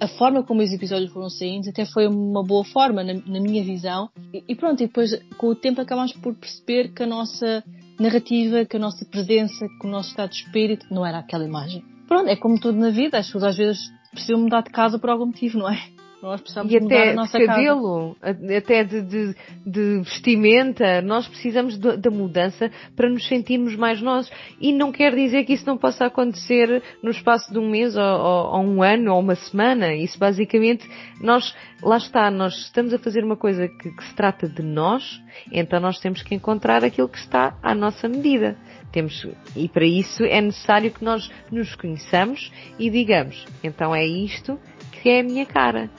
a 0.00 0.08
forma 0.08 0.42
como 0.42 0.62
os 0.62 0.72
episódios 0.72 1.12
foram 1.12 1.30
saindo 1.30 1.68
até 1.68 1.84
foi 1.86 2.06
uma 2.06 2.44
boa 2.44 2.64
forma 2.64 3.04
na, 3.04 3.14
na 3.14 3.40
minha 3.40 3.62
visão 3.62 4.10
e, 4.34 4.42
e, 4.48 4.54
pronto, 4.54 4.82
e 4.82 4.86
depois 4.86 5.10
com 5.38 5.48
o 5.48 5.54
tempo 5.54 5.80
acabámos 5.80 6.12
por 6.14 6.34
perceber 6.34 6.92
que 6.92 7.02
a 7.02 7.06
nossa 7.06 7.62
narrativa, 8.00 8.64
que 8.64 8.76
a 8.76 8.80
nossa 8.80 9.04
presença, 9.04 9.66
que 9.80 9.86
o 9.86 9.90
nosso 9.90 10.10
estado 10.10 10.30
de 10.30 10.36
espírito 10.36 10.86
não 10.90 11.06
era 11.06 11.18
aquela 11.18 11.44
imagem. 11.44 11.84
Pronto, 12.08 12.28
é 12.28 12.36
como 12.36 12.58
tudo 12.58 12.78
na 12.78 12.90
vida, 12.90 13.18
as 13.18 13.26
pessoas 13.26 13.44
às 13.44 13.56
vezes 13.56 13.80
precisam 14.10 14.40
mudar 14.40 14.62
de 14.62 14.70
casa 14.70 14.98
por 14.98 15.08
algum 15.08 15.26
motivo, 15.26 15.58
não 15.58 15.70
é? 15.70 15.78
Nós 16.22 16.40
precisamos 16.40 16.72
e 16.72 16.76
até 16.76 17.14
nossa 17.14 17.36
de 17.36 17.46
cabelo, 17.46 18.16
casa. 18.20 18.56
até 18.56 18.84
de, 18.84 19.02
de, 19.02 19.34
de, 19.66 19.98
vestimenta, 20.04 21.02
nós 21.02 21.26
precisamos 21.26 21.76
da 21.76 22.10
mudança 22.12 22.70
para 22.94 23.10
nos 23.10 23.26
sentirmos 23.26 23.74
mais 23.74 24.00
nós. 24.00 24.30
E 24.60 24.72
não 24.72 24.92
quer 24.92 25.12
dizer 25.16 25.44
que 25.44 25.52
isso 25.52 25.66
não 25.66 25.76
possa 25.76 26.06
acontecer 26.06 26.80
no 27.02 27.10
espaço 27.10 27.52
de 27.52 27.58
um 27.58 27.68
mês 27.68 27.96
ou, 27.96 28.04
ou, 28.04 28.54
ou 28.54 28.62
um 28.62 28.82
ano 28.84 29.12
ou 29.12 29.18
uma 29.18 29.34
semana. 29.34 29.96
Isso 29.96 30.16
basicamente, 30.16 30.88
nós, 31.20 31.52
lá 31.82 31.96
está, 31.96 32.30
nós 32.30 32.54
estamos 32.56 32.94
a 32.94 33.00
fazer 33.00 33.24
uma 33.24 33.36
coisa 33.36 33.66
que, 33.66 33.90
que 33.90 34.04
se 34.04 34.14
trata 34.14 34.48
de 34.48 34.62
nós, 34.62 35.20
então 35.50 35.80
nós 35.80 35.98
temos 35.98 36.22
que 36.22 36.36
encontrar 36.36 36.84
aquilo 36.84 37.08
que 37.08 37.18
está 37.18 37.58
à 37.60 37.74
nossa 37.74 38.08
medida. 38.08 38.56
Temos, 38.92 39.26
e 39.56 39.68
para 39.68 39.86
isso 39.86 40.22
é 40.22 40.40
necessário 40.40 40.92
que 40.92 41.02
nós 41.02 41.28
nos 41.50 41.74
conheçamos 41.74 42.52
e 42.78 42.90
digamos, 42.90 43.44
então 43.64 43.92
é 43.92 44.06
isto 44.06 44.56
que 45.02 45.08
é 45.08 45.20
a 45.20 45.24
minha 45.24 45.44
cara. 45.44 45.90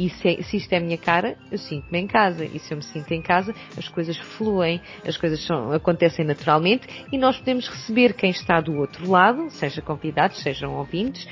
E 0.00 0.08
se, 0.08 0.42
se 0.44 0.56
isto 0.56 0.72
é 0.72 0.78
a 0.78 0.80
minha 0.80 0.96
cara, 0.96 1.36
eu 1.52 1.58
sinto-me 1.58 1.98
em 1.98 2.06
casa. 2.06 2.42
E 2.42 2.58
se 2.58 2.72
eu 2.72 2.78
me 2.78 2.82
sinto 2.82 3.12
em 3.12 3.20
casa, 3.20 3.54
as 3.76 3.86
coisas 3.86 4.16
fluem, 4.16 4.80
as 5.06 5.18
coisas 5.18 5.44
são, 5.44 5.72
acontecem 5.72 6.24
naturalmente 6.24 6.88
e 7.12 7.18
nós 7.18 7.36
podemos 7.36 7.68
receber 7.68 8.14
quem 8.14 8.30
está 8.30 8.62
do 8.62 8.74
outro 8.76 9.10
lado, 9.10 9.50
seja 9.50 9.82
convidados, 9.82 10.42
sejam 10.42 10.74
ouvintes, 10.74 11.28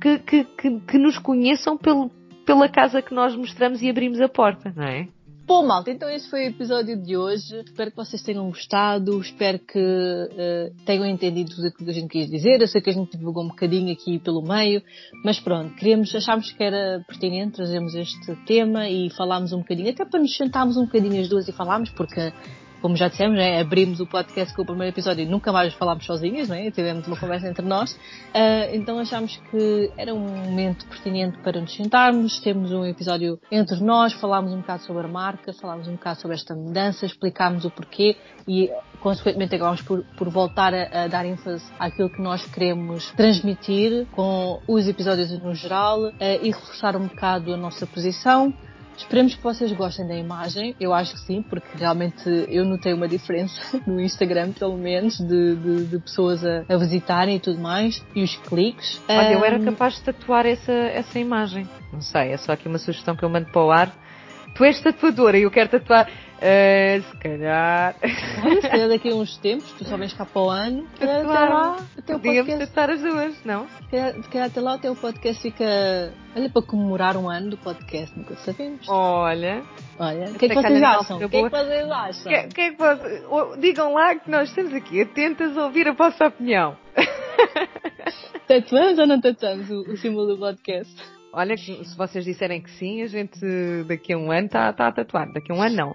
que, 0.00 0.20
que, 0.20 0.44
que, 0.44 0.80
que 0.82 0.98
nos 0.98 1.18
conheçam 1.18 1.76
pelo, 1.76 2.08
pela 2.46 2.68
casa 2.68 3.02
que 3.02 3.12
nós 3.12 3.34
mostramos 3.34 3.82
e 3.82 3.90
abrimos 3.90 4.20
a 4.20 4.28
porta, 4.28 4.72
não 4.76 4.84
é? 4.84 5.08
Bom, 5.46 5.64
malta, 5.64 5.92
então 5.92 6.10
esse 6.10 6.28
foi 6.28 6.46
o 6.46 6.48
episódio 6.48 7.00
de 7.00 7.16
hoje. 7.16 7.60
Espero 7.60 7.92
que 7.92 7.96
vocês 7.96 8.20
tenham 8.20 8.48
gostado, 8.48 9.20
espero 9.20 9.60
que 9.60 9.78
uh, 9.78 10.74
tenham 10.84 11.06
entendido 11.06 11.54
tudo 11.54 11.68
aquilo 11.68 11.84
que 11.84 11.90
a 11.92 11.94
gente 11.94 12.10
quis 12.10 12.28
dizer. 12.28 12.60
Eu 12.60 12.66
sei 12.66 12.80
que 12.80 12.90
a 12.90 12.92
gente 12.92 13.16
divulgou 13.16 13.44
um 13.44 13.48
bocadinho 13.48 13.92
aqui 13.92 14.18
pelo 14.18 14.42
meio, 14.42 14.82
mas 15.24 15.38
pronto, 15.38 15.72
queríamos, 15.76 16.12
achámos 16.12 16.50
que 16.50 16.60
era 16.60 17.00
pertinente 17.06 17.52
trazermos 17.52 17.94
este 17.94 18.34
tema 18.44 18.90
e 18.90 19.08
falámos 19.10 19.52
um 19.52 19.58
bocadinho, 19.58 19.90
até 19.90 20.04
para 20.04 20.18
nos 20.18 20.36
sentarmos 20.36 20.76
um 20.76 20.86
bocadinho 20.86 21.22
as 21.22 21.28
duas 21.28 21.46
e 21.46 21.52
falarmos, 21.52 21.90
porque 21.90 22.32
como 22.80 22.96
já 22.96 23.08
dissemos, 23.08 23.36
né, 23.36 23.60
abrimos 23.60 24.00
o 24.00 24.06
podcast 24.06 24.54
com 24.54 24.62
o 24.62 24.66
primeiro 24.66 24.92
episódio 24.92 25.24
e 25.24 25.26
nunca 25.26 25.52
mais 25.52 25.74
falámos 25.74 26.04
sozinhas, 26.04 26.48
né, 26.48 26.70
tivemos 26.70 27.06
uma 27.06 27.16
conversa 27.16 27.48
entre 27.48 27.64
nós. 27.64 27.92
Uh, 27.92 28.74
então 28.74 28.98
achámos 28.98 29.36
que 29.50 29.90
era 29.96 30.14
um 30.14 30.20
momento 30.20 30.86
pertinente 30.86 31.38
para 31.38 31.60
nos 31.60 31.74
sentarmos, 31.74 32.40
temos 32.40 32.72
um 32.72 32.84
episódio 32.84 33.38
entre 33.50 33.80
nós, 33.82 34.12
falámos 34.12 34.52
um 34.52 34.58
bocado 34.58 34.82
sobre 34.82 35.04
a 35.04 35.08
marca, 35.08 35.52
falámos 35.52 35.88
um 35.88 35.92
bocado 35.92 36.20
sobre 36.20 36.36
esta 36.36 36.54
mudança, 36.54 37.06
explicámos 37.06 37.64
o 37.64 37.70
porquê 37.70 38.16
e 38.46 38.70
consequentemente 39.00 39.54
acabamos 39.54 39.82
por, 39.82 40.04
por 40.16 40.28
voltar 40.28 40.74
a, 40.74 41.04
a, 41.04 41.06
dar 41.08 41.24
ênfase 41.24 41.64
àquilo 41.78 42.10
que 42.10 42.20
nós 42.20 42.44
queremos 42.46 43.10
transmitir 43.12 44.06
com 44.12 44.60
os 44.66 44.86
episódios 44.86 45.30
no 45.40 45.54
geral 45.54 46.08
uh, 46.08 46.14
e 46.42 46.50
reforçar 46.50 46.96
um 46.96 47.06
bocado 47.06 47.52
a 47.52 47.56
nossa 47.56 47.86
posição. 47.86 48.52
Esperemos 48.96 49.34
que 49.34 49.42
vocês 49.42 49.72
gostem 49.72 50.06
da 50.06 50.16
imagem. 50.16 50.74
Eu 50.80 50.92
acho 50.92 51.12
que 51.14 51.20
sim, 51.20 51.42
porque 51.42 51.68
realmente 51.76 52.28
eu 52.48 52.64
notei 52.64 52.92
uma 52.92 53.06
diferença 53.06 53.80
no 53.86 54.00
Instagram, 54.00 54.52
pelo 54.52 54.76
menos, 54.76 55.18
de, 55.18 55.56
de, 55.56 55.84
de 55.86 55.98
pessoas 55.98 56.44
a, 56.44 56.64
a, 56.68 56.76
visitarem 56.76 57.36
e 57.36 57.40
tudo 57.40 57.60
mais. 57.60 58.04
E 58.14 58.22
os 58.22 58.36
cliques. 58.36 59.00
Olha, 59.08 59.28
um... 59.28 59.32
eu 59.32 59.44
era 59.44 59.60
capaz 59.60 59.94
de 59.96 60.02
tatuar 60.02 60.46
essa, 60.46 60.72
essa 60.72 61.18
imagem. 61.18 61.68
Não 61.92 62.00
sei, 62.00 62.32
é 62.32 62.36
só 62.36 62.52
aqui 62.52 62.68
uma 62.68 62.78
sugestão 62.78 63.14
que 63.14 63.24
eu 63.24 63.28
mando 63.28 63.46
para 63.50 63.64
o 63.64 63.70
ar. 63.70 64.05
Tu 64.56 64.64
és 64.64 64.80
tatuadora 64.80 65.38
e 65.38 65.42
eu 65.42 65.50
quero 65.50 65.68
tatuar. 65.68 66.08
Uh, 66.36 67.02
se 67.02 67.16
calhar. 67.18 67.94
Olha, 68.44 68.60
se 68.60 68.68
calhar 68.68 68.88
daqui 68.88 69.10
a 69.10 69.14
uns 69.14 69.36
tempos, 69.38 69.70
tu 69.72 69.84
só 69.84 69.96
vens 69.96 70.12
cá 70.12 70.24
para 70.26 70.42
o 70.42 70.50
ano. 70.50 70.86
Até 70.94 71.22
lá, 71.22 71.76
o 71.96 72.02
teu 72.02 72.18
podcast. 72.20 72.66
tatuar 72.66 72.90
as 72.90 73.00
duas, 73.00 73.44
não? 73.44 73.66
Se 73.90 74.28
calhar 74.30 74.46
até 74.46 74.60
lá 74.60 74.74
o 74.74 74.78
teu 74.78 74.94
podcast 74.94 75.42
fica. 75.42 76.12
Olha, 76.34 76.50
para 76.50 76.62
comemorar 76.62 77.16
um 77.16 77.28
ano 77.28 77.50
do 77.50 77.56
podcast, 77.56 78.16
nunca 78.18 78.34
sabemos. 78.36 78.86
Olha. 78.88 79.62
Olha, 79.98 80.30
o 80.30 80.34
que 80.34 80.46
é 80.46 80.48
que 80.48 80.54
vocês 80.54 80.82
acham? 80.82 81.16
O 81.16 81.28
que 81.28 81.36
é 81.36 81.42
que 81.42 81.50
vocês 81.50 81.90
acham? 81.90 82.32
Que, 82.32 82.48
que 82.48 82.60
é 82.60 82.70
que 82.70 82.76
vocês... 82.76 83.60
Digam 83.60 83.94
lá 83.94 84.14
que 84.14 84.30
nós 84.30 84.48
estamos 84.50 84.74
aqui 84.74 85.00
atentas 85.00 85.56
a 85.56 85.64
ouvir 85.64 85.88
a 85.88 85.92
vossa 85.92 86.26
opinião. 86.26 86.76
Tatuamos 88.46 88.98
ou 88.98 89.06
não 89.06 89.20
tatuamos 89.20 89.70
o, 89.70 89.90
o 89.90 89.96
símbolo 89.96 90.34
do 90.34 90.38
podcast? 90.38 91.15
Olha, 91.38 91.54
se 91.54 91.94
vocês 91.98 92.24
disserem 92.24 92.62
que 92.62 92.70
sim, 92.70 93.02
a 93.02 93.06
gente 93.08 93.38
daqui 93.86 94.14
a 94.14 94.16
um 94.16 94.32
ano 94.32 94.46
está 94.46 94.72
tá 94.72 94.88
a 94.88 94.92
tatuar. 94.92 95.30
Daqui 95.34 95.52
a 95.52 95.54
um 95.54 95.60
ano 95.60 95.76
não. 95.76 95.94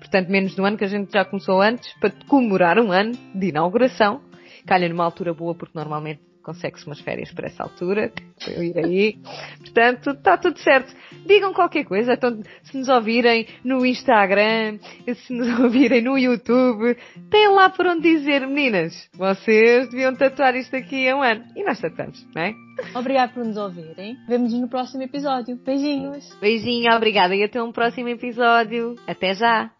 Portanto, 0.00 0.28
menos 0.28 0.56
de 0.56 0.60
um 0.60 0.64
ano 0.66 0.76
que 0.76 0.82
a 0.82 0.88
gente 0.88 1.12
já 1.12 1.24
começou 1.24 1.62
antes 1.62 1.88
para 2.00 2.10
comemorar 2.26 2.76
um 2.80 2.90
ano 2.90 3.12
de 3.32 3.50
inauguração. 3.50 4.20
Calha 4.66 4.88
numa 4.88 5.04
altura 5.04 5.32
boa 5.32 5.54
porque 5.54 5.78
normalmente 5.78 6.20
consegue-se 6.46 6.86
umas 6.86 7.00
férias 7.00 7.32
para 7.32 7.48
essa 7.48 7.64
altura, 7.64 8.12
eu 8.46 8.62
ir 8.62 8.78
aí. 8.78 9.18
Portanto, 9.58 10.10
está 10.10 10.38
tudo 10.38 10.56
certo. 10.60 10.94
Digam 11.26 11.52
qualquer 11.52 11.84
coisa, 11.84 12.12
então, 12.12 12.40
se 12.62 12.78
nos 12.78 12.88
ouvirem 12.88 13.48
no 13.64 13.84
Instagram, 13.84 14.78
se 15.12 15.32
nos 15.32 15.48
ouvirem 15.58 16.00
no 16.02 16.16
YouTube, 16.16 16.96
têm 17.28 17.48
lá 17.48 17.68
por 17.68 17.84
onde 17.88 18.02
dizer, 18.02 18.46
meninas, 18.46 19.10
vocês 19.12 19.90
deviam 19.90 20.14
tatuar 20.14 20.54
isto 20.54 20.76
aqui 20.76 21.08
a 21.08 21.16
um 21.16 21.22
ano. 21.22 21.44
E 21.56 21.64
nós 21.64 21.80
tatuamos, 21.80 22.24
não 22.32 22.42
é? 22.42 22.54
Obrigado 22.94 23.34
por 23.34 23.44
nos 23.44 23.56
ouvirem. 23.56 24.16
Vemo-nos 24.28 24.52
no 24.52 24.68
próximo 24.68 25.02
episódio. 25.02 25.56
Beijinhos. 25.56 26.32
Beijinho, 26.40 26.94
obrigada. 26.94 27.34
E 27.34 27.42
até 27.42 27.60
um 27.60 27.72
próximo 27.72 28.08
episódio. 28.08 28.94
Até 29.08 29.34
já. 29.34 29.72